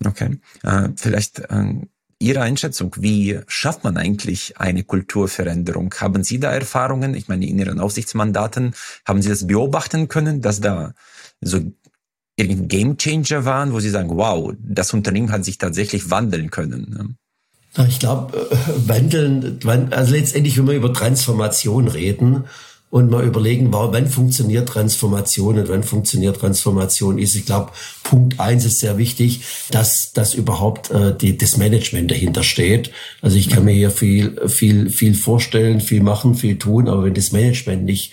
Okay. 0.05 0.37
Äh, 0.63 0.89
vielleicht 0.95 1.39
äh, 1.39 1.73
Ihre 2.19 2.41
Einschätzung, 2.41 2.95
wie 2.99 3.39
schafft 3.47 3.83
man 3.83 3.97
eigentlich 3.97 4.59
eine 4.59 4.83
Kulturveränderung? 4.83 5.91
Haben 5.99 6.23
Sie 6.23 6.39
da 6.39 6.51
Erfahrungen? 6.51 7.15
Ich 7.15 7.27
meine, 7.27 7.47
in 7.47 7.57
Ihren 7.57 7.79
Aufsichtsmandaten 7.79 8.75
haben 9.05 9.23
Sie 9.23 9.29
das 9.29 9.47
beobachten 9.47 10.07
können, 10.07 10.41
dass 10.41 10.61
da 10.61 10.93
so 11.41 11.59
irgendein 12.35 12.67
Gamechanger 12.67 13.45
waren, 13.45 13.73
wo 13.73 13.79
Sie 13.79 13.89
sagen, 13.89 14.15
wow, 14.15 14.53
das 14.59 14.93
Unternehmen 14.93 15.31
hat 15.31 15.45
sich 15.45 15.57
tatsächlich 15.57 16.11
wandeln 16.11 16.51
können? 16.51 17.17
Ne? 17.75 17.87
Ich 17.87 17.97
glaube, 17.97 18.37
äh, 18.37 18.55
wandeln, 18.87 19.59
also 19.89 20.13
letztendlich, 20.13 20.59
wenn 20.59 20.67
wir 20.67 20.75
über 20.75 20.93
Transformation 20.93 21.87
reden, 21.87 22.43
und 22.91 23.09
mal 23.09 23.25
überlegen, 23.25 23.69
wann 23.71 24.07
funktioniert 24.07 24.67
Transformation 24.67 25.57
und 25.57 25.69
wann 25.69 25.81
funktioniert 25.81 26.37
Transformation 26.39 27.17
ist. 27.17 27.35
Ich 27.35 27.45
glaube, 27.45 27.71
Punkt 28.03 28.39
eins 28.39 28.65
ist 28.65 28.79
sehr 28.79 28.97
wichtig, 28.97 29.45
dass, 29.71 30.11
dass 30.13 30.33
überhaupt 30.33 30.91
äh, 30.91 31.15
die, 31.15 31.37
das 31.37 31.57
Management 31.57 32.11
dahinter 32.11 32.43
steht. 32.43 32.91
Also 33.21 33.37
ich 33.37 33.49
kann 33.49 33.63
mir 33.63 33.71
hier 33.71 33.91
viel, 33.91 34.47
viel, 34.49 34.89
viel 34.89 35.15
vorstellen, 35.15 35.79
viel 35.79 36.03
machen, 36.03 36.35
viel 36.35 36.59
tun, 36.59 36.89
aber 36.89 37.05
wenn 37.05 37.13
das 37.13 37.31
Management 37.31 37.85
nicht 37.85 38.11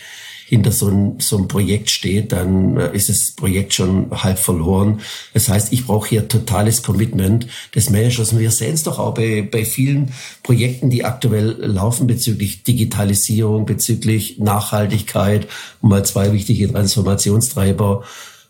hinter 0.48 0.72
so 0.72 0.86
einem, 0.86 1.20
so 1.20 1.36
einem 1.36 1.46
Projekt 1.46 1.90
steht, 1.90 2.32
dann 2.32 2.78
äh, 2.78 2.96
ist 2.96 3.10
das 3.10 3.32
Projekt 3.32 3.74
schon 3.74 4.10
halb 4.10 4.38
verloren. 4.38 5.00
Das 5.34 5.50
heißt, 5.50 5.74
ich 5.74 5.86
brauche 5.86 6.08
hier 6.08 6.26
totales 6.26 6.82
Commitment 6.82 7.46
des 7.74 7.90
Managers. 7.90 8.32
Und 8.32 8.38
wir 8.38 8.50
sehen 8.50 8.72
es 8.72 8.82
doch 8.82 8.98
auch 8.98 9.12
bei, 9.12 9.42
bei 9.42 9.66
vielen 9.66 10.12
Projekten, 10.42 10.88
die 10.88 11.04
aktuell 11.04 11.50
laufen 11.60 12.06
bezüglich 12.06 12.62
Digitalisierung, 12.62 13.66
bezüglich 13.66 14.38
Nachhaltigkeit, 14.38 15.46
um 15.82 15.90
mal 15.90 16.06
zwei 16.06 16.32
wichtige 16.32 16.72
Transformationstreiber 16.72 18.04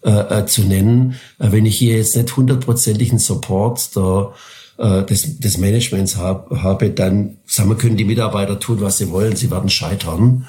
äh, 0.04 0.10
äh, 0.42 0.46
zu 0.46 0.62
nennen. 0.62 1.16
Äh, 1.40 1.50
wenn 1.50 1.66
ich 1.66 1.76
hier 1.76 1.96
jetzt 1.96 2.14
nicht 2.14 2.36
hundertprozentigen 2.36 3.18
Support 3.18 3.96
der 3.96 4.32
des, 4.80 5.40
des 5.40 5.58
Managements 5.58 6.16
hab, 6.16 6.52
habe, 6.52 6.90
dann 6.90 7.38
sagen 7.46 7.68
wir, 7.68 7.76
können 7.76 7.96
die 7.96 8.04
Mitarbeiter 8.04 8.60
tun, 8.60 8.80
was 8.80 8.98
sie 8.98 9.10
wollen, 9.10 9.34
sie 9.34 9.50
werden 9.50 9.70
scheitern. 9.70 10.46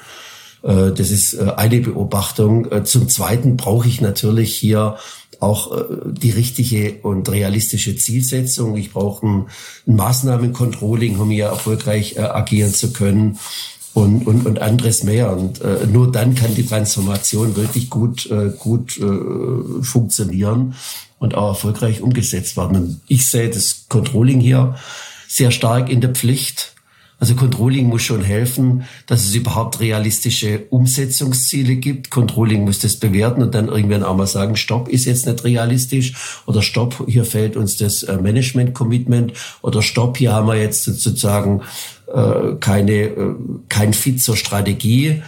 Äh, 0.62 0.92
das 0.92 1.10
ist 1.10 1.34
äh, 1.34 1.52
eine 1.56 1.80
Beobachtung. 1.80 2.70
Äh, 2.70 2.84
zum 2.84 3.08
Zweiten 3.08 3.56
brauche 3.56 3.88
ich 3.88 4.00
natürlich 4.00 4.54
hier 4.54 4.96
auch 5.38 5.74
die 6.04 6.28
richtige 6.28 6.96
und 7.00 7.30
realistische 7.30 7.96
Zielsetzung. 7.96 8.76
Ich 8.76 8.92
brauche 8.92 9.26
ein, 9.26 9.46
ein 9.86 9.96
Maßnahmencontrolling, 9.96 11.18
um 11.18 11.30
hier 11.30 11.46
erfolgreich 11.46 12.20
agieren 12.20 12.74
zu 12.74 12.92
können 12.92 13.38
und, 13.94 14.26
und, 14.26 14.44
und 14.44 14.60
anderes 14.60 15.02
mehr. 15.02 15.34
Und 15.34 15.62
nur 15.90 16.12
dann 16.12 16.34
kann 16.34 16.54
die 16.54 16.66
Transformation 16.66 17.56
wirklich 17.56 17.88
gut, 17.88 18.28
gut 18.58 19.00
funktionieren 19.80 20.74
und 21.18 21.34
auch 21.36 21.48
erfolgreich 21.48 22.02
umgesetzt 22.02 22.58
werden. 22.58 23.00
Ich 23.08 23.26
sehe 23.26 23.48
das 23.48 23.86
Controlling 23.88 24.40
hier 24.40 24.76
sehr 25.26 25.52
stark 25.52 25.88
in 25.88 26.02
der 26.02 26.10
Pflicht. 26.10 26.74
Also 27.20 27.34
Controlling 27.34 27.86
muss 27.86 28.00
schon 28.02 28.22
helfen, 28.22 28.84
dass 29.06 29.24
es 29.24 29.34
überhaupt 29.34 29.78
realistische 29.78 30.64
Umsetzungsziele 30.70 31.76
gibt. 31.76 32.10
Controlling 32.10 32.64
muss 32.64 32.78
das 32.78 32.96
bewerten 32.96 33.42
und 33.42 33.54
dann 33.54 33.68
irgendwann 33.68 34.02
auch 34.02 34.16
mal 34.16 34.26
sagen, 34.26 34.56
Stopp 34.56 34.88
ist 34.88 35.04
jetzt 35.04 35.26
nicht 35.26 35.44
realistisch 35.44 36.14
oder 36.46 36.62
Stopp, 36.62 37.04
hier 37.06 37.26
fehlt 37.26 37.56
uns 37.56 37.76
das 37.76 38.02
äh, 38.04 38.16
Management-Commitment 38.16 39.34
oder 39.60 39.82
Stopp, 39.82 40.16
hier 40.16 40.32
haben 40.32 40.48
wir 40.48 40.56
jetzt 40.56 40.84
sozusagen 40.84 41.60
äh, 42.12 42.54
keine, 42.58 42.92
äh, 42.92 43.34
kein 43.68 43.92
Fit 43.92 44.22
zur 44.22 44.36
Strategie. 44.36 45.22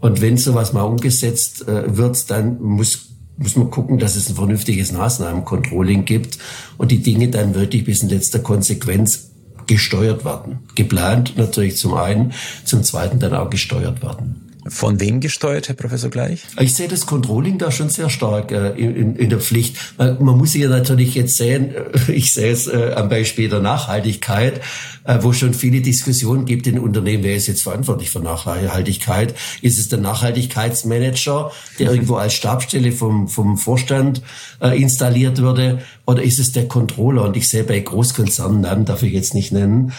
Und 0.00 0.20
wenn 0.20 0.36
sowas 0.36 0.74
mal 0.74 0.82
umgesetzt 0.82 1.66
äh, 1.66 1.96
wird, 1.96 2.30
dann 2.30 2.60
muss 2.60 3.06
muss 3.40 3.54
man 3.54 3.70
gucken, 3.70 3.98
dass 3.98 4.16
es 4.16 4.28
ein 4.28 4.34
vernünftiges 4.34 4.90
Maßnahmencontrolling 4.90 6.04
gibt 6.04 6.38
und 6.76 6.90
die 6.90 7.02
Dinge 7.02 7.28
dann 7.28 7.54
wirklich 7.54 7.84
bis 7.84 8.02
in 8.02 8.08
letzter 8.08 8.40
Konsequenz 8.40 9.27
gesteuert 9.68 10.24
werden. 10.24 10.58
Geplant 10.74 11.36
natürlich 11.36 11.76
zum 11.76 11.94
einen, 11.94 12.32
zum 12.64 12.82
zweiten 12.82 13.20
dann 13.20 13.34
auch 13.34 13.50
gesteuert 13.50 14.02
werden. 14.02 14.47
Von 14.68 15.00
wem 15.00 15.20
gesteuert, 15.20 15.68
Herr 15.68 15.74
Professor 15.74 16.10
Gleich? 16.10 16.42
Ich 16.60 16.74
sehe 16.74 16.88
das 16.88 17.06
Controlling 17.06 17.58
da 17.58 17.70
schon 17.70 17.88
sehr 17.90 18.10
stark 18.10 18.52
äh, 18.52 18.70
in, 18.70 19.16
in, 19.16 19.30
der 19.30 19.40
Pflicht. 19.40 19.76
Man, 19.96 20.22
man 20.22 20.36
muss 20.36 20.52
hier 20.52 20.68
natürlich 20.68 21.14
jetzt 21.14 21.36
sehen, 21.36 21.74
äh, 21.74 22.12
ich 22.12 22.32
sehe 22.32 22.52
es 22.52 22.66
äh, 22.66 22.92
am 22.94 23.08
Beispiel 23.08 23.48
der 23.48 23.60
Nachhaltigkeit, 23.60 24.60
äh, 25.04 25.18
wo 25.22 25.32
schon 25.32 25.54
viele 25.54 25.80
Diskussionen 25.80 26.44
gibt 26.44 26.66
in 26.66 26.78
Unternehmen, 26.78 27.24
wer 27.24 27.36
ist 27.36 27.46
jetzt 27.46 27.62
verantwortlich 27.62 28.10
für 28.10 28.20
Nachhaltigkeit? 28.20 29.34
Ist 29.62 29.78
es 29.78 29.88
der 29.88 29.98
Nachhaltigkeitsmanager, 29.98 31.50
der 31.78 31.90
irgendwo 31.90 32.16
als 32.16 32.34
Stabstelle 32.34 32.92
vom, 32.92 33.28
vom 33.28 33.56
Vorstand 33.56 34.22
äh, 34.60 34.80
installiert 34.80 35.38
würde, 35.38 35.82
oder 36.06 36.22
ist 36.22 36.38
es 36.38 36.52
der 36.52 36.68
Controller? 36.68 37.24
Und 37.24 37.36
ich 37.36 37.48
sehe 37.48 37.64
bei 37.64 37.80
Großkonzernen, 37.80 38.60
Namen 38.60 38.84
darf 38.84 39.02
ich 39.02 39.12
jetzt 39.12 39.34
nicht 39.34 39.52
nennen, 39.52 39.92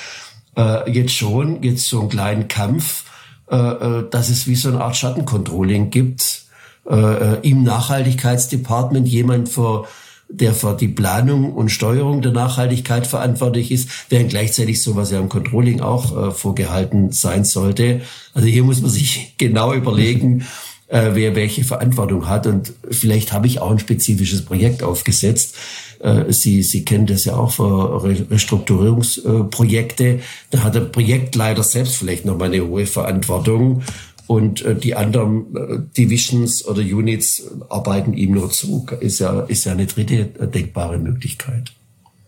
äh, 0.56 0.90
jetzt 0.92 1.14
schon, 1.14 1.64
jetzt 1.64 1.88
so 1.88 2.02
einen 2.02 2.10
kleinen 2.10 2.48
Kampf, 2.48 3.06
dass 3.50 4.30
es 4.30 4.46
wie 4.46 4.56
so 4.56 4.70
eine 4.70 4.82
Art 4.82 4.96
Schattencontrolling 4.96 5.90
gibt 5.90 6.44
äh, 6.90 6.96
äh, 6.96 7.48
im 7.48 7.64
Nachhaltigkeitsdepartement 7.64 9.08
jemand 9.08 9.50
für 9.50 9.86
der 10.28 10.54
für 10.54 10.76
die 10.76 10.88
Planung 10.88 11.54
und 11.54 11.70
Steuerung 11.70 12.22
der 12.22 12.32
Nachhaltigkeit 12.32 13.06
verantwortlich 13.06 13.72
ist, 13.72 13.90
während 14.10 14.30
gleichzeitig 14.30 14.82
sowas 14.82 15.12
ja 15.12 15.20
im 15.20 15.30
Controlling 15.30 15.82
auch 15.82 16.30
äh, 16.30 16.32
vorgehalten 16.32 17.12
sein 17.12 17.46
sollte. 17.46 18.02
Also 18.34 18.48
hier 18.48 18.64
muss 18.64 18.82
man 18.82 18.90
sich 18.90 19.36
genau 19.38 19.74
überlegen, 19.74 20.48
äh, 20.88 21.12
wer 21.14 21.36
welche 21.36 21.64
Verantwortung 21.64 22.28
hat. 22.28 22.48
Und 22.48 22.74
vielleicht 22.90 23.34
habe 23.34 23.46
ich 23.46 23.62
auch 23.62 23.72
ein 23.72 23.80
spezifisches 23.80 24.44
Projekt 24.46 24.82
aufgesetzt. 24.82 25.56
Äh, 26.00 26.32
Sie, 26.32 26.64
Sie 26.64 26.86
kennen 26.86 27.06
das 27.06 27.26
ja 27.26 27.36
auch 27.36 27.52
für 27.52 28.04
Restrukturierungsprojekte. 28.04 30.22
Da 30.52 30.64
hat 30.64 30.76
der 30.76 30.82
Projektleiter 30.82 31.64
selbst 31.64 31.98
vielleicht 31.98 32.26
noch 32.26 32.38
mal 32.38 32.46
eine 32.46 32.66
hohe 32.66 32.86
Verantwortung. 32.86 33.84
Und 34.28 34.62
äh, 34.62 34.76
die 34.76 34.96
anderen 34.96 35.56
äh, 35.56 35.80
Divisions 35.98 36.66
oder 36.66 36.82
Units 36.82 37.44
arbeiten 37.70 38.14
ihm 38.14 38.34
nur 38.34 38.52
zu. 38.52 38.86
Ist 39.00 39.20
ja, 39.20 39.42
ist 39.42 39.66
ja 39.66 39.74
eine 39.74 39.88
dritte 39.88 40.26
denkbare 40.26 41.00
Möglichkeit. 41.00 41.74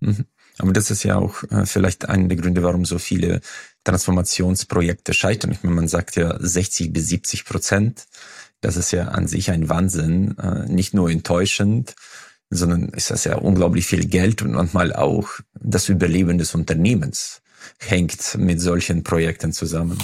Mhm. 0.02 0.26
Aber 0.58 0.74
das 0.74 0.92
ist 0.92 1.04
ja 1.04 1.18
auch 1.18 1.44
vielleicht 1.64 2.08
einer 2.08 2.28
der 2.28 2.38
Gründe, 2.38 2.62
warum 2.62 2.86
so 2.86 3.00
viele 3.00 3.42
Transformationsprojekte 3.84 5.12
scheitern. 5.12 5.54
Ich 5.54 5.64
meine, 5.64 5.76
man 5.76 5.88
sagt 5.88 6.16
ja 6.18 6.38
60 6.40 6.94
bis 6.94 7.08
70 7.08 7.46
Prozent. 7.46 8.06
Das 8.60 8.78
ist 8.78 8.92
ja 8.92 9.08
an 9.08 9.28
sich 9.28 9.50
ein 9.50 9.70
Wahnsinn, 9.70 10.36
nicht 10.68 10.94
nur 10.94 11.10
enttäuschend, 11.10 11.96
sondern 12.52 12.90
ist 12.90 13.10
das 13.10 13.24
ja 13.24 13.38
unglaublich 13.38 13.88
viel 13.88 14.06
Geld 14.06 14.42
und 14.42 14.52
manchmal 14.52 14.94
auch 14.94 15.30
das 15.60 15.90
Überleben 15.90 16.38
des 16.38 16.54
Unternehmens 16.54 17.42
hängt 17.80 18.38
mit 18.38 18.62
solchen 18.62 19.04
Projekten 19.04 19.54
zusammen. 19.54 19.98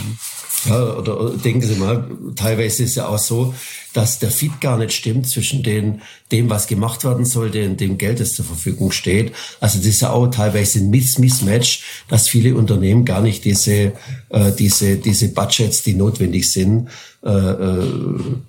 Ja, 0.65 0.95
oder 0.95 1.37
denken 1.37 1.61
Sie 1.61 1.75
mal, 1.75 2.09
teilweise 2.35 2.83
ist 2.83 2.95
ja 2.95 3.07
auch 3.07 3.19
so, 3.19 3.53
dass 3.93 4.19
der 4.19 4.31
Fit 4.31 4.59
gar 4.59 4.77
nicht 4.77 4.91
stimmt 4.91 5.27
zwischen 5.27 5.63
den, 5.63 6.01
dem, 6.31 6.49
was 6.49 6.67
gemacht 6.67 7.03
werden 7.03 7.25
sollte 7.25 7.67
und 7.67 7.79
dem 7.79 7.97
Geld, 7.97 8.19
das 8.19 8.33
zur 8.33 8.45
Verfügung 8.45 8.91
steht. 8.91 9.33
Also 9.59 9.77
das 9.77 9.87
ist 9.87 10.01
ja 10.01 10.09
auch 10.09 10.27
teilweise 10.27 10.79
ein 10.79 10.89
Miss 10.89 11.19
Mismatch, 11.19 11.83
dass 12.07 12.27
viele 12.27 12.55
Unternehmen 12.55 13.05
gar 13.05 13.21
nicht 13.21 13.45
diese, 13.45 13.93
äh, 14.29 14.51
diese, 14.57 14.97
diese 14.97 15.29
Budgets, 15.29 15.83
die 15.83 15.93
notwendig 15.93 16.51
sind, 16.51 16.89
äh, 17.23 17.29
äh, 17.29 17.83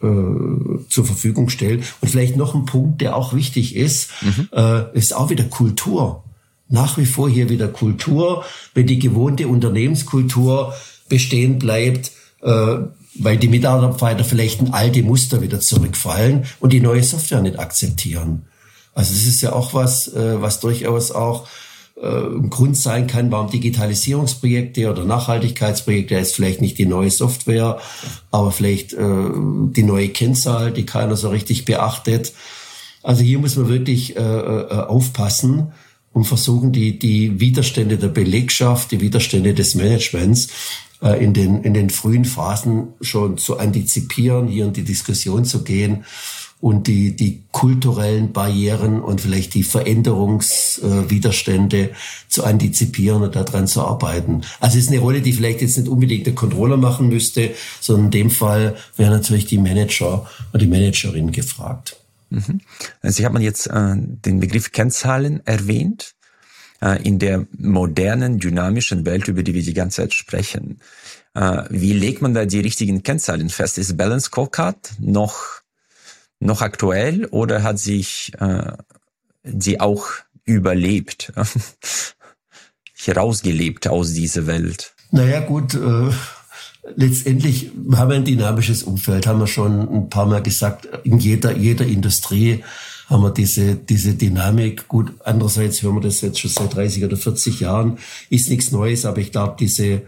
äh, 0.02 0.78
zur 0.88 1.04
Verfügung 1.04 1.48
stellen. 1.48 1.82
Und 2.00 2.08
vielleicht 2.08 2.36
noch 2.36 2.54
ein 2.54 2.64
Punkt, 2.64 3.00
der 3.00 3.16
auch 3.16 3.34
wichtig 3.34 3.76
ist, 3.76 4.10
mhm. 4.22 4.48
äh, 4.52 4.96
ist 4.96 5.14
auch 5.14 5.30
wieder 5.30 5.44
Kultur. 5.44 6.24
Nach 6.68 6.98
wie 6.98 7.06
vor 7.06 7.30
hier 7.30 7.48
wieder 7.48 7.68
Kultur. 7.68 8.44
Wenn 8.74 8.86
die 8.86 8.98
gewohnte 8.98 9.48
Unternehmenskultur 9.48 10.74
bestehen 11.08 11.58
bleibt, 11.58 12.12
äh, 12.42 12.78
weil 13.14 13.36
die 13.36 13.48
Mitarbeiter 13.48 14.24
vielleicht 14.24 14.60
in 14.60 14.72
alte 14.72 15.02
Muster 15.02 15.42
wieder 15.42 15.60
zurückfallen 15.60 16.44
und 16.60 16.72
die 16.72 16.80
neue 16.80 17.02
Software 17.02 17.40
nicht 17.40 17.58
akzeptieren. 17.58 18.46
Also 18.94 19.12
das 19.14 19.26
ist 19.26 19.40
ja 19.42 19.52
auch 19.52 19.74
was, 19.74 20.08
äh, 20.14 20.40
was 20.40 20.60
durchaus 20.60 21.12
auch 21.12 21.46
äh, 22.00 22.06
ein 22.06 22.50
Grund 22.50 22.76
sein 22.76 23.06
kann, 23.06 23.30
warum 23.30 23.50
Digitalisierungsprojekte 23.50 24.90
oder 24.90 25.04
Nachhaltigkeitsprojekte 25.04 26.16
ist 26.16 26.34
vielleicht 26.34 26.60
nicht 26.60 26.78
die 26.78 26.86
neue 26.86 27.10
Software, 27.10 27.78
aber 28.30 28.52
vielleicht 28.52 28.92
äh, 28.92 28.96
die 28.98 29.82
neue 29.82 30.08
Kennzahl, 30.08 30.72
die 30.72 30.86
keiner 30.86 31.16
so 31.16 31.28
richtig 31.30 31.64
beachtet. 31.64 32.32
Also 33.02 33.22
hier 33.22 33.38
muss 33.38 33.56
man 33.56 33.68
wirklich 33.68 34.16
äh, 34.16 34.20
äh, 34.20 34.84
aufpassen 34.86 35.72
und 36.12 36.24
versuchen, 36.24 36.72
die, 36.72 36.98
die 36.98 37.40
Widerstände 37.40 37.96
der 37.96 38.08
Belegschaft, 38.08 38.90
die 38.90 39.00
Widerstände 39.00 39.54
des 39.54 39.74
Managements 39.74 40.48
in, 41.00 41.34
den, 41.34 41.62
in 41.62 41.74
den 41.74 41.90
frühen 41.90 42.24
Phasen 42.24 42.94
schon 43.00 43.38
zu 43.38 43.58
antizipieren, 43.58 44.48
hier 44.48 44.66
in 44.66 44.72
die 44.72 44.84
Diskussion 44.84 45.44
zu 45.44 45.62
gehen 45.62 46.04
und 46.60 46.88
die, 46.88 47.14
die 47.14 47.44
kulturellen 47.52 48.32
Barrieren 48.32 49.00
und 49.00 49.20
vielleicht 49.20 49.54
die 49.54 49.62
Veränderungswiderstände 49.62 51.78
äh, 51.78 51.92
zu 52.28 52.42
antizipieren 52.44 53.22
und 53.22 53.36
daran 53.36 53.68
zu 53.68 53.82
arbeiten. 53.82 54.42
Also 54.58 54.78
es 54.78 54.84
ist 54.84 54.90
eine 54.90 54.98
Rolle, 54.98 55.22
die 55.22 55.32
vielleicht 55.32 55.60
jetzt 55.60 55.78
nicht 55.78 55.86
unbedingt 55.88 56.26
der 56.26 56.34
Controller 56.34 56.76
machen 56.76 57.08
müsste, 57.08 57.54
sondern 57.80 58.06
in 58.06 58.10
dem 58.10 58.30
Fall 58.30 58.74
wäre 58.96 59.12
natürlich 59.12 59.46
die 59.46 59.58
Manager 59.58 60.28
oder 60.52 60.58
die 60.58 60.66
Managerin 60.66 61.30
gefragt. 61.30 61.94
Mhm. 62.30 62.60
Sie 63.02 63.24
haben 63.24 63.40
jetzt 63.40 63.68
äh, 63.68 63.94
den 63.96 64.40
Begriff 64.40 64.72
Kennzahlen 64.72 65.46
erwähnt. 65.46 66.16
Äh, 66.80 67.02
in 67.02 67.18
der 67.18 67.46
modernen, 67.58 68.38
dynamischen 68.38 69.04
Welt, 69.04 69.26
über 69.26 69.42
die 69.42 69.52
wir 69.52 69.62
die 69.62 69.74
ganze 69.74 70.02
Zeit 70.02 70.14
sprechen. 70.14 70.78
Äh, 71.34 71.64
wie 71.70 71.92
legt 71.92 72.22
man 72.22 72.34
da 72.34 72.44
die 72.44 72.60
richtigen 72.60 73.02
Kennzahlen 73.02 73.48
fest? 73.48 73.78
Ist 73.78 73.96
Balance 73.96 74.26
Scorecard 74.26 74.92
noch, 75.00 75.60
noch 76.38 76.62
aktuell 76.62 77.24
oder 77.26 77.64
hat 77.64 77.80
sich 77.80 78.32
äh, 78.38 78.72
die 79.42 79.80
auch 79.80 80.06
überlebt, 80.44 81.32
herausgelebt 82.94 83.88
aus 83.88 84.12
dieser 84.12 84.46
Welt? 84.46 84.94
Naja, 85.10 85.40
gut, 85.40 85.74
äh, 85.74 86.10
letztendlich 86.94 87.72
haben 87.92 88.10
wir 88.10 88.16
ein 88.16 88.24
dynamisches 88.24 88.84
Umfeld, 88.84 89.26
haben 89.26 89.40
wir 89.40 89.48
schon 89.48 89.80
ein 89.80 90.10
paar 90.10 90.26
Mal 90.26 90.42
gesagt, 90.42 90.88
in 91.02 91.18
jeder, 91.18 91.56
jeder 91.56 91.86
Industrie 91.86 92.62
haben 93.08 93.22
wir 93.22 93.30
diese, 93.30 93.74
diese 93.74 94.14
Dynamik. 94.14 94.86
Gut, 94.88 95.12
andererseits 95.24 95.82
hören 95.82 95.96
wir 95.96 96.02
das 96.02 96.20
jetzt 96.20 96.38
schon 96.38 96.50
seit 96.50 96.74
30 96.74 97.04
oder 97.04 97.16
40 97.16 97.60
Jahren, 97.60 97.98
ist 98.30 98.50
nichts 98.50 98.70
Neues, 98.70 99.04
aber 99.04 99.18
ich 99.18 99.32
glaube, 99.32 99.56
diese, 99.58 100.02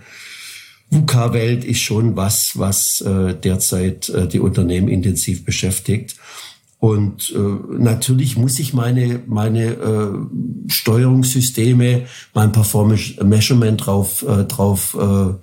VUCA-Welt 0.90 1.64
ist 1.64 1.80
schon 1.80 2.16
was, 2.16 2.52
was 2.58 3.00
äh, 3.00 3.34
derzeit 3.34 4.08
äh, 4.08 4.26
die 4.26 4.40
Unternehmen 4.40 4.88
intensiv 4.88 5.44
beschäftigt. 5.44 6.16
Und 6.80 7.32
äh, 7.36 7.38
natürlich 7.78 8.36
muss 8.36 8.58
ich 8.58 8.72
meine, 8.72 9.20
meine 9.26 9.64
äh, 9.66 10.08
Steuerungssysteme, 10.68 12.06
mein 12.32 12.52
Performance 12.52 13.22
Measurement 13.22 13.84
drauf, 13.84 14.24
äh, 14.26 14.44
drauf 14.44 14.96
äh, 14.98 15.34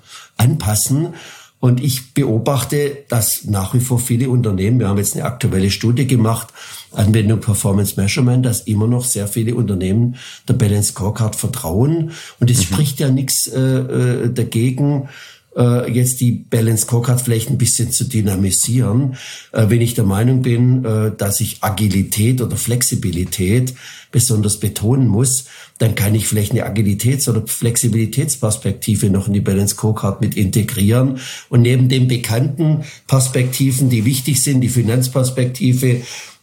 anpassen. 0.42 1.14
Und 1.60 1.84
ich 1.84 2.14
beobachte, 2.14 2.98
dass 3.10 3.46
nach 3.46 3.74
wie 3.74 3.80
vor 3.80 4.00
viele 4.00 4.30
Unternehmen, 4.30 4.80
wir 4.80 4.90
haben 4.90 4.98
jetzt 5.00 5.16
eine 5.16 5.26
aktuelle 5.26 5.72
Studie 5.72 6.06
gemacht, 6.06 6.50
Anwendung 6.92 7.40
Performance 7.40 8.00
Measurement, 8.00 8.46
dass 8.46 8.62
immer 8.62 8.88
noch 8.88 9.04
sehr 9.04 9.28
viele 9.28 9.56
Unternehmen 9.56 10.16
der 10.48 10.54
Balance 10.54 10.90
Scorecard 10.90 11.36
vertrauen. 11.36 12.12
Und 12.40 12.52
es 12.52 12.60
mhm. 12.60 12.64
spricht 12.64 13.00
ja 13.00 13.10
nichts 13.10 13.48
äh, 13.48 13.60
äh 13.60 14.30
dagegen, 14.32 15.10
äh, 15.58 15.92
jetzt 15.92 16.22
die 16.22 16.32
Balance 16.32 16.84
Scorecard 16.84 17.20
vielleicht 17.20 17.50
ein 17.50 17.58
bisschen 17.58 17.92
zu 17.92 18.06
dynamisieren. 18.06 19.18
Äh, 19.52 19.66
wenn 19.70 19.82
ich 19.82 19.96
der 19.96 20.04
Meinung 20.04 20.42
bin, 20.42 20.86
äh, 20.86 21.12
dass 21.18 21.42
ich 21.42 21.64
Agilität 21.64 22.42
oder 22.42 22.56
Flexibilität 22.56 23.74
besonders 24.12 24.60
betonen 24.60 25.08
muss, 25.08 25.46
dann 25.80 25.96
kann 25.96 26.16
ich 26.16 26.28
vielleicht 26.28 26.52
eine 26.52 26.66
Agilitäts- 26.66 27.28
oder 27.28 27.46
Flexibilitätsperspektive 27.46 29.10
noch 29.10 29.28
in 29.28 29.34
die 29.34 29.42
Balance 29.42 29.76
Scorecard 29.76 30.22
mit 30.22 30.38
integrieren. 30.38 31.20
Und 31.50 31.64
neben 31.64 31.90
den 31.90 32.08
bekannten 32.08 32.84
Perspektiven, 33.08 33.90
die 33.90 34.06
wichtig 34.06 34.42
sind, 34.42 34.62
die 34.62 34.70
Finanzperspektive, 34.70 36.02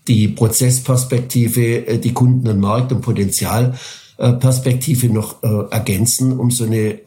die 0.08 0.28
Prozessperspektive, 0.28 1.86
äh, 1.86 1.98
die 1.98 2.12
Kunden- 2.12 2.48
und 2.48 2.60
Markt- 2.60 2.92
und 2.92 3.00
Potenzial 3.00 3.74
Perspektive 4.32 5.08
noch 5.08 5.42
äh, 5.42 5.64
ergänzen, 5.70 6.38
um 6.38 6.50
so 6.50 6.64
eine 6.64 6.94
äh, 6.94 7.00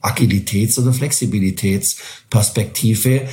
Agilitäts- 0.00 0.80
oder 0.80 0.92
Flexibilitätsperspektive 0.92 3.28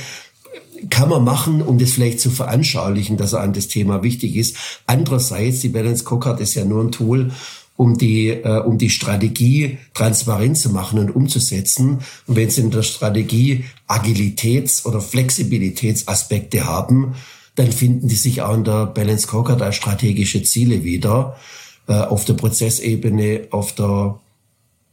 kann 0.90 1.08
man 1.08 1.24
machen, 1.24 1.62
um 1.62 1.78
das 1.78 1.92
vielleicht 1.92 2.20
zu 2.20 2.30
veranschaulichen, 2.30 3.16
dass 3.16 3.34
an 3.34 3.52
das 3.52 3.68
Thema 3.68 4.02
wichtig 4.02 4.36
ist. 4.36 4.56
Andererseits, 4.86 5.60
die 5.60 5.68
Balance 5.68 6.04
Cockart 6.04 6.40
ist 6.40 6.54
ja 6.54 6.64
nur 6.64 6.82
ein 6.82 6.92
Tool, 6.92 7.30
um 7.76 7.98
die, 7.98 8.28
äh, 8.28 8.60
um 8.60 8.78
die 8.78 8.90
Strategie 8.90 9.78
transparent 9.94 10.58
zu 10.58 10.70
machen 10.70 10.98
und 10.98 11.10
umzusetzen. 11.10 12.00
Und 12.26 12.36
wenn 12.36 12.50
Sie 12.50 12.60
in 12.60 12.70
der 12.70 12.82
Strategie 12.82 13.64
Agilitäts- 13.88 14.86
oder 14.86 15.00
Flexibilitätsaspekte 15.00 16.66
haben, 16.66 17.14
dann 17.56 17.72
finden 17.72 18.08
die 18.08 18.16
sich 18.16 18.42
auch 18.42 18.54
in 18.54 18.64
der 18.64 18.86
Balance 18.86 19.26
Cockart 19.26 19.62
als 19.62 19.76
strategische 19.76 20.42
Ziele 20.42 20.84
wieder 20.84 21.36
äh, 21.86 21.92
auf 21.94 22.24
der 22.24 22.34
Prozessebene, 22.34 23.48
auf 23.50 23.74
der 23.74 24.20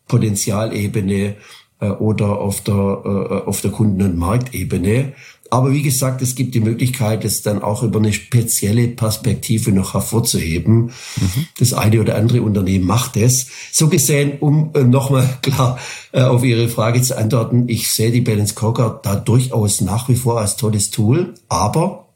Potenzialebene 0.08 1.36
äh, 1.80 1.90
oder 1.90 2.40
auf 2.40 2.62
der, 2.62 2.74
äh, 2.76 3.48
auf 3.48 3.62
der 3.62 3.72
Kunden- 3.72 4.02
und 4.02 4.18
Marktebene. 4.18 5.14
Aber 5.50 5.74
wie 5.74 5.82
gesagt, 5.82 6.22
es 6.22 6.36
gibt 6.36 6.56
die 6.56 6.62
Möglichkeit, 6.62 7.26
es 7.26 7.42
dann 7.42 7.62
auch 7.62 7.84
über 7.84 8.00
eine 8.00 8.14
spezielle 8.14 8.88
Perspektive 8.88 9.74
noch 9.74 9.94
hervorzuheben. 9.94 10.84
Mhm. 10.84 11.48
Das 11.60 11.74
eine 11.74 12.00
oder 12.00 12.16
andere 12.16 12.42
Unternehmen 12.42 12.86
macht 12.86 13.18
es. 13.18 13.48
So 13.70 13.90
gesehen, 13.90 14.38
um 14.40 14.72
äh, 14.74 14.84
nochmal 14.84 15.28
klar 15.42 15.78
äh, 16.14 16.22
auf 16.22 16.46
Ihre 16.46 16.70
Frage 16.70 17.02
zu 17.02 17.18
antworten, 17.18 17.68
ich 17.68 17.92
sehe 17.92 18.12
die 18.12 18.22
Balance 18.22 18.56
Cocker 18.56 19.02
da 19.04 19.16
durchaus 19.16 19.82
nach 19.82 20.08
wie 20.08 20.16
vor 20.16 20.40
als 20.40 20.56
tolles 20.56 20.90
Tool, 20.90 21.34
aber 21.50 22.08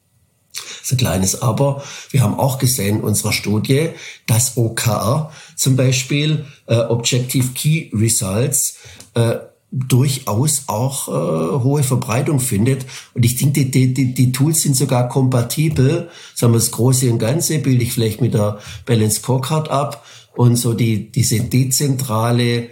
ein 0.92 0.98
kleines 0.98 1.42
Aber. 1.42 1.84
Wir 2.12 2.22
haben 2.22 2.40
auch 2.40 2.58
gesehen 2.58 2.98
in 2.98 3.04
unserer 3.04 3.34
Studie, 3.34 3.90
dass 4.28 4.58
OKR 4.58 5.32
zum 5.56 5.76
Beispiel 5.76 6.46
äh, 6.68 6.76
Objective 6.76 7.50
Key 7.54 7.90
Results 7.94 8.78
äh, 9.14 9.38
durchaus 9.72 10.64
auch 10.68 11.08
äh, 11.10 11.64
hohe 11.64 11.84
Verbreitung 11.84 12.40
findet. 12.40 12.86
Und 13.14 13.26
ich 13.26 13.36
denke, 13.36 13.66
die, 13.66 13.94
die, 13.94 14.14
die 14.14 14.32
Tools 14.32 14.62
sind 14.62 14.76
sogar 14.76 15.10
kompatibel. 15.10 16.10
Sagen 16.34 16.54
wir 16.54 16.60
das 16.60 16.72
Große 16.72 17.12
und 17.12 17.20
Ganze 17.20 17.60
bilde 17.60 17.84
ich 17.84 17.92
vielleicht 17.92 18.22
mit 18.22 18.34
der 18.34 18.60
Balance 18.86 19.20
Scorecard 19.20 19.70
ab 19.70 20.06
und 20.36 20.56
so 20.56 20.74
die 20.74 21.12
diese 21.12 21.42
dezentrale 21.42 22.70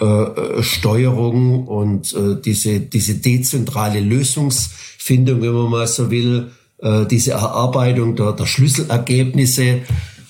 äh, 0.00 0.04
äh, 0.04 0.62
Steuerung 0.62 1.66
und 1.68 2.12
äh, 2.14 2.40
diese 2.44 2.80
diese 2.80 3.14
dezentrale 3.14 4.00
Lösungsfindung, 4.00 5.40
wenn 5.40 5.52
man 5.52 5.70
mal 5.70 5.86
so 5.86 6.10
will, 6.10 6.50
äh, 6.78 7.06
diese 7.06 7.32
Erarbeitung 7.32 8.16
der, 8.16 8.32
der 8.32 8.46
Schlüsselergebnisse 8.46 9.82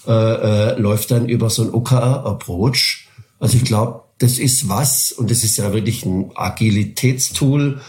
äh, 0.06 0.10
äh, 0.10 0.78
läuft 0.78 1.10
dann 1.10 1.28
über 1.28 1.48
so 1.48 1.62
ein 1.62 1.72
OKR-Approach. 1.72 3.08
Also 3.38 3.56
ich 3.56 3.64
glaube, 3.64 4.02
das 4.18 4.38
ist 4.38 4.68
was, 4.68 5.12
und 5.12 5.30
das 5.30 5.44
ist 5.44 5.56
ja 5.56 5.72
wirklich 5.72 6.04
ein 6.04 6.30
Agilitätstool, 6.34 7.80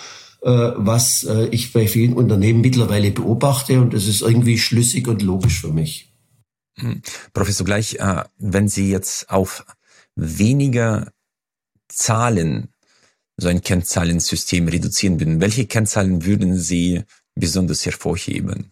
äh, 0.42 0.50
was 0.50 1.28
ich 1.52 1.74
bei 1.74 1.88
vielen 1.88 2.14
Unternehmen 2.14 2.62
mittlerweile 2.62 3.12
beobachte 3.12 3.82
und 3.82 3.94
das 3.94 4.08
ist 4.08 4.22
irgendwie 4.22 4.58
schlüssig 4.58 5.08
und 5.08 5.22
logisch 5.22 5.60
für 5.60 5.74
mich. 5.74 6.12
Hm. 6.78 7.02
Professor 7.34 7.66
Gleich, 7.66 7.98
wenn 8.38 8.68
Sie 8.68 8.90
jetzt 8.90 9.30
auf 9.30 9.66
weniger 10.16 11.12
Zahlen 11.88 12.70
so 13.38 13.48
ein 13.48 13.62
Kennzahlensystem 13.62 14.68
reduzieren 14.68 15.20
würden, 15.20 15.42
welche 15.42 15.66
Kennzahlen 15.68 16.26
würden 16.26 16.58
Sie 16.58 17.04
besonders 17.36 17.86
hervorheben? 17.86 18.72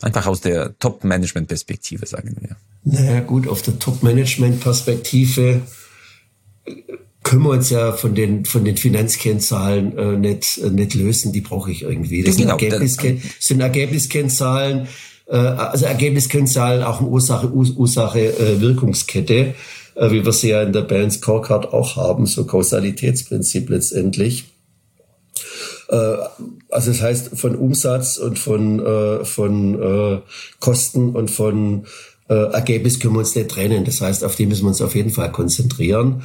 Einfach 0.00 0.26
aus 0.26 0.40
der 0.40 0.78
Top-Management-Perspektive, 0.78 2.06
sagen 2.06 2.36
wir. 2.40 2.56
Naja 2.84 3.20
gut, 3.20 3.46
auf 3.46 3.62
der 3.62 3.78
Top-Management-Perspektive 3.78 5.62
äh, 6.64 6.72
können 7.22 7.42
wir 7.42 7.50
uns 7.50 7.70
ja 7.70 7.92
von 7.92 8.14
den, 8.14 8.44
von 8.44 8.64
den 8.64 8.76
Finanzkennzahlen 8.76 9.96
äh, 9.96 10.16
nicht, 10.16 10.58
äh, 10.58 10.70
nicht 10.70 10.94
lösen. 10.94 11.32
Die 11.32 11.40
brauche 11.40 11.70
ich 11.70 11.82
irgendwie. 11.82 12.24
Das, 12.24 12.36
genau, 12.36 12.58
sind, 12.58 12.62
Ergebnisken 12.62 13.22
sind 13.38 13.60
Ergebniskennzahlen, 13.60 14.88
äh, 15.26 15.36
also 15.36 15.86
Ergebniskennzahlen 15.86 16.82
auch 16.82 17.00
eine 17.00 17.08
Ursache, 17.08 17.48
Ursache 17.52 18.20
äh, 18.20 18.60
Wirkungskette, 18.60 19.54
äh, 19.94 20.10
wie 20.10 20.24
wir 20.24 20.32
sie 20.32 20.48
ja 20.48 20.62
in 20.62 20.72
der 20.72 20.82
Balance 20.82 21.18
Scorecard 21.18 21.72
auch 21.72 21.94
haben, 21.94 22.26
so 22.26 22.44
Kausalitätsprinzip 22.44 23.70
letztendlich. 23.70 24.51
Äh, 25.92 26.16
also 26.70 26.90
das 26.90 27.02
heißt 27.02 27.30
von 27.38 27.54
Umsatz 27.54 28.16
und 28.16 28.38
von, 28.38 28.80
äh, 28.80 29.24
von 29.24 29.80
äh, 29.80 30.20
Kosten 30.58 31.10
und 31.10 31.30
von 31.30 31.86
äh, 32.28 32.34
Ergebnis 32.34 32.98
können 32.98 33.14
wir 33.14 33.20
uns 33.20 33.34
nicht 33.34 33.50
trennen. 33.50 33.84
Das 33.84 34.00
heißt, 34.00 34.24
auf 34.24 34.34
die 34.34 34.46
müssen 34.46 34.64
wir 34.64 34.68
uns 34.68 34.82
auf 34.82 34.94
jeden 34.94 35.10
Fall 35.10 35.30
konzentrieren. 35.30 36.24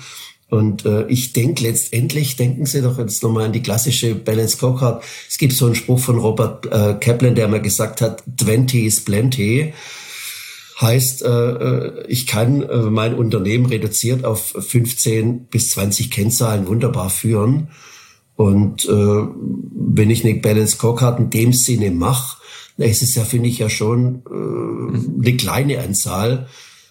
Und 0.50 0.86
äh, 0.86 1.06
ich 1.08 1.34
denke 1.34 1.64
letztendlich, 1.64 2.38
denken 2.38 2.66
Sie 2.66 2.82
doch 2.82 2.98
jetzt 2.98 3.22
nochmal 3.22 3.46
an 3.46 3.52
die 3.52 3.62
klassische 3.62 4.16
Balance 4.16 4.56
Scorecard. 4.56 5.04
Es 5.30 5.38
gibt 5.38 5.52
so 5.52 5.66
einen 5.66 5.76
Spruch 5.76 6.00
von 6.00 6.18
Robert 6.18 6.66
äh, 6.68 6.94
Kaplan, 6.94 7.36
der 7.36 7.50
mal 7.50 7.62
gesagt 7.62 8.00
hat, 8.00 8.24
20 8.40 8.86
is 8.86 9.04
plenty. 9.04 9.74
Heißt, 10.80 11.24
äh, 11.24 11.28
äh, 11.28 12.06
ich 12.08 12.28
kann 12.28 12.62
äh, 12.62 12.78
mein 12.84 13.16
Unternehmen 13.16 13.66
reduziert 13.66 14.24
auf 14.24 14.56
15 14.58 15.48
bis 15.48 15.72
20 15.72 16.12
Kennzahlen 16.12 16.68
wunderbar 16.68 17.10
führen. 17.10 17.68
Und 18.38 18.86
äh, 18.86 18.92
wenn 18.92 20.12
ich 20.12 20.24
eine 20.24 20.36
Balance 20.36 20.78
Scorecard 20.78 21.20
in 21.20 21.30
dem 21.32 21.54
Sinne 21.54 21.92
mache, 21.92 22.38
ist 22.78 23.02
es 23.02 23.16
ja, 23.16 23.24
finde 23.24 23.50
ich, 23.50 23.58
ja 23.58 23.70
schon 23.70 24.22
äh, 24.30 25.22
eine 25.28 25.36
kleine 25.38 25.80
Anzahl 25.80 26.48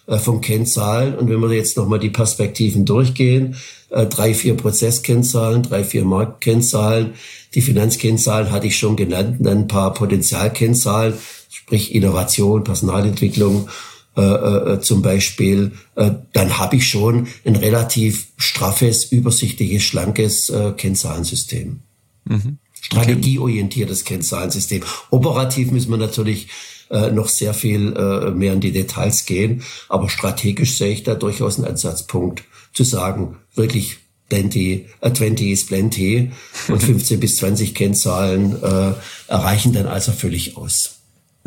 äh, 0.07 0.17
von 0.17 0.41
Kennzahlen. 0.41 1.15
Und 1.15 1.29
wenn 1.29 1.39
wir 1.39 1.51
jetzt 1.53 1.77
nochmal 1.77 1.99
die 1.99 2.09
Perspektiven 2.09 2.85
durchgehen, 2.85 3.55
äh, 3.89 4.05
drei, 4.07 4.33
vier 4.33 4.55
Prozesskennzahlen, 4.55 5.63
drei, 5.63 5.85
vier 5.85 6.03
Marktkennzahlen, 6.03 7.13
die 7.55 7.61
Finanzkennzahlen 7.61 8.51
hatte 8.51 8.67
ich 8.67 8.77
schon 8.77 8.97
genannt, 8.97 9.37
dann 9.39 9.59
ein 9.59 9.67
paar 9.69 9.93
Potenzialkennzahlen, 9.93 11.13
sprich 11.49 11.95
Innovation, 11.95 12.65
Personalentwicklung 12.65 13.69
äh, 14.17 14.21
äh, 14.21 14.81
zum 14.81 15.03
Beispiel, 15.03 15.73
äh, 15.95 16.11
dann 16.33 16.57
habe 16.57 16.77
ich 16.77 16.89
schon 16.89 17.27
ein 17.45 17.55
relativ 17.55 18.29
straffes, 18.37 19.05
übersichtliches, 19.05 19.83
schlankes 19.83 20.49
äh, 20.49 20.71
Kennzahlensystem. 20.75 21.81
Mhm. 22.25 22.57
Strategieorientiertes 22.81 24.05
Kennzahlensystem. 24.05 24.81
Operativ 25.11 25.69
müssen 25.69 25.91
wir 25.91 25.97
natürlich 25.97 26.47
äh, 26.89 27.11
noch 27.11 27.29
sehr 27.29 27.53
viel 27.53 27.93
äh, 27.95 28.31
mehr 28.31 28.53
in 28.53 28.59
die 28.59 28.71
Details 28.71 29.25
gehen, 29.25 29.61
aber 29.87 30.09
strategisch 30.09 30.77
sehe 30.77 30.93
ich 30.93 31.03
da 31.03 31.13
durchaus 31.13 31.57
einen 31.57 31.67
Ansatzpunkt 31.67 32.43
zu 32.73 32.83
sagen, 32.83 33.37
wirklich 33.53 33.97
plenty, 34.29 34.87
äh, 35.01 35.13
20 35.13 35.47
ist 35.51 35.67
plenty 35.67 36.31
und 36.69 36.81
15 36.83 37.19
bis 37.19 37.37
20 37.37 37.75
Kennzahlen 37.75 38.63
äh, 38.63 38.93
erreichen 39.27 39.73
dann 39.73 39.85
also 39.85 40.11
völlig 40.11 40.57
aus. 40.57 40.96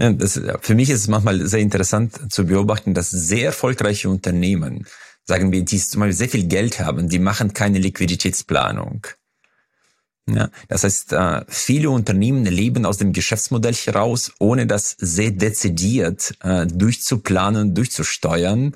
Das, 0.01 0.41
für 0.63 0.75
mich 0.75 0.89
ist 0.89 1.01
es 1.01 1.09
manchmal 1.09 1.47
sehr 1.47 1.61
interessant 1.61 2.33
zu 2.33 2.47
beobachten, 2.47 2.95
dass 2.95 3.11
sehr 3.11 3.45
erfolgreiche 3.45 4.09
Unternehmen, 4.09 4.87
sagen 5.27 5.53
wir, 5.53 5.63
die 5.63 5.79
zum 5.79 6.01
Beispiel 6.01 6.17
sehr 6.17 6.29
viel 6.31 6.47
Geld 6.47 6.81
haben, 6.81 7.11
die 7.11 7.19
machen 7.19 7.53
keine 7.53 7.79
Liquiditätsplanung. 7.79 9.07
Ja, 10.27 10.49
das 10.69 10.85
heißt, 10.85 11.13
äh, 11.13 11.45
viele 11.49 11.91
Unternehmen 11.91 12.47
leben 12.47 12.87
aus 12.87 12.97
dem 12.97 13.13
Geschäftsmodell 13.13 13.75
heraus, 13.75 14.33
ohne 14.39 14.67
das 14.67 14.97
sehr 14.99 15.33
dezidiert 15.33 16.35
äh, 16.43 16.67
durchzuplanen, 16.67 17.75
durchzusteuern. 17.75 18.75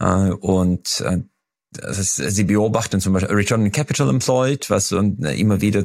Äh, 0.00 0.30
und 0.30 1.04
das 1.70 1.98
heißt, 1.98 2.16
sie 2.28 2.44
beobachten 2.44 3.00
zum 3.00 3.12
Beispiel 3.12 3.34
Return 3.34 3.62
on 3.62 3.72
Capital 3.72 4.08
Employed, 4.08 4.68
was 4.70 4.90
immer 4.90 5.60
wieder 5.60 5.84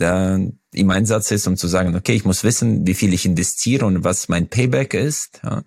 äh, 0.00 0.38
im 0.72 0.90
Einsatz 0.90 1.30
ist, 1.30 1.46
um 1.46 1.56
zu 1.56 1.68
sagen, 1.68 1.94
okay, 1.96 2.14
ich 2.14 2.24
muss 2.24 2.42
wissen, 2.44 2.86
wie 2.86 2.94
viel 2.94 3.12
ich 3.12 3.26
investiere 3.26 3.84
und 3.86 4.04
was 4.04 4.28
mein 4.28 4.48
Payback 4.48 4.94
ist. 4.94 5.40
Ja. 5.42 5.64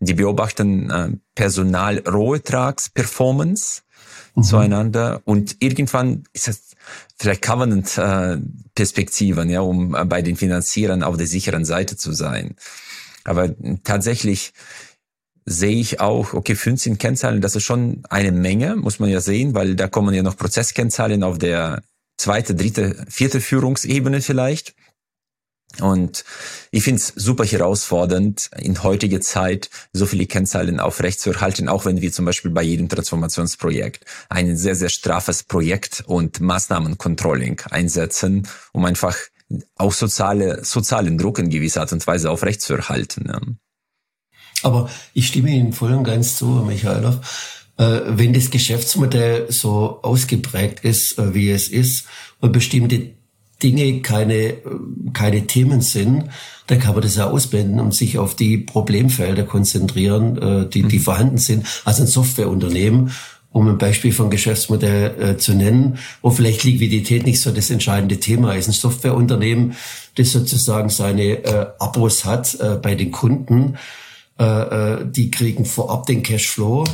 Die 0.00 0.14
beobachten 0.14 0.90
äh, 0.90 1.10
Personal-Rohertrags-Performance 1.34 3.82
mhm. 4.34 4.42
zueinander 4.42 5.20
und 5.24 5.56
irgendwann 5.60 6.24
ist 6.32 6.48
das 6.48 6.72
vielleicht 7.16 7.42
Covenant 7.42 7.98
äh, 7.98 8.38
ja, 9.48 9.60
um 9.60 9.94
äh, 9.94 10.04
bei 10.04 10.22
den 10.22 10.36
Finanzierern 10.36 11.02
auf 11.02 11.16
der 11.16 11.26
sicheren 11.26 11.64
Seite 11.64 11.96
zu 11.96 12.12
sein. 12.12 12.54
Aber 13.24 13.54
tatsächlich 13.82 14.52
sehe 15.46 15.76
ich 15.76 16.00
auch, 16.00 16.32
okay, 16.32 16.54
15 16.54 16.98
Kennzahlen, 16.98 17.40
das 17.40 17.56
ist 17.56 17.64
schon 17.64 18.02
eine 18.08 18.32
Menge, 18.32 18.76
muss 18.76 18.98
man 18.98 19.10
ja 19.10 19.20
sehen, 19.20 19.54
weil 19.54 19.74
da 19.74 19.88
kommen 19.88 20.14
ja 20.14 20.22
noch 20.22 20.36
Prozesskennzahlen 20.36 21.22
auf 21.22 21.38
der 21.38 21.82
zweite, 22.16 22.54
dritte, 22.54 23.06
vierte 23.08 23.40
Führungsebene 23.40 24.20
vielleicht. 24.20 24.74
Und 25.80 26.24
ich 26.70 26.84
finde 26.84 27.00
es 27.00 27.08
super 27.08 27.44
herausfordernd, 27.44 28.50
in 28.58 28.82
heutiger 28.82 29.20
Zeit 29.20 29.70
so 29.92 30.06
viele 30.06 30.26
Kennzahlen 30.26 30.78
aufrechtzuerhalten, 30.78 31.68
auch 31.68 31.84
wenn 31.84 32.00
wir 32.00 32.12
zum 32.12 32.24
Beispiel 32.24 32.52
bei 32.52 32.62
jedem 32.62 32.88
Transformationsprojekt 32.88 34.04
ein 34.28 34.56
sehr, 34.56 34.76
sehr 34.76 34.88
straffes 34.88 35.42
Projekt 35.42 36.04
und 36.06 36.40
Maßnahmencontrolling 36.40 37.60
einsetzen, 37.70 38.46
um 38.72 38.84
einfach 38.84 39.16
auch 39.76 39.92
soziale, 39.92 40.64
sozialen 40.64 41.18
Druck 41.18 41.38
in 41.38 41.50
gewisser 41.50 41.80
Art 41.80 41.92
und 41.92 42.06
Weise 42.06 42.30
aufrechtzuerhalten. 42.30 43.58
Aber 44.62 44.88
ich 45.12 45.26
stimme 45.26 45.50
Ihnen 45.50 45.72
voll 45.72 45.92
und 45.92 46.04
ganz 46.04 46.36
zu, 46.36 46.46
Michael. 46.46 47.20
Äh, 47.76 48.00
wenn 48.06 48.32
das 48.32 48.50
Geschäftsmodell 48.50 49.50
so 49.50 49.98
ausgeprägt 50.02 50.84
ist, 50.84 51.18
äh, 51.18 51.34
wie 51.34 51.50
es 51.50 51.68
ist, 51.68 52.06
und 52.40 52.52
bestimmte 52.52 53.10
Dinge 53.62 54.00
keine, 54.00 54.58
keine 55.12 55.46
Themen 55.46 55.80
sind, 55.80 56.24
dann 56.66 56.78
kann 56.78 56.94
man 56.94 57.02
das 57.02 57.16
ja 57.16 57.28
ausblenden 57.28 57.80
und 57.80 57.94
sich 57.94 58.18
auf 58.18 58.34
die 58.34 58.58
Problemfelder 58.58 59.44
konzentrieren, 59.44 60.38
äh, 60.38 60.68
die, 60.68 60.82
die 60.82 60.98
mhm. 60.98 61.02
vorhanden 61.02 61.38
sind. 61.38 61.66
Also 61.84 62.02
ein 62.02 62.06
Softwareunternehmen, 62.06 63.10
um 63.50 63.68
ein 63.68 63.78
Beispiel 63.78 64.12
von 64.12 64.30
Geschäftsmodell 64.30 65.14
äh, 65.20 65.36
zu 65.38 65.54
nennen, 65.54 65.98
wo 66.22 66.30
vielleicht 66.30 66.64
Liquidität 66.64 67.24
nicht 67.24 67.40
so 67.40 67.50
das 67.50 67.70
entscheidende 67.70 68.18
Thema 68.18 68.54
ist. 68.54 68.68
Ein 68.68 68.72
Softwareunternehmen, 68.72 69.74
das 70.16 70.32
sozusagen 70.32 70.90
seine 70.90 71.44
äh, 71.44 71.66
Abos 71.78 72.24
hat 72.24 72.54
äh, 72.60 72.76
bei 72.76 72.94
den 72.94 73.10
Kunden, 73.10 73.76
äh, 74.38 74.44
äh 74.44 75.06
die 75.08 75.30
kriegen 75.30 75.64
vorab 75.64 76.06
den 76.06 76.22
Cashflow 76.22 76.84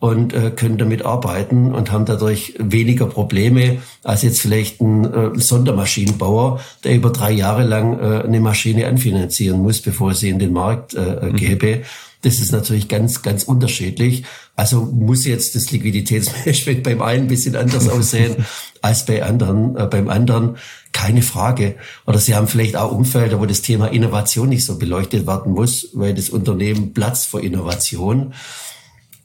und 0.00 0.32
äh, 0.32 0.50
können 0.50 0.78
damit 0.78 1.04
arbeiten 1.04 1.74
und 1.74 1.90
haben 1.90 2.04
dadurch 2.04 2.54
weniger 2.58 3.06
Probleme 3.06 3.78
als 4.04 4.22
jetzt 4.22 4.40
vielleicht 4.40 4.80
ein 4.80 5.04
äh, 5.04 5.30
Sondermaschinenbauer, 5.34 6.60
der 6.84 6.94
über 6.94 7.10
drei 7.10 7.32
Jahre 7.32 7.64
lang 7.64 7.98
äh, 7.98 8.22
eine 8.22 8.40
Maschine 8.40 8.86
anfinanzieren 8.86 9.60
muss, 9.60 9.80
bevor 9.82 10.14
sie 10.14 10.28
in 10.28 10.38
den 10.38 10.52
Markt 10.52 10.94
äh, 10.94 11.26
mhm. 11.26 11.36
gäbe. 11.36 11.82
Das 12.22 12.40
ist 12.40 12.52
natürlich 12.52 12.88
ganz, 12.88 13.22
ganz 13.22 13.44
unterschiedlich. 13.44 14.24
Also 14.56 14.82
muss 14.82 15.24
jetzt 15.24 15.54
das 15.54 15.70
Liquiditätsmanagement 15.70 16.82
beim 16.84 17.02
einen 17.02 17.24
ein 17.24 17.28
bisschen 17.28 17.56
anders 17.56 17.88
aussehen 17.88 18.44
als 18.82 19.04
bei 19.04 19.24
anderen, 19.24 19.76
äh, 19.76 19.86
beim 19.86 20.08
anderen. 20.08 20.58
Keine 20.92 21.22
Frage. 21.22 21.74
Oder 22.06 22.18
Sie 22.18 22.34
haben 22.34 22.48
vielleicht 22.48 22.76
auch 22.76 22.92
Umfelder, 22.92 23.40
wo 23.40 23.46
das 23.46 23.62
Thema 23.62 23.86
Innovation 23.86 24.48
nicht 24.48 24.64
so 24.64 24.78
beleuchtet 24.78 25.26
werden 25.26 25.52
muss, 25.52 25.90
weil 25.92 26.14
das 26.14 26.30
Unternehmen 26.30 26.92
Platz 26.92 27.24
für 27.24 27.40
Innovation. 27.40 28.32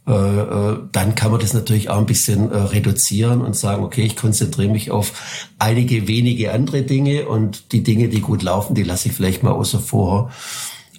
Äh, 0.06 0.12
äh, 0.12 0.80
dann 0.92 1.16
kann 1.16 1.32
man 1.32 1.40
das 1.40 1.54
natürlich 1.54 1.90
auch 1.90 1.98
ein 1.98 2.06
bisschen 2.06 2.52
äh, 2.52 2.58
reduzieren 2.58 3.42
und 3.42 3.56
sagen, 3.56 3.84
okay, 3.84 4.04
ich 4.04 4.18
konzentriere 4.18 4.72
mich 4.72 4.92
auf 4.92 5.48
einige 5.60 6.08
wenige 6.10 6.52
andere 6.52 6.82
Dinge 6.82 7.28
und 7.28 7.72
die 7.72 7.84
Dinge, 7.84 8.10
die 8.10 8.20
gut 8.20 8.44
laufen, 8.44 8.76
die 8.76 8.84
lasse 8.84 9.08
ich 9.08 9.16
vielleicht 9.16 9.44
mal 9.44 9.52
außer 9.52 9.80
vor. 9.80 10.30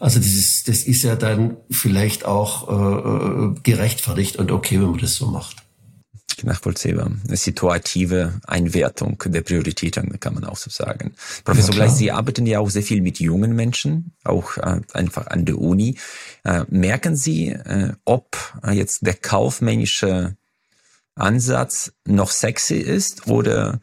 Also 0.01 0.19
das 0.19 0.29
ist, 0.29 0.69
das 0.69 0.85
ist 0.85 1.03
ja 1.03 1.17
dann 1.17 1.57
vielleicht 1.71 2.25
auch 2.27 3.55
gerechtfertigt 3.63 4.37
und 4.37 4.51
okay, 4.51 4.81
wenn 4.81 4.91
man 4.91 4.99
das 4.99 5.15
so 5.15 5.29
macht 5.29 5.64
nachvollziehbar. 6.45 7.11
Eine 7.27 7.37
situative 7.37 8.41
Einwertung 8.47 9.23
der 9.27 9.43
Prioritäten, 9.43 10.19
kann 10.21 10.35
man 10.35 10.45
auch 10.45 10.57
so 10.57 10.71
sagen. 10.71 11.15
Professor 11.45 11.75
Gleich, 11.75 11.93
Sie 11.93 12.11
arbeiten 12.11 12.47
ja 12.47 12.61
auch 12.61 12.71
sehr 12.71 12.83
viel 12.83 13.01
mit 13.01 13.21
jungen 13.21 13.55
Menschen, 13.55 14.13
auch 14.25 14.57
äh, 14.57 14.81
einfach 14.93 15.27
an 15.27 15.45
der 15.45 15.59
Uni. 15.59 15.99
Äh, 16.45 16.65
merken 16.69 17.17
Sie, 17.17 17.49
äh, 17.49 17.93
ob 18.05 18.37
äh, 18.65 18.73
jetzt 18.73 19.07
der 19.07 19.15
kaufmännische 19.15 20.37
Ansatz 21.15 21.93
noch 22.07 22.31
sexy 22.31 22.77
ist 22.77 23.27
oder 23.27 23.81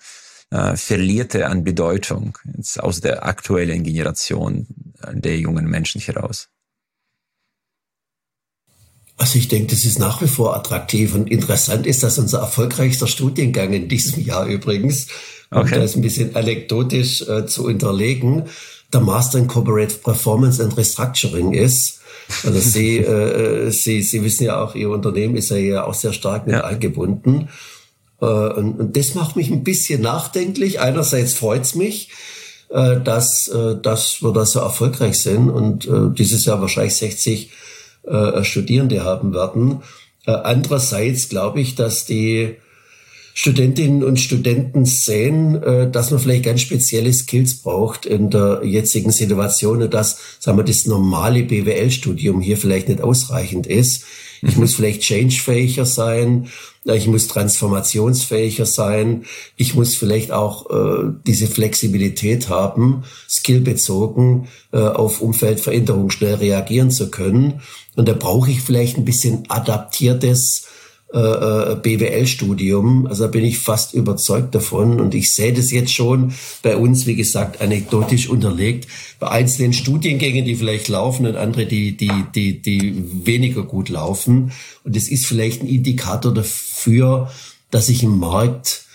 äh, 0.51 0.75
verliert 0.75 1.33
er 1.35 1.49
an 1.49 1.63
Bedeutung 1.63 2.37
jetzt 2.57 2.79
aus 2.79 3.01
der 3.01 3.25
aktuellen 3.25 3.83
Generation 3.83 4.67
der 5.11 5.37
jungen 5.37 5.65
Menschen 5.67 6.01
heraus? 6.01 6.49
Also 9.21 9.37
ich 9.37 9.47
denke, 9.47 9.75
das 9.75 9.85
ist 9.85 9.99
nach 9.99 10.19
wie 10.23 10.27
vor 10.27 10.55
attraktiv 10.55 11.13
und 11.13 11.29
interessant 11.29 11.85
ist, 11.85 12.01
dass 12.01 12.17
unser 12.17 12.39
erfolgreichster 12.39 13.05
Studiengang 13.05 13.71
in 13.71 13.87
diesem 13.87 14.25
Jahr 14.25 14.47
übrigens, 14.47 15.05
okay. 15.51 15.75
um 15.75 15.81
das 15.81 15.95
ein 15.95 16.01
bisschen 16.01 16.35
anekdotisch 16.35 17.21
äh, 17.29 17.45
zu 17.45 17.65
unterlegen, 17.65 18.45
der 18.91 19.01
Master 19.01 19.37
in 19.37 19.45
Corporate 19.45 19.93
Performance 20.03 20.63
and 20.63 20.75
Restructuring 20.75 21.53
ist. 21.53 21.99
Also 22.43 22.59
Sie, 22.67 22.97
äh, 22.97 23.69
Sie, 23.69 24.01
Sie 24.01 24.23
wissen 24.23 24.45
ja 24.45 24.59
auch, 24.59 24.73
Ihr 24.73 24.89
Unternehmen 24.89 25.35
ist 25.35 25.51
ja 25.51 25.57
hier 25.57 25.87
auch 25.87 25.93
sehr 25.93 26.13
stark 26.13 26.47
mit 26.47 26.55
ja. 26.55 26.63
eingebunden. 26.63 27.49
Äh, 28.21 28.25
und, 28.25 28.79
und 28.79 28.97
das 28.97 29.13
macht 29.13 29.35
mich 29.35 29.51
ein 29.51 29.63
bisschen 29.63 30.01
nachdenklich. 30.01 30.79
Einerseits 30.79 31.35
freut's 31.35 31.75
mich, 31.75 32.09
äh, 32.69 32.99
dass, 32.99 33.47
äh, 33.49 33.75
dass 33.79 34.23
wir 34.23 34.33
da 34.33 34.47
so 34.47 34.61
erfolgreich 34.61 35.19
sind 35.19 35.51
und 35.51 35.85
äh, 35.85 36.09
dieses 36.11 36.45
Jahr 36.45 36.59
wahrscheinlich 36.59 36.95
60 36.95 37.51
äh, 38.03 38.43
Studierende 38.43 39.03
haben 39.03 39.33
werden. 39.33 39.81
Äh, 40.25 40.31
andererseits 40.31 41.29
glaube 41.29 41.61
ich, 41.61 41.75
dass 41.75 42.05
die 42.05 42.55
Studentinnen 43.33 44.03
und 44.03 44.19
Studenten 44.19 44.85
sehen, 44.85 45.61
äh, 45.63 45.89
dass 45.89 46.11
man 46.11 46.19
vielleicht 46.19 46.45
ganz 46.45 46.61
spezielle 46.61 47.13
Skills 47.13 47.61
braucht 47.61 48.05
in 48.05 48.29
der 48.29 48.61
jetzigen 48.63 49.11
Situation 49.11 49.81
und 49.81 49.93
dass, 49.93 50.17
sagen 50.39 50.57
wir, 50.57 50.63
das 50.63 50.85
normale 50.85 51.43
BWL-Studium 51.43 52.41
hier 52.41 52.57
vielleicht 52.57 52.89
nicht 52.89 53.01
ausreichend 53.01 53.67
ist. 53.67 54.03
Ich 54.41 54.57
muss 54.57 54.75
vielleicht 54.75 55.03
changefähiger 55.03 55.85
sein, 55.85 56.47
ich 56.83 57.07
muss 57.07 57.27
transformationsfähiger 57.27 58.65
sein, 58.65 59.25
ich 59.55 59.75
muss 59.75 59.95
vielleicht 59.95 60.31
auch 60.31 60.69
äh, 60.69 61.11
diese 61.27 61.47
Flexibilität 61.47 62.49
haben, 62.49 63.03
skillbezogen 63.29 64.47
äh, 64.71 64.79
auf 64.79 65.21
Umfeldveränderungen 65.21 66.09
schnell 66.09 66.35
reagieren 66.35 66.89
zu 66.89 67.11
können. 67.11 67.61
Und 67.95 68.07
da 68.07 68.13
brauche 68.13 68.49
ich 68.49 68.61
vielleicht 68.61 68.97
ein 68.97 69.05
bisschen 69.05 69.43
adaptiertes 69.49 70.67
äh, 71.13 71.17
äh 71.17 71.75
BWL-Studium. 71.75 73.07
Also 73.07 73.23
da 73.23 73.29
bin 73.29 73.43
ich 73.43 73.59
fast 73.59 73.93
überzeugt 73.93 74.55
davon. 74.55 74.99
Und 74.99 75.15
ich 75.15 75.33
sehe 75.33 75.53
das 75.53 75.71
jetzt 75.71 75.93
schon 75.93 76.33
bei 76.63 76.75
uns, 76.75 77.05
wie 77.05 77.15
gesagt, 77.15 77.61
anekdotisch 77.61 78.29
unterlegt, 78.29 78.87
bei 79.19 79.29
einzelnen 79.29 79.73
Studiengängen, 79.73 80.45
die 80.45 80.55
vielleicht 80.55 80.87
laufen 80.87 81.25
und 81.25 81.35
andere, 81.35 81.65
die, 81.65 81.95
die, 81.95 82.25
die, 82.33 82.61
die 82.61 83.25
weniger 83.25 83.63
gut 83.63 83.89
laufen. 83.89 84.51
Und 84.83 84.95
das 84.95 85.07
ist 85.07 85.25
vielleicht 85.25 85.61
ein 85.61 85.67
Indikator 85.67 86.33
dafür, 86.33 87.31
dass 87.69 87.87
sich 87.87 88.03
im 88.03 88.17
Markt 88.17 88.85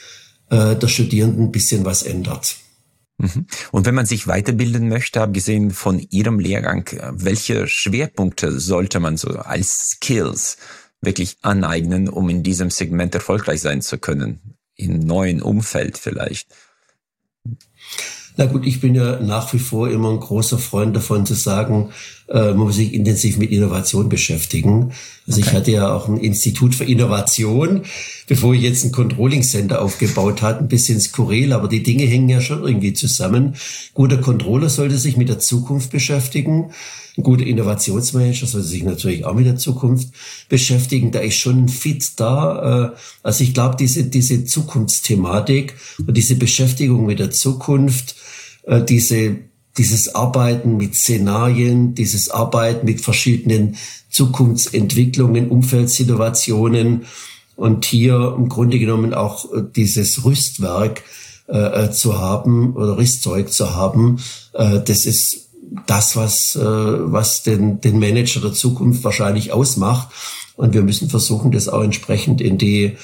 äh, 0.50 0.76
der 0.76 0.88
Studierenden 0.88 1.46
ein 1.46 1.52
bisschen 1.52 1.84
was 1.84 2.02
ändert. 2.02 2.56
Mhm. 3.18 3.46
Und 3.72 3.86
wenn 3.86 3.94
man 3.94 4.06
sich 4.06 4.26
weiterbilden 4.26 4.88
möchte, 4.88 5.22
abgesehen 5.22 5.70
von 5.70 5.98
Ihrem 6.10 6.38
Lehrgang, 6.38 6.88
welche 7.12 7.66
Schwerpunkte 7.66 8.60
sollte 8.60 9.00
man 9.00 9.16
so 9.16 9.30
als 9.30 9.90
Skills 9.90 10.58
wirklich 11.00 11.36
aneignen, 11.42 12.08
um 12.08 12.28
in 12.28 12.42
diesem 12.42 12.70
Segment 12.70 13.14
erfolgreich 13.14 13.60
sein 13.60 13.82
zu 13.82 13.98
können? 13.98 14.40
Im 14.74 14.98
neuen 15.00 15.42
Umfeld 15.42 15.98
vielleicht? 15.98 16.48
Na 18.38 18.44
gut, 18.44 18.66
ich 18.66 18.80
bin 18.80 18.94
ja 18.94 19.18
nach 19.18 19.54
wie 19.54 19.58
vor 19.58 19.88
immer 19.88 20.10
ein 20.10 20.20
großer 20.20 20.58
Freund 20.58 20.94
davon 20.94 21.24
zu 21.24 21.32
sagen, 21.32 21.90
äh, 22.28 22.48
man 22.50 22.58
muss 22.58 22.76
sich 22.76 22.92
intensiv 22.92 23.38
mit 23.38 23.50
Innovation 23.50 24.10
beschäftigen. 24.10 24.92
Also 25.26 25.40
okay. 25.40 25.48
ich 25.48 25.54
hatte 25.54 25.70
ja 25.70 25.94
auch 25.94 26.08
ein 26.08 26.18
Institut 26.18 26.74
für 26.74 26.84
Innovation, 26.84 27.82
bevor 28.26 28.52
ich 28.52 28.60
jetzt 28.60 28.84
ein 28.84 28.92
Controlling 28.92 29.42
Center 29.42 29.80
aufgebaut 29.80 30.42
hat, 30.42 30.60
ein 30.60 30.68
bisschen 30.68 31.00
skurril, 31.00 31.54
aber 31.54 31.68
die 31.68 31.82
Dinge 31.82 32.04
hängen 32.04 32.28
ja 32.28 32.42
schon 32.42 32.62
irgendwie 32.62 32.92
zusammen. 32.92 33.54
Guter 33.94 34.18
Controller 34.18 34.68
sollte 34.68 34.98
sich 34.98 35.16
mit 35.16 35.30
der 35.30 35.38
Zukunft 35.38 35.90
beschäftigen. 35.90 36.72
Ein 37.16 37.22
guter 37.22 37.46
Innovationsmanager 37.46 38.46
sollte 38.46 38.66
sich 38.66 38.82
natürlich 38.82 39.24
auch 39.24 39.34
mit 39.34 39.46
der 39.46 39.56
Zukunft 39.56 40.08
beschäftigen. 40.48 41.12
Da 41.12 41.20
ist 41.20 41.36
schon 41.36 41.64
ein 41.64 41.68
Fit 41.68 42.12
da. 42.16 42.92
Äh, 42.92 42.96
also 43.22 43.42
ich 43.42 43.54
glaube, 43.54 43.76
diese, 43.76 44.04
diese 44.04 44.44
Zukunftsthematik 44.44 45.74
und 46.06 46.14
diese 46.16 46.36
Beschäftigung 46.36 47.06
mit 47.06 47.18
der 47.18 47.30
Zukunft, 47.30 48.16
äh, 48.64 48.82
diese, 48.82 49.36
dieses 49.78 50.14
Arbeiten 50.14 50.76
mit 50.76 50.94
Szenarien, 50.94 51.94
dieses 51.94 52.28
Arbeiten 52.28 52.84
mit 52.84 53.00
verschiedenen 53.00 53.76
Zukunftsentwicklungen, 54.10 55.48
Umfeldsituationen 55.48 57.06
und 57.56 57.86
hier 57.86 58.34
im 58.36 58.50
Grunde 58.50 58.78
genommen 58.78 59.14
auch 59.14 59.52
äh, 59.54 59.62
dieses 59.74 60.24
Rüstwerk 60.24 61.02
äh, 61.48 61.90
zu 61.90 62.18
haben 62.18 62.74
oder 62.74 62.98
Rüstzeug 62.98 63.52
zu 63.52 63.74
haben, 63.74 64.18
äh, 64.52 64.80
das 64.84 65.06
ist 65.06 65.45
das, 65.86 66.16
was, 66.16 66.56
äh, 66.56 66.60
was 66.60 67.42
den, 67.42 67.80
den 67.80 67.98
Manager 67.98 68.40
der 68.40 68.52
Zukunft 68.52 69.04
wahrscheinlich 69.04 69.52
ausmacht. 69.52 70.08
Und 70.56 70.72
wir 70.72 70.82
müssen 70.82 71.10
versuchen, 71.10 71.52
das 71.52 71.68
auch 71.68 71.82
entsprechend 71.82 72.40
in 72.40 72.56
die 72.56 72.96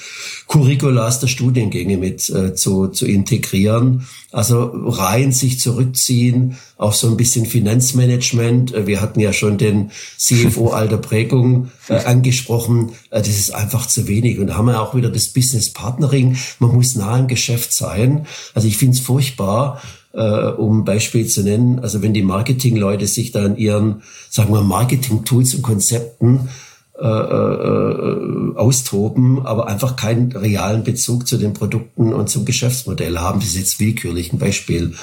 Curriculas 0.47 1.19
der 1.19 1.27
Studiengänge 1.27 1.97
mit 1.97 2.27
äh, 2.29 2.55
zu, 2.55 2.87
zu 2.87 3.05
integrieren. 3.05 4.07
Also 4.31 4.63
rein 4.63 5.31
sich 5.31 5.59
zurückziehen, 5.59 6.57
auch 6.77 6.93
so 6.93 7.07
ein 7.07 7.15
bisschen 7.15 7.45
Finanzmanagement. 7.45 8.73
Äh, 8.73 8.87
wir 8.87 9.01
hatten 9.01 9.19
ja 9.19 9.33
schon 9.33 9.59
den 9.59 9.91
CFO 10.17 10.69
alter 10.69 10.97
Prägung 10.97 11.69
äh, 11.89 11.93
angesprochen. 12.05 12.93
Äh, 13.11 13.19
das 13.19 13.29
ist 13.29 13.53
einfach 13.53 13.85
zu 13.85 14.07
wenig. 14.07 14.39
Und 14.39 14.47
da 14.47 14.57
haben 14.57 14.65
wir 14.65 14.81
auch 14.81 14.95
wieder 14.95 15.09
das 15.09 15.27
Business 15.27 15.71
Partnering. 15.71 16.35
Man 16.57 16.73
muss 16.73 16.95
nah 16.95 17.19
im 17.19 17.27
Geschäft 17.27 17.71
sein. 17.71 18.25
Also 18.55 18.67
ich 18.67 18.77
finde 18.77 18.97
es 18.97 18.99
furchtbar, 18.99 19.79
äh, 20.13 20.47
um 20.49 20.85
Beispiel 20.85 21.27
zu 21.27 21.43
nennen. 21.43 21.79
Also 21.79 22.01
wenn 22.01 22.13
die 22.13 22.23
Marketingleute 22.23 23.07
sich 23.07 23.31
da 23.31 23.45
in 23.45 23.57
ihren, 23.57 24.03
sagen 24.29 24.53
wir, 24.53 24.61
Marketing-Tools 24.61 25.55
und 25.55 25.61
Konzepten 25.61 26.49
äh, 26.95 27.07
äh, 27.07 28.55
austoben, 28.55 29.43
aber 29.45 29.67
einfach 29.67 29.95
keinen 29.95 30.31
realen 30.31 30.83
Bezug 30.83 31.27
zu 31.27 31.37
den 31.37 31.53
Produkten 31.53 32.13
und 32.13 32.29
zum 32.29 32.45
Geschäftsmodell 32.45 33.17
haben. 33.17 33.39
Das 33.39 33.49
ist 33.49 33.57
jetzt 33.57 33.79
willkürlich 33.79 34.31
ein 34.31 34.37
Beispiel, 34.37 34.93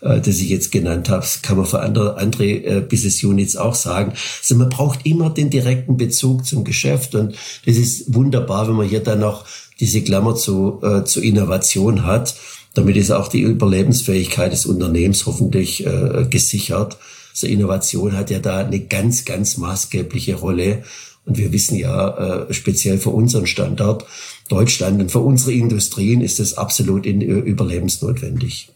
äh, 0.00 0.20
das 0.20 0.40
ich 0.40 0.48
jetzt 0.48 0.72
genannt 0.72 1.08
habe. 1.08 1.20
Das 1.20 1.42
kann 1.42 1.56
man 1.56 1.66
für 1.66 1.80
andere, 1.80 2.16
andere 2.18 2.44
äh, 2.46 2.80
Business 2.80 3.22
Units 3.22 3.54
auch 3.56 3.76
sagen. 3.76 4.14
Also 4.40 4.56
man 4.56 4.68
braucht 4.68 5.06
immer 5.06 5.30
den 5.30 5.48
direkten 5.48 5.96
Bezug 5.96 6.44
zum 6.44 6.64
Geschäft 6.64 7.14
und 7.14 7.36
das 7.64 7.76
ist 7.76 8.12
wunderbar, 8.12 8.66
wenn 8.66 8.74
man 8.74 8.88
hier 8.88 9.00
dann 9.00 9.20
noch 9.20 9.44
diese 9.78 10.02
Klammer 10.02 10.34
zu, 10.34 10.80
äh, 10.82 11.04
zu 11.04 11.20
Innovation 11.20 12.04
hat. 12.04 12.34
Damit 12.76 12.98
ist 12.98 13.10
auch 13.10 13.28
die 13.28 13.40
Überlebensfähigkeit 13.40 14.52
des 14.52 14.66
Unternehmens 14.66 15.24
hoffentlich 15.24 15.86
äh, 15.86 16.26
gesichert. 16.28 16.98
Also 17.30 17.46
Innovation 17.46 18.12
hat 18.12 18.30
ja 18.30 18.38
da 18.38 18.58
eine 18.58 18.80
ganz, 18.80 19.24
ganz 19.24 19.56
maßgebliche 19.56 20.34
Rolle. 20.34 20.84
Und 21.24 21.38
wir 21.38 21.52
wissen 21.52 21.76
ja, 21.76 22.44
äh, 22.44 22.52
speziell 22.52 22.98
für 22.98 23.10
unseren 23.10 23.46
Standort 23.46 24.04
Deutschland 24.50 25.00
und 25.00 25.10
für 25.10 25.20
unsere 25.20 25.52
Industrien 25.52 26.20
ist 26.20 26.38
es 26.38 26.58
absolut 26.58 27.06
in, 27.06 27.22
äh, 27.22 27.24
überlebensnotwendig. 27.24 28.68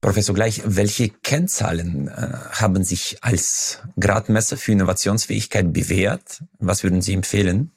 Professor 0.00 0.34
Gleich, 0.34 0.62
welche 0.64 1.10
Kennzahlen 1.10 2.08
äh, 2.08 2.32
haben 2.52 2.84
sich 2.84 3.18
als 3.20 3.80
Gradmesser 4.00 4.56
für 4.56 4.72
Innovationsfähigkeit 4.72 5.74
bewährt? 5.74 6.42
Was 6.58 6.84
würden 6.84 7.02
Sie 7.02 7.12
empfehlen? 7.12 7.70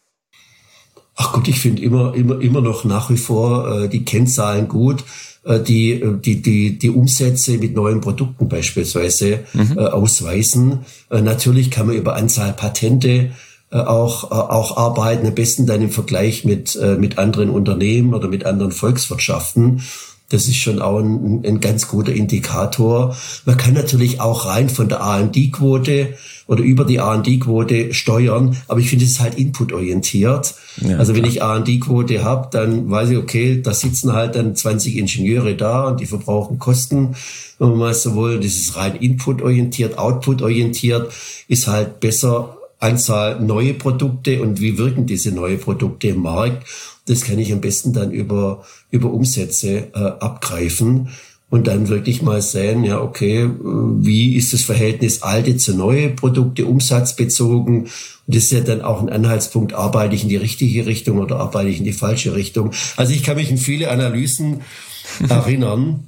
Ach 1.18 1.34
gut, 1.34 1.50
ich 1.50 1.60
finde 1.60 1.82
immer, 1.82 2.14
immer, 2.16 2.40
immer 2.40 2.62
noch 2.62 2.86
nach 2.86 3.10
wie 3.10 3.18
vor 3.18 3.84
äh, 3.84 3.90
die 3.90 4.06
Kennzahlen 4.06 4.68
gut, 4.68 5.04
die, 5.46 5.94
äh, 5.94 6.18
die, 6.18 6.42
die, 6.42 6.78
die 6.78 6.90
Umsätze 6.90 7.58
mit 7.58 7.76
neuen 7.76 8.02
Produkten 8.02 8.50
beispielsweise 8.50 9.42
mhm. 9.54 9.78
äh, 9.78 9.82
ausweisen. 9.82 10.80
Äh, 11.10 11.22
natürlich 11.22 11.72
kann 11.72 11.88
man 11.88 11.96
über 11.96 12.16
Anzahl 12.16 12.54
Patente 12.54 13.32
äh, 13.72 13.78
auch, 13.78 14.32
äh, 14.32 14.36
auch 14.36 14.78
arbeiten, 14.78 15.28
am 15.28 15.36
besten 15.36 15.66
dann 15.66 15.82
im 15.82 15.90
Vergleich 15.90 16.46
mit, 16.46 16.76
äh, 16.76 16.96
mit 16.96 17.18
anderen 17.18 17.50
Unternehmen 17.50 18.14
oder 18.14 18.28
mit 18.28 18.46
anderen 18.46 18.72
Volkswirtschaften. 18.72 19.82
Das 20.30 20.48
ist 20.48 20.58
schon 20.58 20.82
auch 20.82 21.00
ein, 21.00 21.44
ein 21.46 21.60
ganz 21.60 21.88
guter 21.88 22.12
Indikator. 22.12 23.16
Man 23.46 23.58
kann 23.58 23.74
natürlich 23.74 24.20
auch 24.20 24.48
rein 24.48 24.70
von 24.70 24.90
der 24.90 24.98
R&D-Quote 24.98 26.16
oder 26.48 26.64
über 26.64 26.84
die 26.84 26.98
R&D-Quote 26.98 27.94
steuern, 27.94 28.58
aber 28.68 28.80
ich 28.80 28.90
finde 28.90 29.06
es 29.06 29.20
halt 29.20 29.36
inputorientiert. 29.36 30.56
Ja, 30.78 30.98
also 30.98 31.14
wenn 31.16 31.24
klar. 31.24 31.34
ich 31.34 31.42
R&D-Quote 31.42 32.24
habe, 32.24 32.48
dann 32.52 32.90
weiß 32.90 33.12
ich, 33.12 33.18
okay, 33.18 33.62
da 33.62 33.74
sitzen 33.74 34.14
halt 34.14 34.36
dann 34.36 34.56
20 34.56 34.98
Ingenieure 34.98 35.56
da 35.56 35.88
und 35.88 36.00
die 36.00 36.06
verbrauchen 36.06 36.60
Kosten. 36.60 37.16
Wenn 37.60 37.70
man 37.70 37.78
mal 37.78 37.94
so 37.94 38.16
will, 38.16 38.40
das 38.40 38.56
ist 38.56 38.76
rein 38.76 38.96
inputorientiert, 38.96 39.98
outputorientiert, 39.98 41.12
ist 41.48 41.68
halt 41.68 42.00
besser 42.00 42.58
Anzahl 42.80 43.40
neue 43.40 43.74
Produkte 43.74 44.42
und 44.42 44.60
wie 44.60 44.78
wirken 44.78 45.06
diese 45.06 45.32
neue 45.32 45.58
Produkte 45.58 46.10
im 46.10 46.22
Markt. 46.22 46.68
Das 47.08 47.22
kann 47.22 47.40
ich 47.40 47.54
am 47.54 47.62
besten 47.62 47.94
dann 47.94 48.12
über, 48.12 48.64
über 48.90 49.12
Umsätze 49.12 49.88
äh, 49.94 50.00
abgreifen 50.20 51.10
und 51.50 51.68
dann 51.68 51.88
wirklich 51.90 52.22
mal 52.22 52.42
sehen, 52.42 52.84
ja, 52.84 53.00
okay, 53.00 53.50
wie 53.60 54.36
ist 54.36 54.52
das 54.52 54.64
Verhältnis 54.64 55.22
alte 55.22 55.56
zu 55.58 55.76
neue 55.76 56.10
Produkte, 56.10 56.66
umsatzbezogen? 56.66 57.82
Und 57.84 58.36
das 58.36 58.46
ist 58.46 58.52
ja 58.52 58.62
dann 58.62 58.82
auch 58.82 59.02
ein 59.02 59.10
Anhaltspunkt, 59.10 59.74
arbeite 59.74 60.16
ich 60.16 60.24
in 60.24 60.30
die 60.30 60.36
richtige 60.38 60.86
Richtung 60.86 61.20
oder 61.20 61.38
arbeite 61.38 61.70
ich 61.70 61.78
in 61.78 61.86
die 61.86 61.94
falsche 61.94 62.36
Richtung? 62.36 62.72
Also 62.98 63.14
ich 63.14 63.24
kann 63.24 63.38
mich 63.38 63.52
in 63.52 63.58
viele 63.58 63.92
Analysen 63.92 64.62
erinnern 65.30 66.06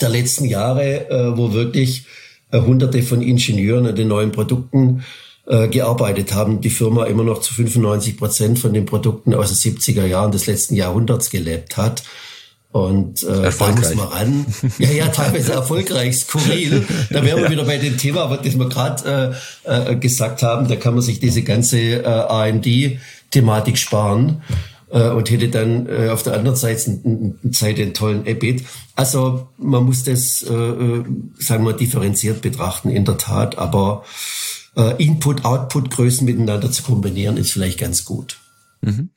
der 0.00 0.08
letzten 0.08 0.44
Jahre, 0.44 1.08
äh, 1.08 1.36
wo 1.38 1.52
wirklich 1.52 2.06
äh, 2.50 2.60
hunderte 2.60 3.02
von 3.02 3.22
Ingenieuren 3.22 3.86
an 3.86 3.96
den 3.96 4.08
neuen 4.08 4.32
Produkten 4.32 5.04
äh, 5.46 5.68
gearbeitet 5.68 6.34
haben. 6.34 6.60
Die 6.60 6.70
Firma 6.70 7.04
immer 7.04 7.24
noch 7.24 7.40
zu 7.40 7.54
95 7.54 8.16
Prozent 8.16 8.58
von 8.58 8.72
den 8.72 8.86
Produkten 8.86 9.34
aus 9.34 9.48
den 9.48 9.74
70er 9.74 10.04
Jahren 10.04 10.32
des 10.32 10.46
letzten 10.46 10.74
Jahrhunderts 10.74 11.30
gelebt 11.30 11.76
hat. 11.76 12.02
Und 12.72 13.22
äh, 13.22 13.50
da 13.58 13.72
muss 13.72 13.94
man 13.94 14.08
ran. 14.08 14.46
Ja, 14.78 14.90
ja, 14.90 15.08
teilweise 15.08 15.52
erfolgreich, 15.52 16.18
skurril. 16.18 16.84
Da 17.10 17.24
wären 17.24 17.38
wir 17.38 17.44
ja. 17.44 17.50
wieder 17.50 17.64
bei 17.64 17.78
dem 17.78 17.96
Thema, 17.96 18.36
das 18.36 18.58
wir 18.58 18.68
gerade 18.68 19.34
äh, 19.64 19.92
äh, 19.92 19.96
gesagt 19.96 20.42
haben. 20.42 20.68
Da 20.68 20.76
kann 20.76 20.92
man 20.92 21.02
sich 21.02 21.18
diese 21.18 21.42
ganze 21.42 21.78
äh, 21.78 22.04
AMD-Thematik 22.04 23.78
sparen 23.78 24.42
äh, 24.90 25.08
und 25.08 25.30
hätte 25.30 25.48
dann 25.48 25.86
äh, 25.88 26.10
auf 26.10 26.22
der 26.22 26.34
anderen 26.34 26.56
Seite, 26.56 26.98
Seite 27.50 27.82
einen 27.82 27.94
tollen 27.94 28.26
EBIT. 28.26 28.64
Also 28.94 29.48
man 29.56 29.84
muss 29.84 30.04
das, 30.04 30.42
äh, 30.42 30.52
äh, 30.52 31.04
sagen 31.38 31.64
wir, 31.64 31.72
differenziert 31.72 32.42
betrachten, 32.42 32.90
in 32.90 33.04
der 33.06 33.16
Tat. 33.16 33.56
Aber 33.56 34.04
äh, 34.76 35.02
Input-Output-Größen 35.02 36.24
miteinander 36.24 36.70
zu 36.70 36.82
kombinieren, 36.82 37.36
ist 37.36 37.52
vielleicht 37.52 37.78
ganz 37.78 38.04
gut. 38.04 38.38
Mhm. 38.82 39.10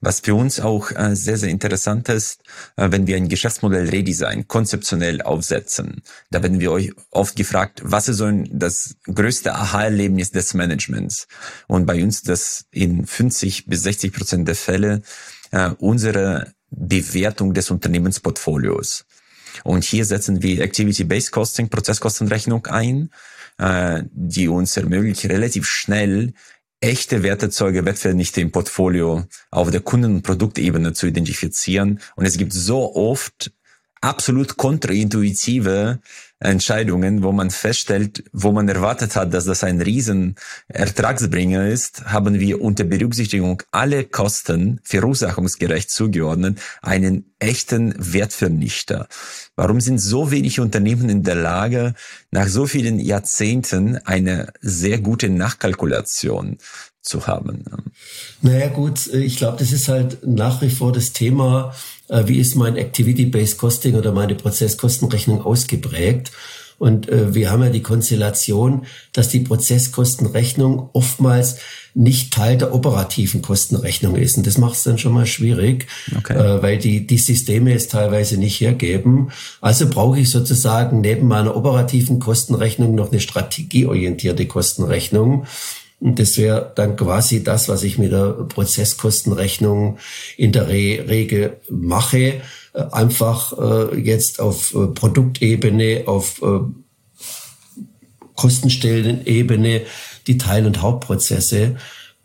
Was 0.00 0.20
für 0.20 0.34
uns 0.34 0.60
auch 0.60 0.90
äh, 0.92 1.16
sehr, 1.16 1.36
sehr 1.36 1.48
interessant 1.48 2.08
ist, 2.08 2.42
äh, 2.76 2.88
wenn 2.90 3.06
wir 3.06 3.16
ein 3.16 3.28
Geschäftsmodell 3.28 3.88
Redesign 3.88 4.46
konzeptionell 4.46 5.22
aufsetzen, 5.22 6.02
da 6.30 6.42
werden 6.42 6.60
wir 6.60 6.70
euch 6.70 6.92
oft 7.10 7.36
gefragt, 7.36 7.80
was 7.84 8.08
ist 8.08 8.18
so 8.18 8.30
das 8.50 8.96
größte 9.12 9.54
Aha-Erlebnis 9.54 10.30
des 10.30 10.54
Managements? 10.54 11.26
Und 11.66 11.86
bei 11.86 12.02
uns 12.02 12.22
das 12.22 12.66
in 12.70 13.06
50 13.06 13.66
bis 13.66 13.82
60 13.82 14.12
Prozent 14.12 14.48
der 14.48 14.56
Fälle 14.56 15.02
äh, 15.50 15.70
unsere 15.78 16.52
Bewertung 16.70 17.54
des 17.54 17.70
Unternehmensportfolios. 17.70 19.04
Und 19.64 19.84
hier 19.84 20.04
setzen 20.04 20.42
wir 20.42 20.60
Activity-Based 20.60 21.32
Costing, 21.32 21.70
Prozesskostenrechnung 21.70 22.66
ein 22.66 23.10
äh, 23.58 24.02
die 24.10 24.48
uns 24.48 24.76
ermöglicht, 24.76 25.24
relativ 25.26 25.66
schnell 25.66 26.32
echte 26.80 27.22
Wertezeuge, 27.22 27.84
Wertvernichte 27.84 28.40
im 28.40 28.52
Portfolio 28.52 29.24
auf 29.50 29.70
der 29.70 29.80
Kunden- 29.80 30.16
und 30.16 30.22
Produktebene 30.22 30.92
zu 30.92 31.06
identifizieren. 31.06 32.00
Und 32.16 32.26
es 32.26 32.36
gibt 32.36 32.52
so 32.52 32.94
oft 32.94 33.52
absolut 34.00 34.56
kontraintuitive 34.56 36.00
Entscheidungen, 36.38 37.22
wo 37.22 37.32
man 37.32 37.50
feststellt, 37.50 38.24
wo 38.32 38.52
man 38.52 38.68
erwartet 38.68 39.16
hat, 39.16 39.32
dass 39.32 39.46
das 39.46 39.64
ein 39.64 39.80
riesen 39.80 40.34
Ertragsbringer 40.68 41.66
ist, 41.66 42.04
haben 42.06 42.38
wir 42.38 42.60
unter 42.60 42.84
Berücksichtigung 42.84 43.62
alle 43.70 44.04
Kosten 44.04 44.80
verursachungsgerecht 44.82 45.90
zugeordnet 45.90 46.58
einen 46.82 47.32
echten 47.38 47.94
Wertvernichter. 47.96 49.08
Warum 49.56 49.80
sind 49.80 49.98
so 49.98 50.30
wenig 50.30 50.60
Unternehmen 50.60 51.08
in 51.08 51.22
der 51.22 51.36
Lage, 51.36 51.94
nach 52.30 52.48
so 52.48 52.66
vielen 52.66 52.98
Jahrzehnten 52.98 53.96
eine 54.04 54.52
sehr 54.60 54.98
gute 54.98 55.30
Nachkalkulation 55.30 56.58
zu 57.00 57.26
haben? 57.26 57.64
Naja 58.42 58.68
gut, 58.68 59.06
ich 59.06 59.38
glaube, 59.38 59.58
das 59.58 59.72
ist 59.72 59.88
halt 59.88 60.26
nach 60.26 60.60
wie 60.60 60.70
vor 60.70 60.92
das 60.92 61.12
Thema, 61.12 61.74
wie 62.08 62.38
ist 62.38 62.54
mein 62.54 62.76
Activity-Based 62.76 63.58
Costing 63.58 63.94
oder 63.94 64.12
meine 64.12 64.34
Prozesskostenrechnung 64.34 65.42
ausgeprägt. 65.42 66.32
Und 66.78 67.08
äh, 67.08 67.34
wir 67.34 67.50
haben 67.50 67.62
ja 67.62 67.70
die 67.70 67.82
Konstellation, 67.82 68.86
dass 69.12 69.28
die 69.28 69.40
Prozesskostenrechnung 69.40 70.90
oftmals 70.92 71.56
nicht 71.94 72.34
Teil 72.34 72.58
der 72.58 72.74
operativen 72.74 73.40
Kostenrechnung 73.40 74.16
ist. 74.16 74.36
Und 74.36 74.46
das 74.46 74.58
macht 74.58 74.74
es 74.74 74.82
dann 74.82 74.98
schon 74.98 75.14
mal 75.14 75.24
schwierig, 75.24 75.86
okay. 76.16 76.34
äh, 76.34 76.62
weil 76.62 76.76
die, 76.76 77.06
die 77.06 77.16
Systeme 77.16 77.72
es 77.72 77.88
teilweise 77.88 78.36
nicht 78.36 78.60
hergeben. 78.60 79.30
Also 79.62 79.88
brauche 79.88 80.20
ich 80.20 80.28
sozusagen 80.30 81.00
neben 81.00 81.26
meiner 81.26 81.56
operativen 81.56 82.18
Kostenrechnung 82.18 82.94
noch 82.94 83.10
eine 83.10 83.20
strategieorientierte 83.20 84.44
Kostenrechnung. 84.46 85.46
Und 85.98 86.18
das 86.18 86.36
wäre 86.36 86.72
dann 86.74 86.96
quasi 86.96 87.42
das, 87.42 87.68
was 87.68 87.82
ich 87.82 87.98
mit 87.98 88.12
der 88.12 88.32
Prozesskostenrechnung 88.32 89.98
in 90.36 90.52
der 90.52 90.68
Re 90.68 91.04
Regel 91.08 91.56
mache. 91.70 92.42
Äh, 92.74 92.82
einfach 92.92 93.56
äh, 93.58 93.98
jetzt 93.98 94.40
auf 94.40 94.74
äh, 94.74 94.88
Produktebene, 94.88 96.04
auf 96.06 96.42
äh, 96.42 96.60
Kostenstellenebene 98.34 99.82
die 100.26 100.38
Teil- 100.38 100.66
und 100.66 100.82
Hauptprozesse 100.82 101.76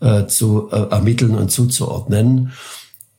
äh, 0.01 0.27
zu 0.27 0.69
äh, 0.71 0.89
ermitteln 0.89 1.35
und 1.35 1.51
zuzuordnen. 1.51 2.51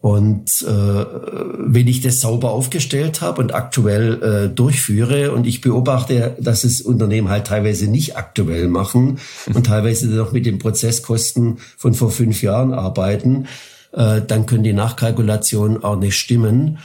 Und 0.03 0.51
äh, 0.63 0.67
wenn 0.67 1.87
ich 1.87 2.01
das 2.01 2.19
sauber 2.19 2.51
aufgestellt 2.51 3.21
habe 3.21 3.41
und 3.41 3.55
aktuell 3.55 4.21
äh, 4.21 4.49
durchführe 4.49 5.31
und 5.31 5.47
ich 5.47 5.61
beobachte, 5.61 6.37
dass 6.41 6.65
es 6.65 6.81
Unternehmen 6.81 7.29
halt 7.29 7.47
teilweise 7.47 7.87
nicht 7.87 8.17
aktuell 8.17 8.67
machen 8.67 9.21
und 9.55 9.65
teilweise 9.65 10.09
noch 10.09 10.33
mit 10.33 10.45
den 10.45 10.59
Prozesskosten 10.59 11.59
von 11.77 11.95
vor 11.95 12.11
fünf 12.11 12.43
Jahren 12.43 12.75
arbeiten, 12.75 13.47
äh, 13.93 14.21
dann 14.27 14.47
können 14.47 14.65
die 14.65 14.73
Nachkalkulationen 14.73 15.85
auch 15.85 15.97
nicht 15.97 16.17
stimmen. 16.17 16.79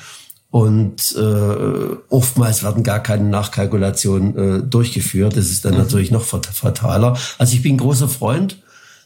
Und 0.51 1.15
äh, 1.17 1.95
oftmals 2.09 2.61
werden 2.61 2.83
gar 2.83 3.01
keine 3.01 3.27
Nachkalkulationen 3.29 4.37
äh, 4.37 4.61
durchgeführt. 4.61 5.35
Das 5.35 5.47
ist 5.47 5.65
dann 5.65 5.73
mhm. 5.73 5.79
natürlich 5.79 6.11
noch 6.11 6.23
fataler. 6.23 7.17
Also 7.39 7.55
ich 7.55 7.63
bin 7.63 7.79
großer 7.79 8.09
Freund 8.09 8.59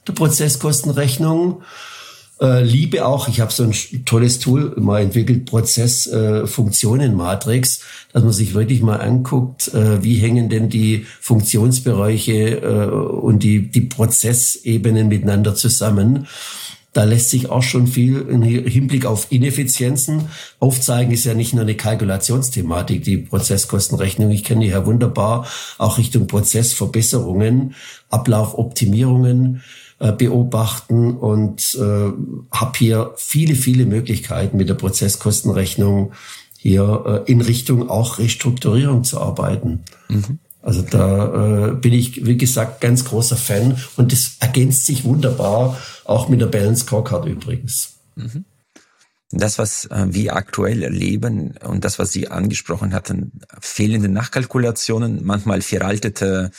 der 0.06 0.14
Prozesskostenrechnung. 0.14 1.62
Äh, 2.42 2.64
liebe 2.64 3.06
auch, 3.06 3.28
ich 3.28 3.40
habe 3.40 3.52
so 3.52 3.64
ein 3.64 3.74
tolles 4.06 4.40
Tool 4.40 4.74
mal 4.78 5.02
entwickelt, 5.04 5.46
Prozessfunktionen 5.46 7.12
äh, 7.12 7.16
Matrix, 7.16 7.82
dass 8.14 8.24
man 8.24 8.34
sich 8.34 8.56
wirklich 8.56 8.82
mal 8.82 8.96
anguckt, 8.96 9.72
äh, 9.76 10.04
wie 10.04 10.16
hängen 10.16 10.50
denn 10.50 10.68
die 10.68 11.06
Funktionsbereiche 11.20 12.62
äh, 12.62 12.86
und 12.90 13.44
die, 13.44 13.70
die 13.70 13.82
Prozessebenen 13.82 15.08
miteinander 15.08 15.54
zusammen. 15.54 16.28
Da 16.94 17.04
lässt 17.04 17.30
sich 17.30 17.50
auch 17.50 17.64
schon 17.64 17.88
viel 17.88 18.26
im 18.28 18.42
Hinblick 18.42 19.06
auf 19.06 19.28
Ineffizienzen 19.30 20.28
aufzeigen. 20.60 21.14
Ist 21.14 21.24
ja 21.24 21.36
nicht 21.36 21.54
nur 21.54 21.62
eine 21.62 21.76
Kalkulationsthematik, 21.76 23.04
die 23.04 23.18
Prozesskostenrechnung. 23.18 24.30
Ich 24.32 24.44
kenne 24.44 24.66
die 24.66 24.72
ja 24.72 24.86
wunderbar 24.86 25.48
auch 25.78 25.98
Richtung 25.98 26.28
Prozessverbesserungen, 26.28 27.76
Ablaufoptimierungen 28.10 29.62
äh, 30.02 30.12
beobachten 30.12 31.16
und 31.16 31.76
äh, 31.76 32.12
habe 32.52 32.72
hier 32.78 33.14
viele, 33.18 33.54
viele 33.54 33.86
Möglichkeiten 33.86 34.58
mit 34.58 34.68
der 34.68 34.74
Prozesskostenrechnung 34.74 36.14
hier 36.58 37.24
äh, 37.28 37.32
in 37.32 37.40
Richtung 37.42 37.88
auch 37.88 38.18
Restrukturierung 38.18 39.04
zu 39.04 39.22
arbeiten. 39.22 39.84
Mhm. 40.10 40.40
Also 40.64 40.82
da 40.82 41.70
äh, 41.70 41.72
bin 41.74 41.94
ich, 41.94 42.26
wie 42.26 42.36
gesagt, 42.36 42.82
ganz 42.82 43.06
großer 43.06 43.38
Fan 43.38 43.78
und 43.96 44.12
das 44.12 44.38
ergänzt 44.40 44.88
sich 44.88 45.04
wunderbar, 45.04 45.78
auch 46.06 46.30
mit 46.30 46.42
der 46.42 46.48
Balance 46.48 46.86
Scorecard 46.86 47.28
übrigens. 47.28 47.98
Mhm. 48.16 48.46
Das, 49.30 49.60
was 49.60 49.86
äh, 49.86 50.08
wir 50.10 50.36
aktuell 50.36 50.82
erleben 50.82 51.54
und 51.64 51.86
das, 51.86 52.00
was 52.00 52.12
Sie 52.12 52.28
angesprochen 52.28 52.94
hatten, 52.94 53.34
fehlende 53.60 54.10
Nachkalkulationen, 54.10 55.24
manchmal 55.24 55.62
veraltete 55.62 56.50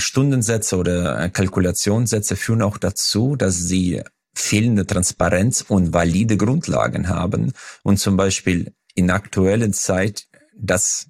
Stundensätze 0.00 0.76
oder 0.76 1.20
äh, 1.20 1.30
Kalkulationssätze 1.30 2.36
führen 2.36 2.62
auch 2.62 2.78
dazu, 2.78 3.36
dass 3.36 3.58
sie 3.58 4.02
fehlende 4.34 4.86
Transparenz 4.86 5.64
und 5.66 5.92
valide 5.92 6.36
Grundlagen 6.36 7.08
haben 7.08 7.52
und 7.82 7.98
zum 7.98 8.16
Beispiel 8.16 8.72
in 8.94 9.10
aktuellen 9.10 9.72
Zeit 9.72 10.28
das 10.56 11.08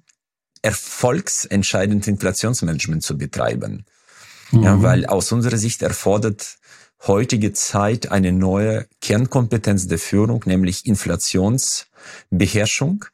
erfolgsentscheidende 0.61 2.09
Inflationsmanagement 2.09 3.03
zu 3.03 3.17
betreiben. 3.17 3.85
Mhm. 4.51 4.63
Ja, 4.63 4.81
weil 4.81 5.05
aus 5.05 5.31
unserer 5.31 5.57
Sicht 5.57 5.81
erfordert 5.81 6.57
heutige 7.05 7.51
Zeit 7.53 8.11
eine 8.11 8.31
neue 8.31 8.87
Kernkompetenz 9.01 9.87
der 9.87 9.99
Führung, 9.99 10.43
nämlich 10.45 10.85
Inflationsbeherrschung. 10.85 13.05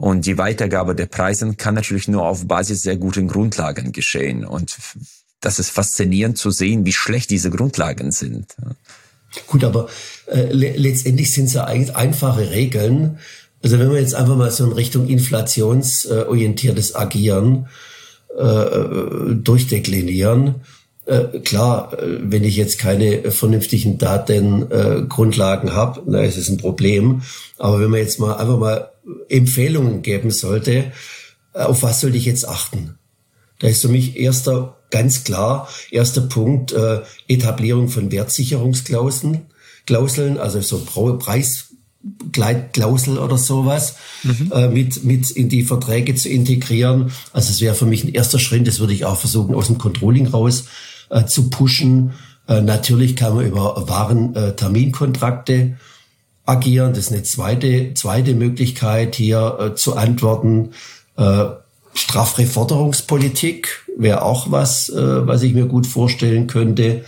Und 0.00 0.24
die 0.24 0.38
Weitergabe 0.38 0.94
der 0.94 1.04
Preise 1.04 1.52
kann 1.56 1.74
natürlich 1.74 2.08
nur 2.08 2.26
auf 2.26 2.48
Basis 2.48 2.82
sehr 2.82 2.96
guten 2.96 3.28
Grundlagen 3.28 3.92
geschehen. 3.92 4.46
Und 4.46 4.78
das 5.40 5.58
ist 5.58 5.68
faszinierend 5.68 6.38
zu 6.38 6.50
sehen, 6.50 6.86
wie 6.86 6.94
schlecht 6.94 7.28
diese 7.28 7.50
Grundlagen 7.50 8.10
sind. 8.10 8.46
Gut, 9.46 9.62
aber 9.62 9.90
äh, 10.26 10.50
le 10.52 10.72
letztendlich 10.74 11.34
sind 11.34 11.44
es 11.44 11.52
ja 11.52 11.64
eigentlich 11.64 11.94
einfache 11.94 12.50
Regeln, 12.50 13.18
also 13.62 13.78
wenn 13.78 13.90
wir 13.90 14.00
jetzt 14.00 14.14
einfach 14.14 14.36
mal 14.36 14.50
so 14.50 14.64
in 14.64 14.72
Richtung 14.72 15.06
inflationsorientiertes 15.06 16.96
Agieren 16.96 17.68
äh, 18.38 19.34
durchdeklinieren, 19.34 20.62
äh, 21.10 21.40
klar, 21.40 21.92
äh, 21.98 22.18
wenn 22.22 22.44
ich 22.44 22.56
jetzt 22.56 22.78
keine 22.78 23.32
vernünftigen 23.32 23.98
Datengrundlagen 23.98 25.68
äh, 25.68 25.72
habe, 25.72 26.02
na, 26.06 26.22
ist 26.22 26.38
es 26.38 26.48
ein 26.48 26.58
Problem. 26.58 27.22
Aber 27.58 27.80
wenn 27.80 27.90
man 27.90 27.98
jetzt 27.98 28.20
mal 28.20 28.34
einfach 28.34 28.58
mal 28.58 28.90
Empfehlungen 29.28 30.02
geben 30.02 30.30
sollte, 30.30 30.92
äh, 31.52 31.62
auf 31.62 31.82
was 31.82 32.00
sollte 32.00 32.16
ich 32.16 32.26
jetzt 32.26 32.48
achten? 32.48 32.96
Da 33.58 33.66
ist 33.66 33.82
für 33.82 33.88
mich 33.88 34.16
erster, 34.16 34.76
ganz 34.90 35.24
klar, 35.24 35.68
erster 35.90 36.22
Punkt, 36.22 36.72
äh, 36.72 37.00
Etablierung 37.26 37.88
von 37.88 38.12
Wertsicherungsklauseln, 38.12 39.42
Klauseln, 39.86 40.38
also 40.38 40.60
so 40.60 40.78
Preis, 41.18 41.70
Gleitklausel 42.32 43.18
oder 43.18 43.36
sowas 43.36 43.96
mhm. 44.22 44.52
äh, 44.54 44.68
mit, 44.68 45.04
mit 45.04 45.30
in 45.32 45.48
die 45.48 45.64
Verträge 45.64 46.14
zu 46.14 46.28
integrieren. 46.28 47.10
Also 47.32 47.50
es 47.50 47.60
wäre 47.60 47.74
für 47.74 47.84
mich 47.84 48.04
ein 48.04 48.14
erster 48.14 48.38
Schritt, 48.38 48.66
das 48.66 48.78
würde 48.78 48.94
ich 48.94 49.04
auch 49.04 49.18
versuchen, 49.18 49.54
aus 49.56 49.66
dem 49.66 49.76
Controlling 49.76 50.28
raus 50.28 50.64
äh, 51.10 51.26
zu 51.26 51.50
pushen. 51.50 52.12
Äh, 52.48 52.62
natürlich 52.62 53.16
kann 53.16 53.34
man 53.34 53.46
über 53.46 53.88
Waren-Terminkontrakte 53.88 55.52
äh, 55.52 55.74
agieren. 56.46 56.92
Das 56.92 57.06
ist 57.06 57.12
eine 57.12 57.22
zweite, 57.22 57.94
zweite 57.94 58.34
Möglichkeit, 58.34 59.14
hier 59.14 59.58
äh, 59.60 59.74
zu 59.74 59.96
antworten. 59.96 60.70
Äh, 61.16 61.46
Strafreforderungspolitik 61.92 63.84
wäre 63.96 64.22
auch 64.22 64.52
was, 64.52 64.92
was 64.94 65.42
ich 65.42 65.54
mir 65.54 65.66
gut 65.66 65.88
vorstellen 65.88 66.46
könnte. 66.46 67.04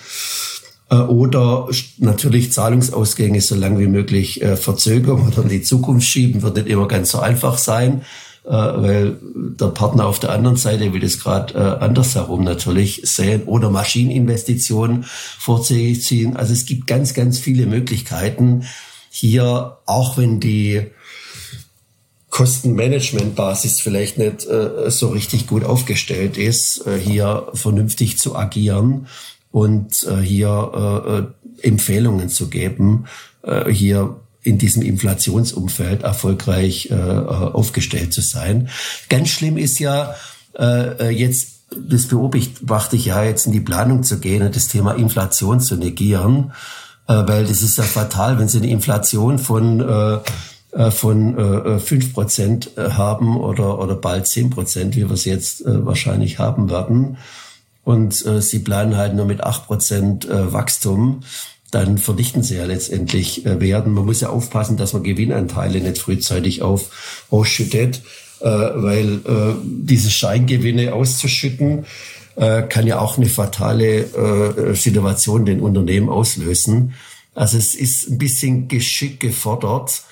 Oder 0.91 1.69
natürlich 1.99 2.53
Zahlungsausgänge 2.53 3.41
so 3.41 3.55
lange 3.55 3.79
wie 3.79 3.87
möglich 3.87 4.43
äh, 4.43 4.57
verzögern 4.57 5.29
oder 5.29 5.43
in 5.45 5.49
die 5.49 5.63
Zukunft 5.63 6.09
schieben, 6.09 6.43
wird 6.43 6.57
nicht 6.57 6.67
immer 6.67 6.89
ganz 6.89 7.13
so 7.13 7.21
einfach 7.21 7.59
sein, 7.59 8.03
weil 8.45 9.19
der 9.23 9.69
Partner 9.69 10.07
auf 10.07 10.19
der 10.19 10.31
anderen 10.31 10.57
Seite 10.57 10.93
will 10.93 11.01
das 11.01 11.21
gerade 11.21 11.81
andersherum 11.81 12.43
natürlich 12.43 13.03
sehen 13.05 13.45
oder 13.45 13.71
Maschineninvestitionen 13.71 15.05
vorziehen. 15.05 16.37
Also 16.37 16.53
es 16.53 16.67
gibt 16.67 16.89
ganz, 16.89 17.15
ganz 17.15 17.39
viele 17.39 17.67
Möglichkeiten 17.67 18.65
hier, 19.11 19.79
auch 19.87 20.17
wenn 20.17 20.41
die 20.41 20.91
Kostenmanagementbasis 22.33 23.83
vielleicht 23.83 24.17
nicht 24.17 24.47
äh, 24.47 24.91
so 24.91 25.11
richtig 25.11 25.47
gut 25.47 25.65
aufgestellt 25.65 26.39
ist, 26.39 26.87
äh, 26.87 26.99
hier 26.99 27.49
vernünftig 27.53 28.19
zu 28.19 28.35
agieren 28.35 29.07
und 29.51 30.03
äh, 30.05 30.17
hier 30.23 31.35
äh, 31.63 31.67
äh, 31.67 31.69
Empfehlungen 31.69 32.31
zu 32.31 32.49
geben, 32.49 33.05
äh, 33.43 33.71
hier 33.71 34.17
in 34.43 34.59
diesem 34.59 34.83
Inflationsumfeld 34.83 36.03
erfolgreich 36.03 36.91
äh, 36.91 36.95
äh, 36.95 36.99
aufgestellt 36.99 38.13
zu 38.13 38.21
sein. 38.21 38.69
Ganz 39.09 39.29
schlimm 39.29 39.57
ist 39.57 39.79
ja 39.79 40.15
äh, 40.59 41.11
jetzt, 41.11 41.63
das 41.77 42.07
beobachte 42.07 42.97
ich 42.97 43.07
ja 43.07 43.23
jetzt 43.23 43.47
in 43.47 43.53
die 43.53 43.61
Planung 43.61 44.03
zu 44.03 44.19
gehen 44.19 44.43
und 44.43 44.57
das 44.57 44.69
Thema 44.69 44.93
Inflation 44.93 45.61
zu 45.61 45.77
negieren, 45.77 46.53
äh, 47.09 47.15
weil 47.15 47.47
das 47.47 47.63
ist 47.63 47.79
ja 47.79 47.85
fatal, 47.85 48.39
wenn 48.39 48.49
Sie 48.49 48.59
eine 48.59 48.71
Inflation 48.71 49.39
von 49.39 49.81
äh, 49.81 50.19
von 50.91 51.81
fünf 51.85 52.15
Prozent 52.15 52.71
haben 52.79 53.37
oder, 53.37 53.79
oder 53.79 53.95
bald 53.95 54.27
zehn 54.27 54.49
Prozent, 54.49 54.97
wie 54.97 55.07
wir 55.07 55.13
es 55.13 55.27
jetzt 55.27 55.65
wahrscheinlich 55.67 56.39
haben 56.39 56.71
werden 56.71 57.19
und 57.85 58.25
äh, 58.27 58.41
sie 58.41 58.61
planen 58.61 58.97
halt 58.97 59.15
nur 59.15 59.27
mit 59.27 59.43
acht 59.43 59.67
Prozent 59.67 60.25
äh, 60.25 60.53
Wachstum, 60.53 61.21
dann 61.73 61.99
verdichten 61.99 62.43
sie 62.43 62.57
ja 62.57 62.67
letztendlich 62.67 63.45
äh, 63.45 63.59
werden. 63.59 63.95
Man 63.95 64.05
muss 64.05 64.21
ja 64.21 64.29
aufpassen, 64.29 64.77
dass 64.77 64.93
man 64.93 65.03
Gewinnanteile 65.03 65.81
nicht 65.81 65.99
frühzeitig 65.99 66.63
auf, 66.63 67.25
ausschüttet, 67.31 68.03
äh, 68.41 68.45
weil 68.45 69.15
äh, 69.25 69.55
diese 69.65 70.11
Scheingewinne 70.11 70.93
auszuschütten, 70.93 71.87
äh, 72.37 72.63
kann 72.63 72.87
ja 72.87 73.01
auch 73.01 73.17
eine 73.17 73.27
fatale 73.27 74.03
äh, 74.03 74.75
Situation 74.75 75.47
den 75.47 75.61
Unternehmen 75.61 76.11
auslösen. 76.11 76.95
Also 77.35 77.57
es 77.57 77.75
ist 77.75 78.11
ein 78.11 78.19
bisschen 78.19 78.69
Geschick 78.69 79.19
gefordert. 79.19 80.03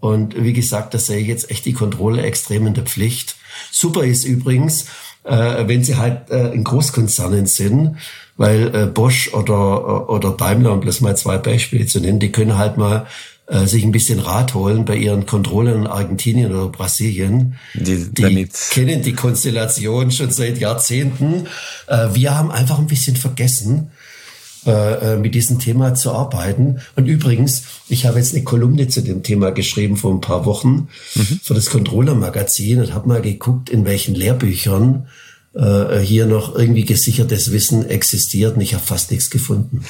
Und 0.00 0.42
wie 0.42 0.54
gesagt, 0.54 0.94
da 0.94 0.98
sehe 0.98 1.18
ich 1.18 1.28
jetzt 1.28 1.50
echt 1.50 1.66
die 1.66 1.74
Kontrolle 1.74 2.22
extrem 2.22 2.66
in 2.66 2.74
der 2.74 2.84
Pflicht. 2.84 3.36
Super 3.70 4.04
ist 4.04 4.24
übrigens, 4.24 4.86
äh, 5.24 5.68
wenn 5.68 5.84
sie 5.84 5.96
halt 5.96 6.30
äh, 6.30 6.52
in 6.52 6.64
Großkonzernen 6.64 7.46
sind, 7.46 7.98
weil 8.36 8.74
äh, 8.74 8.86
Bosch 8.86 9.32
oder, 9.34 10.08
oder 10.08 10.30
Daimler, 10.30 10.72
um 10.72 10.80
bloß 10.80 11.00
mal 11.00 11.16
zwei 11.16 11.38
Beispiele 11.38 11.86
zu 11.86 12.00
nennen, 12.00 12.18
die 12.18 12.32
können 12.32 12.58
halt 12.58 12.76
mal 12.76 13.06
äh, 13.46 13.66
sich 13.66 13.84
ein 13.84 13.92
bisschen 13.92 14.18
Rat 14.18 14.54
holen 14.54 14.84
bei 14.84 14.96
ihren 14.96 15.26
Kontrollen 15.26 15.82
in 15.82 15.86
Argentinien 15.86 16.52
oder 16.52 16.68
Brasilien. 16.68 17.56
Die, 17.74 18.12
die 18.12 18.48
kennen 18.70 19.02
die 19.02 19.14
Konstellation 19.14 20.10
schon 20.10 20.30
seit 20.30 20.58
Jahrzehnten. 20.58 21.46
Äh, 21.86 22.08
wir 22.12 22.36
haben 22.36 22.50
einfach 22.50 22.78
ein 22.78 22.86
bisschen 22.86 23.16
vergessen, 23.16 23.90
äh, 24.64 25.14
äh, 25.14 25.16
mit 25.16 25.34
diesem 25.34 25.58
Thema 25.58 25.94
zu 25.94 26.12
arbeiten. 26.12 26.80
Und 26.94 27.06
übrigens, 27.06 27.64
ich 27.88 28.06
habe 28.06 28.20
jetzt 28.20 28.32
eine 28.32 28.44
Kolumne 28.44 28.86
zu 28.86 29.02
dem 29.02 29.24
Thema 29.24 29.50
geschrieben 29.50 29.96
vor 29.96 30.12
ein 30.12 30.20
paar 30.20 30.46
Wochen 30.46 30.88
mhm. 31.16 31.40
für 31.42 31.54
das 31.54 31.68
Controller-Magazin 31.68 32.78
und 32.78 32.94
habe 32.94 33.08
mal 33.08 33.20
geguckt, 33.20 33.70
in 33.70 33.84
welchen 33.84 34.14
Lehrbüchern 34.14 35.08
äh, 35.54 35.98
hier 35.98 36.26
noch 36.26 36.54
irgendwie 36.54 36.84
gesichertes 36.84 37.52
Wissen 37.52 37.88
existiert. 37.88 38.56
Und 38.56 38.62
ich 38.62 38.74
habe 38.74 38.84
fast 38.84 39.10
nichts 39.10 39.30
gefunden. 39.30 39.84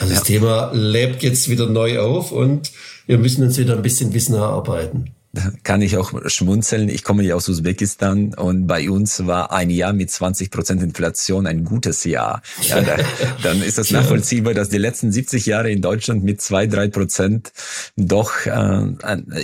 Also 0.00 0.14
das 0.14 0.28
ja. 0.28 0.34
Thema 0.34 0.70
lebt 0.72 1.22
jetzt 1.22 1.48
wieder 1.48 1.66
neu 1.66 1.98
auf 2.00 2.30
und 2.30 2.72
wir 3.06 3.18
müssen 3.18 3.42
uns 3.42 3.56
wieder 3.56 3.74
ein 3.74 3.82
bisschen 3.82 4.12
Wissen 4.12 4.34
erarbeiten. 4.34 5.14
Da 5.32 5.52
kann 5.62 5.80
ich 5.80 5.96
auch 5.96 6.12
schmunzeln. 6.26 6.88
Ich 6.88 7.04
komme 7.04 7.22
ja 7.22 7.36
aus 7.36 7.48
Usbekistan 7.48 8.34
und 8.34 8.66
bei 8.66 8.90
uns 8.90 9.26
war 9.26 9.52
ein 9.52 9.70
Jahr 9.70 9.92
mit 9.92 10.10
20 10.10 10.50
Prozent 10.50 10.82
Inflation 10.82 11.46
ein 11.46 11.64
gutes 11.64 12.02
Jahr. 12.02 12.42
Ja, 12.62 12.80
da, 12.80 12.96
dann 13.44 13.62
ist 13.62 13.78
es 13.78 13.92
nachvollziehbar, 13.92 14.54
dass 14.54 14.70
die 14.70 14.78
letzten 14.78 15.12
70 15.12 15.46
Jahre 15.46 15.70
in 15.70 15.82
Deutschland 15.82 16.24
mit 16.24 16.40
zwei, 16.40 16.66
drei 16.66 16.88
Prozent 16.88 17.52
doch 17.96 18.44
äh, 18.44 18.92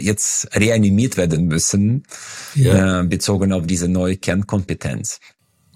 jetzt 0.00 0.48
reanimiert 0.56 1.16
werden 1.16 1.46
müssen, 1.46 2.02
ja. 2.56 3.02
äh, 3.02 3.04
bezogen 3.04 3.52
auf 3.52 3.64
diese 3.64 3.86
neue 3.86 4.16
Kernkompetenz. 4.16 5.20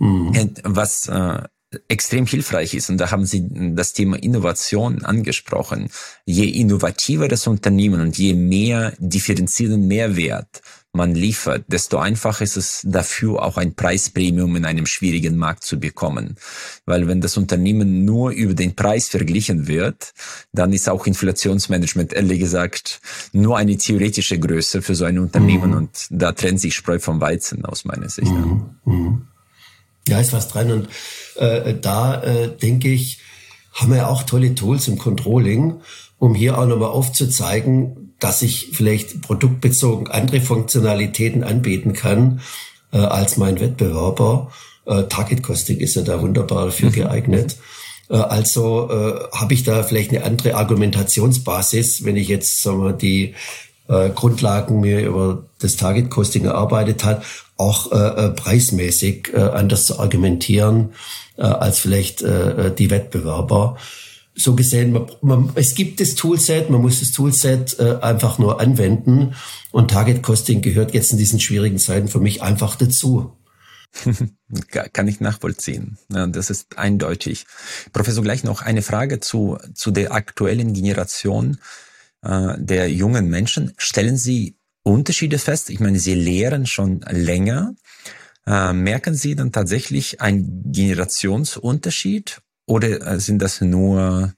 Mhm. 0.01 0.55
Was 0.65 1.07
äh, 1.07 1.43
extrem 1.89 2.27
hilfreich 2.27 2.75
ist. 2.75 2.91
Und 2.91 2.99
da 2.99 3.11
haben 3.11 3.25
Sie 3.25 3.47
das 3.75 3.93
Thema 3.93 4.21
Innovation 4.23 5.05
angesprochen. 5.05 5.91
Je 6.25 6.49
innovativer 6.49 7.29
das 7.29 7.47
Unternehmen 7.47 8.01
und 8.01 8.19
je 8.19 8.35
mehr 8.35 8.95
differenzierten 8.99 9.87
Mehrwert 9.87 10.63
man 10.93 11.15
liefert, 11.15 11.65
desto 11.69 11.99
einfacher 11.99 12.43
ist 12.43 12.57
es 12.57 12.81
dafür, 12.85 13.43
auch 13.43 13.57
ein 13.57 13.75
Preispremium 13.75 14.57
in 14.57 14.65
einem 14.65 14.87
schwierigen 14.87 15.37
Markt 15.37 15.63
zu 15.63 15.79
bekommen. 15.79 16.35
Weil 16.85 17.07
wenn 17.07 17.21
das 17.21 17.37
Unternehmen 17.37 18.05
nur 18.05 18.33
über 18.33 18.55
den 18.55 18.75
Preis 18.75 19.09
verglichen 19.09 19.69
wird, 19.69 20.13
dann 20.53 20.73
ist 20.73 20.89
auch 20.89 21.07
Inflationsmanagement, 21.07 22.13
ehrlich 22.13 22.41
gesagt, 22.41 23.01
nur 23.33 23.57
eine 23.57 23.77
theoretische 23.77 24.39
Größe 24.41 24.83
für 24.83 24.97
so 24.97 25.05
ein 25.05 25.21
Unternehmen. 25.21 25.71
Mhm. 25.71 25.77
Und 25.77 26.07
da 26.11 26.33
trennt 26.33 26.61
sich 26.61 26.75
Spreu 26.75 26.99
vom 26.99 27.21
Weizen 27.21 27.65
aus 27.65 27.85
meiner 27.85 28.09
Sicht. 28.09 28.33
Mhm. 28.33 28.71
Mhm. 28.85 29.23
Ja, 30.11 30.21
ist 30.21 30.33
was 30.33 30.49
dran. 30.49 30.71
Und 30.71 30.89
äh, 31.37 31.75
da 31.81 32.23
äh, 32.23 32.49
denke 32.49 32.89
ich, 32.89 33.21
haben 33.73 33.93
wir 33.95 34.09
auch 34.09 34.25
tolle 34.25 34.55
Tools 34.55 34.89
im 34.89 34.99
Controlling, 34.99 35.81
um 36.19 36.35
hier 36.35 36.59
auch 36.59 36.67
nochmal 36.67 36.91
aufzuzeigen, 36.91 38.15
dass 38.19 38.43
ich 38.43 38.71
vielleicht 38.73 39.23
produktbezogen 39.23 40.09
andere 40.09 40.41
Funktionalitäten 40.41 41.43
anbieten 41.43 41.95
kann 41.95 42.41
äh, 42.93 42.99
als 42.99 43.37
mein 43.37 43.61
Wettbewerber. 43.61 44.51
Äh, 44.87 45.05
Target 45.05 45.43
Costing 45.43 45.79
ist 45.79 45.97
ja 45.97 46.03
da 46.03 46.21
wunderbar 46.21 46.67
dafür 46.67 46.91
mhm. 46.91 46.95
geeignet. 46.95 47.57
Äh, 48.11 48.17
also 48.17 48.91
äh, 48.91 49.37
habe 49.37 49.55
ich 49.55 49.63
da 49.63 49.83
vielleicht 49.83 50.11
eine 50.11 50.25
andere 50.25 50.55
Argumentationsbasis, 50.57 52.05
wenn 52.05 52.17
ich 52.17 52.29
jetzt 52.29 52.63
sagen 52.63 52.83
wir, 52.83 52.93
die 52.93 53.35
äh, 53.89 54.11
Grundlagen 54.11 54.81
mir 54.81 55.07
über 55.07 55.45
das 55.61 55.77
Target 55.77 56.11
Costing 56.11 56.45
erarbeitet 56.45 57.05
hat, 57.05 57.25
auch 57.61 57.93
äh, 57.93 57.97
äh, 57.97 58.31
preismäßig 58.31 59.33
äh, 59.35 59.39
anders 59.41 59.85
zu 59.85 59.99
argumentieren 59.99 60.95
äh, 61.37 61.43
als 61.43 61.79
vielleicht 61.79 62.23
äh, 62.23 62.69
äh, 62.69 62.75
die 62.75 62.91
Wettbewerber. 62.91 63.77
So 64.35 64.55
gesehen, 64.55 64.93
man, 64.93 65.07
man, 65.21 65.53
es 65.55 65.75
gibt 65.75 66.01
das 66.01 66.15
Toolset, 66.15 66.71
man 66.71 66.81
muss 66.81 67.01
das 67.01 67.13
Toolset 67.13 67.79
äh, 67.79 67.99
einfach 68.01 68.39
nur 68.39 68.61
anwenden 68.61 69.35
und 69.71 69.91
Target 69.91 70.23
Costing 70.23 70.63
gehört 70.63 70.95
jetzt 70.95 71.13
in 71.13 71.19
diesen 71.19 71.39
schwierigen 71.39 71.79
Zeiten 71.79 72.09
für 72.09 72.21
mich 72.21 72.43
einfach 72.43 72.77
dazu. 72.77 73.37
Kann 74.93 75.09
ich 75.09 75.21
nachvollziehen. 75.21 75.99
Das 76.09 76.49
ist 76.49 76.79
eindeutig. 76.79 77.45
Professor, 77.93 78.23
gleich 78.23 78.45
noch 78.45 78.63
eine 78.63 78.83
Frage 78.83 79.19
zu, 79.19 79.59
zu 79.75 79.91
der 79.91 80.13
aktuellen 80.13 80.73
Generation 80.73 81.59
äh, 82.23 82.55
der 82.57 82.89
jungen 82.89 83.29
Menschen. 83.29 83.73
Stellen 83.79 84.17
Sie 84.17 84.60
Unterschiede 84.83 85.39
fest? 85.39 85.71
Ich 85.71 85.81
meine, 85.81 85.99
Sie 85.99 86.15
lehren 86.15 86.67
schon 86.67 87.01
länger. 87.09 87.75
Äh, 88.47 88.73
merken 88.73 89.15
Sie 89.15 89.35
dann 89.35 89.53
tatsächlich 89.53 90.21
einen 90.21 90.73
Generationsunterschied 90.73 92.41
oder 92.67 93.07
äh, 93.07 93.21
sind 93.21 93.41
das 93.41 93.61
nur 93.61 94.33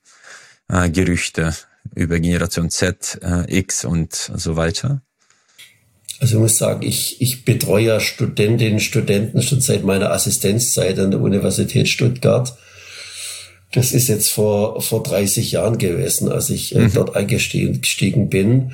äh, 0.69 0.91
Gerüchte 0.91 1.55
über 1.95 2.19
Generation 2.19 2.71
Z, 2.71 3.21
äh, 3.23 3.59
X 3.59 3.85
und 3.85 4.15
so 4.15 4.57
weiter? 4.57 5.03
Also 6.21 6.37
ich 6.37 6.41
muss 6.41 6.57
sagen, 6.57 6.83
ich, 6.83 7.21
ich 7.21 7.45
betreue 7.45 7.87
ja 7.87 8.01
Studentinnen 8.01 8.75
und 8.75 8.81
Studenten 8.81 9.43
schon 9.43 9.61
seit 9.61 9.83
meiner 9.85 10.13
Assistenzzeit 10.13 10.99
an 10.99 11.11
der 11.11 11.21
Universität 11.21 11.89
Stuttgart. 11.89 12.57
Das 13.73 13.93
ist 13.93 14.09
jetzt 14.09 14.31
vor, 14.31 14.81
vor 14.83 15.03
30 15.03 15.53
Jahren 15.53 15.79
gewesen, 15.79 16.31
als 16.31 16.51
ich 16.51 16.75
äh, 16.75 16.81
mhm. 16.81 16.93
dort 16.93 17.17
eingestiegen 17.17 18.29
bin 18.29 18.73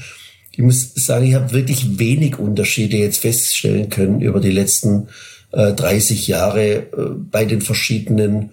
ich 0.58 0.64
muss 0.64 0.92
sagen, 0.96 1.24
ich 1.24 1.34
habe 1.34 1.52
wirklich 1.52 2.00
wenig 2.00 2.40
Unterschiede 2.40 2.96
jetzt 2.96 3.20
feststellen 3.20 3.90
können 3.90 4.20
über 4.20 4.40
die 4.40 4.50
letzten 4.50 5.06
äh, 5.52 5.72
30 5.72 6.26
Jahre 6.26 6.78
äh, 6.78 6.84
bei 7.30 7.44
den 7.44 7.60
verschiedenen 7.60 8.50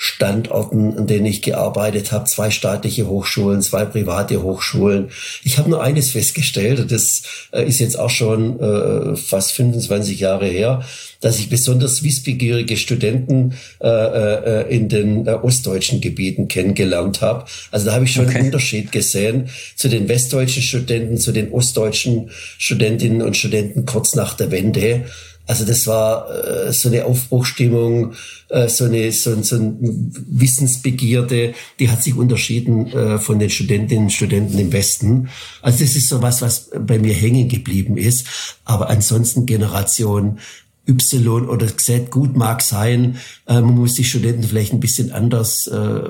Standorten, 0.00 0.96
an 0.96 1.08
denen 1.08 1.26
ich 1.26 1.42
gearbeitet 1.42 2.12
habe, 2.12 2.24
zwei 2.26 2.52
staatliche 2.52 3.08
Hochschulen, 3.08 3.62
zwei 3.62 3.84
private 3.84 4.44
Hochschulen. 4.44 5.10
Ich 5.42 5.58
habe 5.58 5.68
nur 5.68 5.82
eines 5.82 6.12
festgestellt, 6.12 6.92
das 6.92 7.22
äh, 7.50 7.66
ist 7.66 7.80
jetzt 7.80 7.98
auch 7.98 8.08
schon 8.08 8.60
äh, 8.60 9.16
fast 9.16 9.50
25 9.52 10.20
Jahre 10.20 10.46
her, 10.46 10.84
dass 11.20 11.40
ich 11.40 11.50
besonders 11.50 12.04
wissbegierige 12.04 12.76
Studenten 12.76 13.54
äh, 13.80 13.88
äh, 13.88 14.74
in 14.74 14.88
den 14.88 15.26
äh, 15.26 15.32
ostdeutschen 15.32 16.00
Gebieten 16.00 16.46
kennengelernt 16.46 17.20
habe. 17.20 17.46
Also 17.72 17.86
da 17.86 17.94
habe 17.94 18.04
ich 18.04 18.12
schon 18.12 18.26
okay. 18.26 18.36
einen 18.36 18.46
Unterschied 18.46 18.92
gesehen 18.92 19.48
zu 19.74 19.88
den 19.88 20.08
westdeutschen 20.08 20.62
Studenten, 20.62 21.18
zu 21.18 21.32
den 21.32 21.50
ostdeutschen 21.50 22.30
Studentinnen 22.56 23.20
und 23.20 23.36
Studenten 23.36 23.84
kurz 23.84 24.14
nach 24.14 24.34
der 24.34 24.52
Wende. 24.52 25.06
Also 25.48 25.64
das 25.64 25.86
war 25.86 26.30
äh, 26.30 26.72
so 26.74 26.90
eine 26.90 27.06
Aufbruchstimmung, 27.06 28.12
äh, 28.50 28.68
so, 28.68 28.84
eine, 28.84 29.10
so, 29.12 29.42
so 29.42 29.56
eine 29.56 29.76
Wissensbegierde, 29.80 31.54
die 31.80 31.90
hat 31.90 32.02
sich 32.02 32.14
unterschieden 32.14 32.86
äh, 32.88 33.18
von 33.18 33.38
den 33.38 33.48
Studentinnen 33.48 34.04
und 34.04 34.12
Studenten 34.12 34.58
im 34.58 34.72
Westen. 34.74 35.30
Also 35.62 35.82
das 35.82 35.96
ist 35.96 36.10
so 36.10 36.20
was, 36.20 36.42
was 36.42 36.70
bei 36.78 36.98
mir 36.98 37.14
hängen 37.14 37.48
geblieben 37.48 37.96
ist. 37.96 38.26
Aber 38.66 38.90
ansonsten 38.90 39.46
Generation 39.46 40.38
Y 40.86 41.48
oder 41.48 41.74
Z 41.78 42.10
gut 42.10 42.36
mag 42.36 42.60
sein. 42.60 43.16
Äh, 43.46 43.62
man 43.62 43.74
muss 43.74 43.94
die 43.94 44.04
Studenten 44.04 44.42
vielleicht 44.42 44.74
ein 44.74 44.80
bisschen 44.80 45.12
anders 45.12 45.66
äh, 45.66 46.00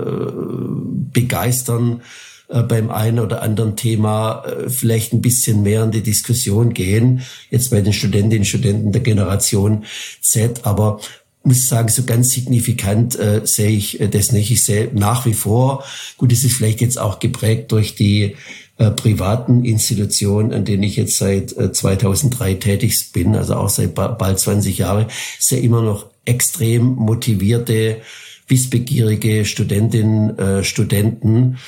begeistern 1.13 2.03
äh, 2.49 2.63
beim 2.63 2.91
einen 2.91 3.21
oder 3.21 3.43
anderen 3.43 3.77
Thema 3.77 4.45
äh, 4.45 4.69
vielleicht 4.71 5.13
ein 5.13 5.23
bisschen 5.23 5.63
mehr 5.63 5.85
in 5.85 5.91
die 5.91 6.03
Diskussion 6.03 6.75
gehen. 6.75 7.23
Jetzt 7.51 7.71
bei 7.71 7.81
den 7.81 7.93
Studentinnen 7.93 8.41
und 8.41 8.47
Studenten 8.47 8.93
der 8.93 9.03
Generation 9.03 9.85
Z, 10.23 10.65
aber 10.65 11.01
muss 11.45 11.67
sagen, 11.67 11.89
so 11.89 12.05
ganz 12.05 12.31
signifikant 12.31 13.19
äh, 13.19 13.43
sehe 13.45 13.71
ich 13.71 14.01
äh, 14.01 14.09
das 14.09 14.33
nicht. 14.33 14.51
Ich 14.51 14.65
sehe 14.65 14.91
nach 14.93 15.27
wie 15.27 15.35
vor, 15.35 15.85
gut, 16.17 16.33
es 16.33 16.45
ist 16.45 16.57
vielleicht 16.57 16.81
jetzt 16.81 16.99
auch 16.99 17.19
geprägt 17.19 17.73
durch 17.73 17.95
die 17.95 18.37
äh, 18.79 18.91
privaten 18.91 19.65
Institutionen, 19.65 20.53
an 20.53 20.65
denen 20.65 20.85
ich 20.85 20.97
jetzt 20.97 21.17
seit 21.17 21.57
äh, 21.57 21.73
2003 21.73 22.55
tätig 22.55 23.13
bin, 23.13 23.35
also 23.35 23.55
auch 23.55 23.69
seit 23.69 23.95
ba 23.95 24.09
bald 24.09 24.39
20 24.39 24.79
Jahre, 24.79 25.09
sehe 25.39 25.61
immer 25.61 25.83
noch 25.83 26.07
extrem 26.25 26.95
motivierte, 26.95 27.99
wissbegierige 28.47 29.45
Studentinnen, 29.45 30.39
äh, 30.39 30.65
Studenten, 30.65 31.59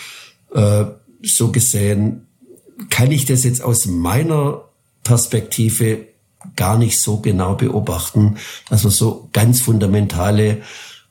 äh, 0.54 0.84
so 1.22 1.52
gesehen 1.52 2.26
kann 2.88 3.10
ich 3.10 3.26
das 3.26 3.44
jetzt 3.44 3.62
aus 3.62 3.86
meiner 3.86 4.64
Perspektive 5.04 6.06
gar 6.56 6.78
nicht 6.78 7.00
so 7.00 7.18
genau 7.18 7.54
beobachten, 7.54 8.36
dass 8.70 8.84
wir 8.84 8.90
so 8.90 9.28
ganz 9.32 9.60
fundamentale 9.60 10.62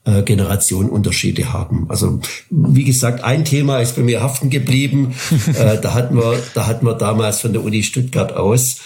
äh, 0.04 0.22
Generationenunterschiede 0.22 1.52
haben. 1.52 1.86
Also 1.88 2.20
wie 2.50 2.84
gesagt, 2.84 3.22
ein 3.22 3.44
Thema 3.44 3.78
ist 3.78 3.96
bei 3.96 4.02
mir 4.02 4.22
haften 4.22 4.50
geblieben. 4.50 5.14
äh, 5.54 5.80
da 5.80 5.94
hatten 5.94 6.16
wir, 6.16 6.42
da 6.54 6.66
hatten 6.66 6.86
wir 6.86 6.94
damals 6.94 7.40
von 7.40 7.52
der 7.52 7.62
Uni 7.62 7.82
Stuttgart 7.82 8.32
aus 8.32 8.78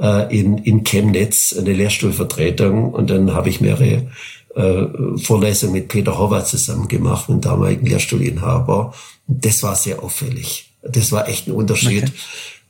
äh, 0.00 0.36
in, 0.36 0.58
in 0.58 0.82
Chemnitz 0.82 1.54
eine 1.56 1.72
Lehrstuhlvertretung 1.72 2.92
und 2.92 3.10
dann 3.10 3.32
habe 3.32 3.48
ich 3.48 3.60
mehrere 3.60 4.08
äh, 4.54 5.18
Vorlesungen 5.18 5.74
mit 5.74 5.88
Peter 5.88 6.18
Horvath 6.18 6.48
zusammen 6.48 6.88
gemacht, 6.88 7.28
dem 7.28 7.40
damaligen 7.40 7.86
Lehrstuhlinhaber. 7.86 8.94
Das 9.26 9.62
war 9.62 9.76
sehr 9.76 10.02
auffällig. 10.02 10.72
Das 10.82 11.12
war 11.12 11.28
echt 11.28 11.46
ein 11.46 11.52
Unterschied, 11.52 12.04
okay. 12.04 12.12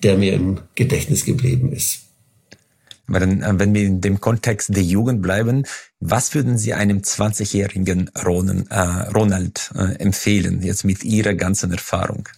der 0.02 0.18
mir 0.18 0.34
im 0.34 0.60
Gedächtnis 0.74 1.24
geblieben 1.24 1.72
ist. 1.72 2.00
Aber 3.08 3.20
dann, 3.20 3.42
äh, 3.42 3.58
wenn 3.58 3.74
wir 3.74 3.82
in 3.82 4.00
dem 4.00 4.20
Kontext 4.20 4.74
der 4.74 4.82
Jugend 4.82 5.22
bleiben, 5.22 5.64
was 6.00 6.34
würden 6.34 6.58
Sie 6.58 6.72
einem 6.72 6.98
20-jährigen 6.98 8.10
Ronald 8.24 9.70
äh, 9.74 9.96
empfehlen, 9.96 10.62
jetzt 10.62 10.84
mit 10.84 11.04
Ihrer 11.04 11.34
ganzen 11.34 11.72
Erfahrung? 11.72 12.28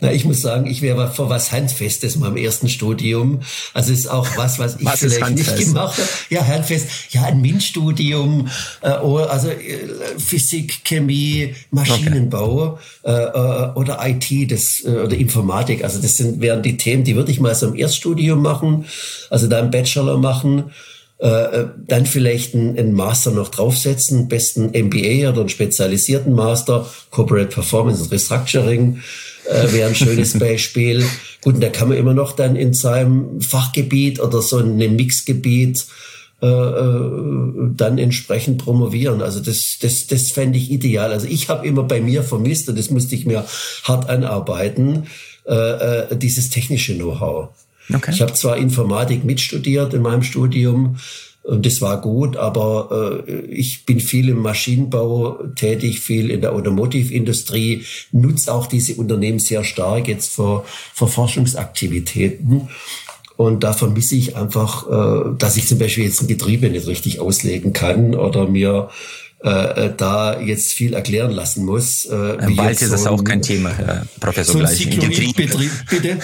Na, 0.00 0.12
ich 0.12 0.24
muss 0.24 0.40
sagen, 0.40 0.66
ich 0.66 0.82
wäre 0.82 1.12
vor 1.12 1.30
was 1.30 1.52
Handfestes 1.52 2.14
in 2.14 2.20
meinem 2.20 2.36
ersten 2.36 2.68
Studium. 2.68 3.40
Also 3.74 3.92
ist 3.92 4.08
auch 4.08 4.26
was, 4.36 4.58
was 4.58 4.76
ich 4.76 4.84
was 4.84 5.00
vielleicht 5.00 5.30
nicht 5.30 5.56
gemacht 5.56 5.98
habe. 5.98 6.08
Ja, 6.30 6.46
Handfest. 6.46 6.88
Ja, 7.10 7.24
ein 7.24 7.40
MINT-Studium, 7.40 8.48
äh, 8.82 8.88
also 8.88 9.48
äh, 9.48 9.88
Physik, 10.18 10.84
Chemie, 10.84 11.54
Maschinenbau 11.70 12.78
okay. 13.02 13.12
äh, 13.12 13.24
äh 13.24 13.72
oder 13.74 13.98
IT, 14.02 14.50
das 14.50 14.82
äh, 14.84 14.88
oder 14.88 15.16
Informatik. 15.16 15.84
Also 15.84 16.00
das 16.00 16.16
sind 16.16 16.40
wären 16.40 16.62
die 16.62 16.76
Themen, 16.76 17.04
die 17.04 17.16
würde 17.16 17.30
ich 17.30 17.40
mal 17.40 17.54
so 17.54 17.68
im 17.68 17.76
Erststudium 17.76 18.42
machen, 18.42 18.86
also 19.30 19.46
da 19.46 19.60
im 19.60 19.70
Bachelor 19.70 20.18
machen 20.18 20.70
äh, 21.22 21.66
dann 21.86 22.04
vielleicht 22.04 22.54
einen, 22.54 22.76
einen 22.76 22.94
Master 22.94 23.30
noch 23.30 23.48
draufsetzen, 23.48 24.26
besten 24.26 24.70
MBA 24.70 25.30
oder 25.30 25.40
einen 25.40 25.48
spezialisierten 25.48 26.34
Master, 26.34 26.84
Corporate 27.10 27.46
Performance 27.46 28.02
and 28.02 28.10
Restructuring 28.10 29.00
äh, 29.48 29.72
wäre 29.72 29.88
ein 29.88 29.94
schönes 29.94 30.38
Beispiel. 30.38 31.04
Gut, 31.42 31.54
und 31.54 31.60
da 31.60 31.68
kann 31.68 31.88
man 31.88 31.98
immer 31.98 32.14
noch 32.14 32.32
dann 32.32 32.56
in 32.56 32.74
seinem 32.74 33.40
Fachgebiet 33.40 34.20
oder 34.20 34.42
so 34.42 34.58
einem 34.58 34.96
Mixgebiet 34.96 35.86
äh, 36.42 36.46
äh, 36.46 37.70
dann 37.76 37.98
entsprechend 37.98 38.58
promovieren. 38.58 39.22
Also 39.22 39.38
das, 39.38 39.78
das, 39.80 40.08
das 40.08 40.32
fände 40.32 40.58
ich 40.58 40.70
ideal. 40.72 41.12
Also 41.12 41.28
ich 41.28 41.48
habe 41.48 41.66
immer 41.66 41.84
bei 41.84 42.00
mir 42.00 42.24
vermisst, 42.24 42.68
und 42.68 42.76
das 42.76 42.90
musste 42.90 43.14
ich 43.14 43.26
mir 43.26 43.44
hart 43.84 44.08
anarbeiten, 44.08 45.06
äh, 45.46 45.54
äh, 45.54 46.16
dieses 46.16 46.50
technische 46.50 46.94
Know-how. 46.96 47.50
Okay. 47.92 48.10
Ich 48.12 48.20
habe 48.22 48.32
zwar 48.32 48.56
Informatik 48.56 49.24
mitstudiert 49.24 49.94
in 49.94 50.02
meinem 50.02 50.22
Studium, 50.22 50.96
und 51.42 51.66
das 51.66 51.80
war 51.80 52.00
gut, 52.00 52.36
aber 52.36 53.24
äh, 53.26 53.40
ich 53.46 53.84
bin 53.84 53.98
viel 53.98 54.28
im 54.28 54.42
Maschinenbau 54.42 55.40
tätig, 55.56 56.00
viel 56.00 56.30
in 56.30 56.40
der 56.40 56.52
Automotive-Industrie, 56.52 57.84
nutze 58.12 58.54
auch 58.54 58.66
diese 58.66 58.94
Unternehmen 58.94 59.40
sehr 59.40 59.64
stark 59.64 60.06
jetzt 60.06 60.32
für, 60.32 60.64
für 60.94 61.08
Forschungsaktivitäten. 61.08 62.68
Und 63.36 63.64
da 63.64 63.72
vermisse 63.72 64.14
ich 64.14 64.36
einfach, 64.36 64.86
äh, 64.88 65.36
dass 65.36 65.56
ich 65.56 65.66
zum 65.66 65.78
Beispiel 65.78 66.04
jetzt 66.04 66.20
ein 66.20 66.28
Getriebe 66.28 66.70
nicht 66.70 66.86
richtig 66.86 67.18
auslegen 67.18 67.72
kann 67.72 68.14
oder 68.14 68.46
mir 68.46 68.90
äh, 69.44 69.86
äh, 69.86 69.94
da 69.96 70.40
jetzt 70.40 70.72
viel 70.72 70.94
erklären 70.94 71.32
lassen 71.32 71.64
muss. 71.64 72.04
Äh, 72.04 72.36
bald 72.56 72.80
ist 72.80 72.88
so 72.88 72.92
das 72.92 73.06
auch 73.08 73.24
kein 73.24 73.42
Thema, 73.42 73.70
Herr 73.76 74.06
Professor 74.20 74.52
so 74.52 74.58
Gleich. 74.60 74.88
Getriebe, 74.88 75.32
bitte? 75.34 75.58
bitte? 75.90 76.18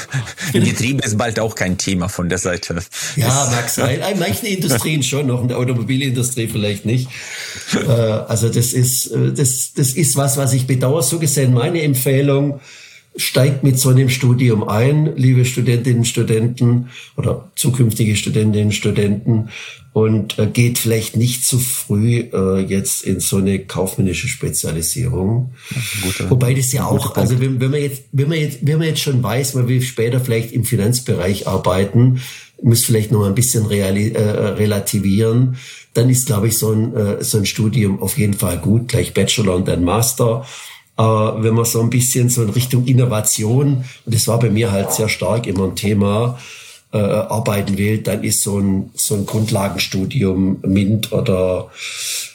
Getriebe 0.53 1.05
ist 1.05 1.19
bald 1.19 1.41
auch 1.41 1.57
kein 1.57 1.77
Thema 1.79 2.09
von 2.09 2.29
der 2.29 2.39
Seite. 2.39 2.77
Ja, 3.17 3.51
mag 3.51 3.69
sein. 3.69 4.01
In 4.13 4.21
manchen 4.21 4.47
Industrien 4.47 5.03
schon 5.03 5.27
noch, 5.27 5.43
in 5.43 5.49
der 5.49 5.59
Automobilindustrie 5.59 6.47
vielleicht 6.47 6.87
nicht. 6.87 7.09
Äh, 7.75 7.91
also 7.91 8.49
das 8.49 8.73
ist, 8.73 9.09
äh, 9.09 9.33
das, 9.33 9.73
das 9.75 9.95
ist 9.95 10.17
was, 10.17 10.37
was 10.37 10.53
ich 10.53 10.69
bedauere. 10.69 11.03
So 11.03 11.19
gesehen 11.19 11.53
meine 11.53 11.83
Empfehlung, 11.83 12.61
steigt 13.19 13.65
mit 13.65 13.79
so 13.79 13.89
einem 13.89 14.09
Studium 14.09 14.69
ein, 14.69 15.17
liebe 15.17 15.45
Studentinnen 15.45 16.01
und 16.01 16.05
Studenten 16.05 16.91
oder 17.17 17.51
zukünftige 17.57 18.15
Studentinnen 18.15 18.69
und 18.69 18.75
Studenten 18.75 19.49
und 19.99 20.39
äh, 20.39 20.47
geht 20.47 20.79
vielleicht 20.79 21.17
nicht 21.17 21.45
zu 21.45 21.59
früh 21.59 22.21
äh, 22.33 22.61
jetzt 22.61 23.03
in 23.03 23.21
so 23.21 23.39
eine 23.39 23.59
kaufmännische 23.59 24.29
Spezialisierung. 24.29 25.53
Gute, 26.03 26.31
Wobei 26.31 26.55
das 26.55 26.73
ja 26.73 26.87
auch, 26.87 27.17
also 27.17 27.41
wenn, 27.41 27.61
wenn 27.61 27.71
man 27.71 27.81
jetzt, 27.81 28.05
wenn 28.13 28.29
man 28.29 28.39
jetzt, 28.39 28.59
wenn 28.63 28.79
man 28.79 28.87
jetzt 28.87 29.01
schon 29.01 29.23
weiß, 29.23 29.55
man 29.55 29.69
will 29.69 29.83
später 29.83 30.21
vielleicht 30.21 30.53
im 30.53 30.65
Finanzbereich 30.65 31.49
arbeiten, 31.49 32.21
muss 32.63 32.85
vielleicht 32.85 33.13
noch 33.13 33.25
ein 33.25 33.35
bisschen 33.35 33.67
reali 33.67 34.13
äh, 34.13 34.21
relativieren, 34.21 35.57
dann 35.95 36.11
ist, 36.11 36.27
glaube 36.27 36.49
ich, 36.49 36.59
so 36.59 36.73
ein, 36.73 36.95
äh, 36.95 37.25
so 37.25 37.39
ein 37.39 37.47
Studium 37.47 38.01
auf 38.01 38.19
jeden 38.19 38.35
Fall 38.35 38.59
gut, 38.59 38.89
gleich 38.89 39.15
Bachelor 39.15 39.57
und 39.57 39.69
dann 39.69 39.85
Master. 39.85 40.47
Aber 40.97 41.43
wenn 41.43 41.55
man 41.55 41.65
so 41.65 41.81
ein 41.81 41.91
bisschen 41.91 42.29
so 42.29 42.43
in 42.43 42.51
Richtung 42.51 42.87
Innovation, 42.87 43.85
und 44.05 44.15
das 44.15 44.27
war 44.29 44.39
bei 44.39 44.51
mir 44.51 44.73
halt 44.73 44.93
sehr 44.93 45.09
stark 45.09 45.47
immer 45.47 45.65
ein 45.65 45.77
Thema, 45.77 46.39
äh, 46.93 46.99
arbeiten 46.99 47.77
will, 47.77 47.99
dann 47.99 48.25
ist 48.25 48.43
so 48.43 48.59
ein, 48.59 48.91
so 48.95 49.15
ein 49.15 49.27
Grundlagenstudium 49.27 50.61
MINT 50.63 51.13
oder 51.13 51.71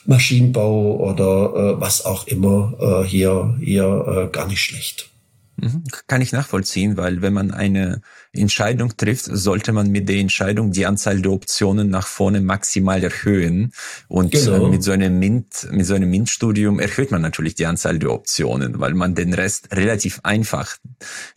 Maschinenbau 0.05 0.97
oder 0.97 1.75
äh, 1.77 1.81
was 1.81 2.05
auch 2.05 2.27
immer 2.27 2.73
äh, 2.79 3.07
hier, 3.07 3.57
hier 3.59 4.27
äh, 4.29 4.31
gar 4.31 4.47
nicht 4.47 4.61
schlecht. 4.61 5.09
Mhm. 5.57 5.83
Kann 6.07 6.21
ich 6.21 6.31
nachvollziehen, 6.31 6.97
weil 6.97 7.21
wenn 7.21 7.33
man 7.33 7.51
eine 7.51 8.01
Entscheidung 8.35 8.97
trifft, 8.97 9.25
sollte 9.25 9.73
man 9.73 9.91
mit 9.91 10.09
der 10.09 10.17
Entscheidung 10.17 10.71
die 10.71 10.85
Anzahl 10.85 11.21
der 11.21 11.31
Optionen 11.31 11.89
nach 11.89 12.07
vorne 12.07 12.41
maximal 12.41 13.03
erhöhen. 13.03 13.73
Und 14.07 14.33
äh, 14.33 14.39
genau. 14.39 14.69
mit 14.69 14.83
so 14.83 14.91
einem 14.91 15.19
MINT, 15.19 15.67
mit 15.71 15.85
so 15.85 15.93
einem 15.93 16.09
MINT-Studium 16.09 16.79
erhöht 16.79 17.11
man 17.11 17.21
natürlich 17.21 17.53
die 17.55 17.67
Anzahl 17.67 17.99
der 17.99 18.11
Optionen, 18.11 18.79
weil 18.79 18.95
man 18.95 19.13
den 19.13 19.33
Rest 19.33 19.67
relativ 19.71 20.19
einfach 20.23 20.77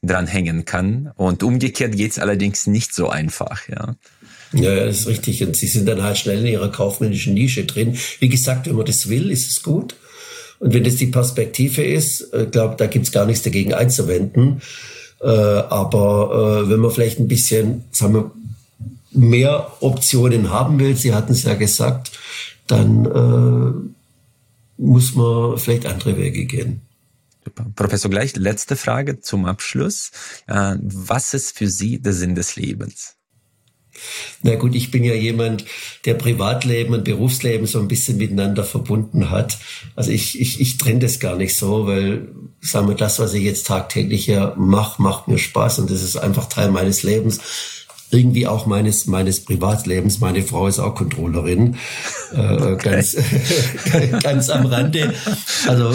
dranhängen 0.02 0.64
kann. 0.64 1.12
Und 1.16 1.42
umgekehrt 1.42 1.96
geht's 1.96 2.18
allerdings 2.18 2.66
nicht 2.66 2.94
so 2.94 3.08
einfach, 3.08 3.68
ja. 3.68 3.94
Ja, 4.52 4.86
das 4.86 5.00
ist 5.00 5.06
richtig. 5.08 5.44
Und 5.44 5.56
sie 5.56 5.66
sind 5.66 5.86
dann 5.86 6.02
halt 6.02 6.16
schnell 6.16 6.40
in 6.40 6.46
ihrer 6.46 6.72
kaufmännischen 6.72 7.34
Nische 7.34 7.64
drin. 7.64 7.98
Wie 8.20 8.28
gesagt, 8.28 8.66
wenn 8.66 8.76
man 8.76 8.86
das 8.86 9.08
will, 9.08 9.30
ist 9.30 9.50
es 9.50 9.62
gut. 9.62 9.96
Und 10.58 10.72
wenn 10.72 10.84
das 10.84 10.96
die 10.96 11.08
Perspektive 11.08 11.84
ist, 11.84 12.32
äh, 12.32 12.46
glaube 12.50 12.76
da 12.78 12.86
gibt's 12.86 13.12
gar 13.12 13.26
nichts 13.26 13.42
dagegen 13.42 13.74
einzuwenden. 13.74 14.62
Äh, 15.20 15.28
aber 15.28 16.64
äh, 16.64 16.70
wenn 16.70 16.80
man 16.80 16.90
vielleicht 16.90 17.18
ein 17.18 17.28
bisschen, 17.28 17.84
sagen 17.90 18.14
wir, 18.14 18.30
mehr 19.10 19.72
Optionen 19.80 20.50
haben 20.50 20.78
will, 20.78 20.96
Sie 20.96 21.14
hatten 21.14 21.32
es 21.32 21.44
ja 21.44 21.54
gesagt, 21.54 22.12
dann 22.66 23.06
äh, 23.06 24.82
muss 24.82 25.14
man 25.14 25.58
vielleicht 25.58 25.86
andere 25.86 26.16
Wege 26.16 26.44
gehen. 26.44 26.82
Super. 27.44 27.66
Professor 27.76 28.10
Gleich, 28.10 28.34
letzte 28.36 28.76
Frage 28.76 29.20
zum 29.20 29.46
Abschluss. 29.46 30.10
Äh, 30.48 30.76
was 30.80 31.32
ist 31.32 31.56
für 31.56 31.68
Sie 31.68 32.00
der 32.00 32.12
Sinn 32.12 32.34
des 32.34 32.56
Lebens? 32.56 33.14
Na 34.42 34.56
gut, 34.56 34.74
ich 34.74 34.90
bin 34.90 35.04
ja 35.04 35.14
jemand, 35.14 35.64
der 36.04 36.14
Privatleben 36.14 36.92
und 36.94 37.04
Berufsleben 37.04 37.66
so 37.66 37.78
ein 37.78 37.88
bisschen 37.88 38.18
miteinander 38.18 38.64
verbunden 38.64 39.30
hat. 39.30 39.58
Also 39.94 40.10
ich, 40.10 40.40
ich, 40.40 40.60
ich 40.60 40.76
trenne 40.76 41.00
das 41.00 41.20
gar 41.20 41.36
nicht 41.36 41.56
so, 41.56 41.86
weil, 41.86 42.28
sagen 42.60 42.88
wir, 42.88 42.94
das, 42.94 43.18
was 43.18 43.34
ich 43.34 43.44
jetzt 43.44 43.66
tagtäglich 43.66 44.26
ja 44.26 44.54
mache, 44.56 45.00
macht 45.00 45.28
mir 45.28 45.38
Spaß 45.38 45.80
und 45.80 45.90
das 45.90 46.02
ist 46.02 46.16
einfach 46.16 46.48
Teil 46.48 46.70
meines 46.70 47.02
Lebens 47.02 47.40
irgendwie 48.10 48.46
auch 48.46 48.66
meines 48.66 49.06
meines 49.06 49.44
Privatlebens. 49.44 50.20
Meine 50.20 50.42
Frau 50.42 50.66
ist 50.66 50.78
auch 50.78 50.94
Controllerin, 50.94 51.76
äh, 52.34 52.38
okay. 52.72 52.76
ganz 52.82 53.16
ganz 54.22 54.50
am 54.50 54.66
Rande. 54.66 55.12
Also 55.66 55.92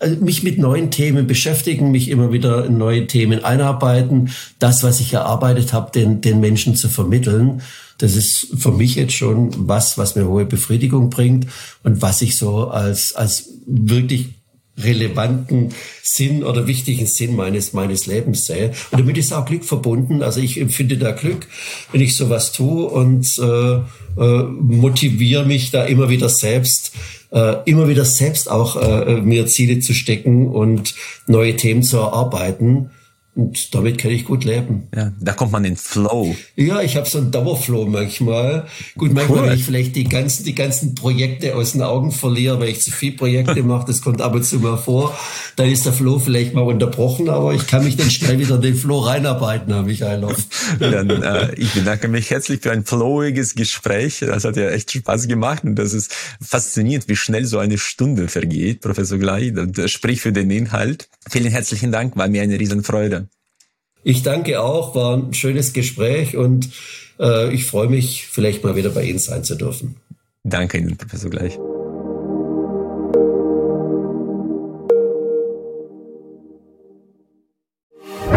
äh, 0.00 0.10
mich 0.10 0.42
mit 0.42 0.58
neuen 0.58 0.90
Themen 0.90 1.26
beschäftigen, 1.26 1.90
mich 1.90 2.08
immer 2.08 2.32
wieder 2.32 2.64
in 2.64 2.78
neue 2.78 3.06
Themen 3.06 3.44
einarbeiten, 3.44 4.30
das, 4.58 4.82
was 4.82 5.00
ich 5.00 5.12
erarbeitet 5.12 5.72
habe, 5.72 5.90
den 5.92 6.20
den 6.20 6.40
Menschen 6.40 6.74
zu 6.76 6.88
vermitteln. 6.88 7.62
Das 7.98 8.16
ist 8.16 8.48
für 8.56 8.72
mich 8.72 8.96
jetzt 8.96 9.14
schon 9.14 9.68
was, 9.68 9.96
was 9.96 10.16
mir 10.16 10.26
hohe 10.26 10.46
Befriedigung 10.46 11.10
bringt 11.10 11.46
und 11.84 12.02
was 12.02 12.22
ich 12.22 12.36
so 12.36 12.68
als 12.68 13.14
als 13.14 13.50
wirklich 13.66 14.34
relevanten 14.76 15.70
Sinn 16.02 16.42
oder 16.42 16.66
wichtigen 16.66 17.06
Sinn 17.06 17.36
meines, 17.36 17.72
meines 17.72 18.06
Lebens 18.06 18.46
sehe. 18.46 18.72
Und 18.90 19.00
damit 19.00 19.16
ist 19.16 19.32
auch 19.32 19.44
Glück 19.44 19.64
verbunden. 19.64 20.22
Also 20.22 20.40
ich 20.40 20.60
empfinde 20.60 20.96
da 20.98 21.12
Glück, 21.12 21.46
wenn 21.92 22.00
ich 22.00 22.16
sowas 22.16 22.52
tue 22.52 22.84
und 22.84 23.38
äh, 23.38 23.74
äh, 24.20 24.42
motiviere 24.42 25.44
mich 25.44 25.70
da 25.70 25.84
immer 25.84 26.08
wieder 26.08 26.28
selbst, 26.28 26.92
äh, 27.30 27.56
immer 27.64 27.88
wieder 27.88 28.04
selbst 28.04 28.50
auch 28.50 28.76
äh, 28.76 29.20
mir 29.20 29.46
Ziele 29.46 29.80
zu 29.80 29.94
stecken 29.94 30.48
und 30.48 30.94
neue 31.26 31.56
Themen 31.56 31.82
zu 31.82 31.98
erarbeiten. 31.98 32.90
Und 33.36 33.74
damit 33.74 33.98
kann 33.98 34.12
ich 34.12 34.24
gut 34.24 34.44
leben. 34.44 34.86
Ja, 34.94 35.12
da 35.20 35.32
kommt 35.32 35.50
man 35.50 35.64
in 35.64 35.76
Flow. 35.76 36.36
Ja, 36.54 36.82
ich 36.82 36.96
habe 36.96 37.08
so 37.08 37.18
einen 37.18 37.32
Dauerflow 37.32 37.84
manchmal. 37.86 38.66
Gut, 38.96 39.12
manchmal, 39.12 39.38
cool. 39.38 39.46
wenn 39.48 39.58
ich 39.58 39.64
vielleicht 39.64 39.96
die 39.96 40.04
ganzen, 40.04 40.44
die 40.44 40.54
ganzen 40.54 40.94
Projekte 40.94 41.56
aus 41.56 41.72
den 41.72 41.82
Augen 41.82 42.12
verliere, 42.12 42.60
weil 42.60 42.68
ich 42.68 42.80
zu 42.80 42.92
viel 42.92 43.12
Projekte 43.12 43.62
mache, 43.64 43.88
das 43.88 44.02
kommt 44.02 44.20
ab 44.20 44.36
und 44.36 44.44
zu 44.44 44.60
mal 44.60 44.76
vor, 44.76 45.18
dann 45.56 45.68
ist 45.68 45.84
der 45.84 45.92
Flow 45.92 46.20
vielleicht 46.20 46.54
mal 46.54 46.60
unterbrochen, 46.60 47.28
aber 47.28 47.54
ich 47.54 47.66
kann 47.66 47.82
mich 47.84 47.96
dann 47.96 48.08
schnell 48.08 48.38
wieder 48.38 48.54
in 48.54 48.62
den 48.62 48.76
Flow 48.76 49.00
reinarbeiten, 49.00 49.72
Herr 49.72 49.82
Michailov. 49.82 50.36
Dann, 50.78 51.10
äh, 51.10 51.54
ich 51.56 51.72
bedanke 51.72 52.06
mich 52.06 52.30
herzlich 52.30 52.60
für 52.60 52.70
ein 52.70 52.84
flowiges 52.84 53.56
Gespräch. 53.56 54.20
Das 54.20 54.44
hat 54.44 54.56
ja 54.56 54.70
echt 54.70 54.92
Spaß 54.92 55.26
gemacht 55.26 55.64
und 55.64 55.74
das 55.74 55.92
ist 55.92 56.14
faszinierend, 56.40 57.08
wie 57.08 57.16
schnell 57.16 57.46
so 57.46 57.58
eine 57.58 57.78
Stunde 57.78 58.28
vergeht, 58.28 58.80
Professor 58.80 59.18
Glei. 59.18 59.52
Sprich 59.86 60.20
für 60.20 60.32
den 60.32 60.50
Inhalt. 60.52 61.08
Vielen 61.28 61.50
herzlichen 61.50 61.90
Dank, 61.90 62.16
war 62.16 62.28
mir 62.28 62.42
eine 62.42 62.60
Riesenfreude. 62.60 63.23
Ich 64.06 64.22
danke 64.22 64.60
auch, 64.60 64.94
war 64.94 65.16
ein 65.16 65.32
schönes 65.32 65.72
Gespräch 65.72 66.36
und 66.36 66.68
äh, 67.18 67.52
ich 67.54 67.64
freue 67.64 67.88
mich, 67.88 68.26
vielleicht 68.26 68.62
mal 68.62 68.76
wieder 68.76 68.90
bei 68.90 69.02
Ihnen 69.02 69.18
sein 69.18 69.44
zu 69.44 69.54
dürfen. 69.54 69.96
Danke 70.42 70.76
Ihnen, 70.76 70.94
Professor 70.98 71.30
Gleich. 71.30 71.58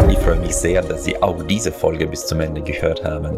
Ich 0.09 0.17
freue 0.19 0.39
mich 0.39 0.55
sehr, 0.55 0.81
dass 0.83 1.03
Sie 1.03 1.21
auch 1.21 1.43
diese 1.43 1.73
Folge 1.73 2.07
bis 2.07 2.25
zum 2.25 2.39
Ende 2.39 2.61
gehört 2.61 3.03
haben. 3.03 3.37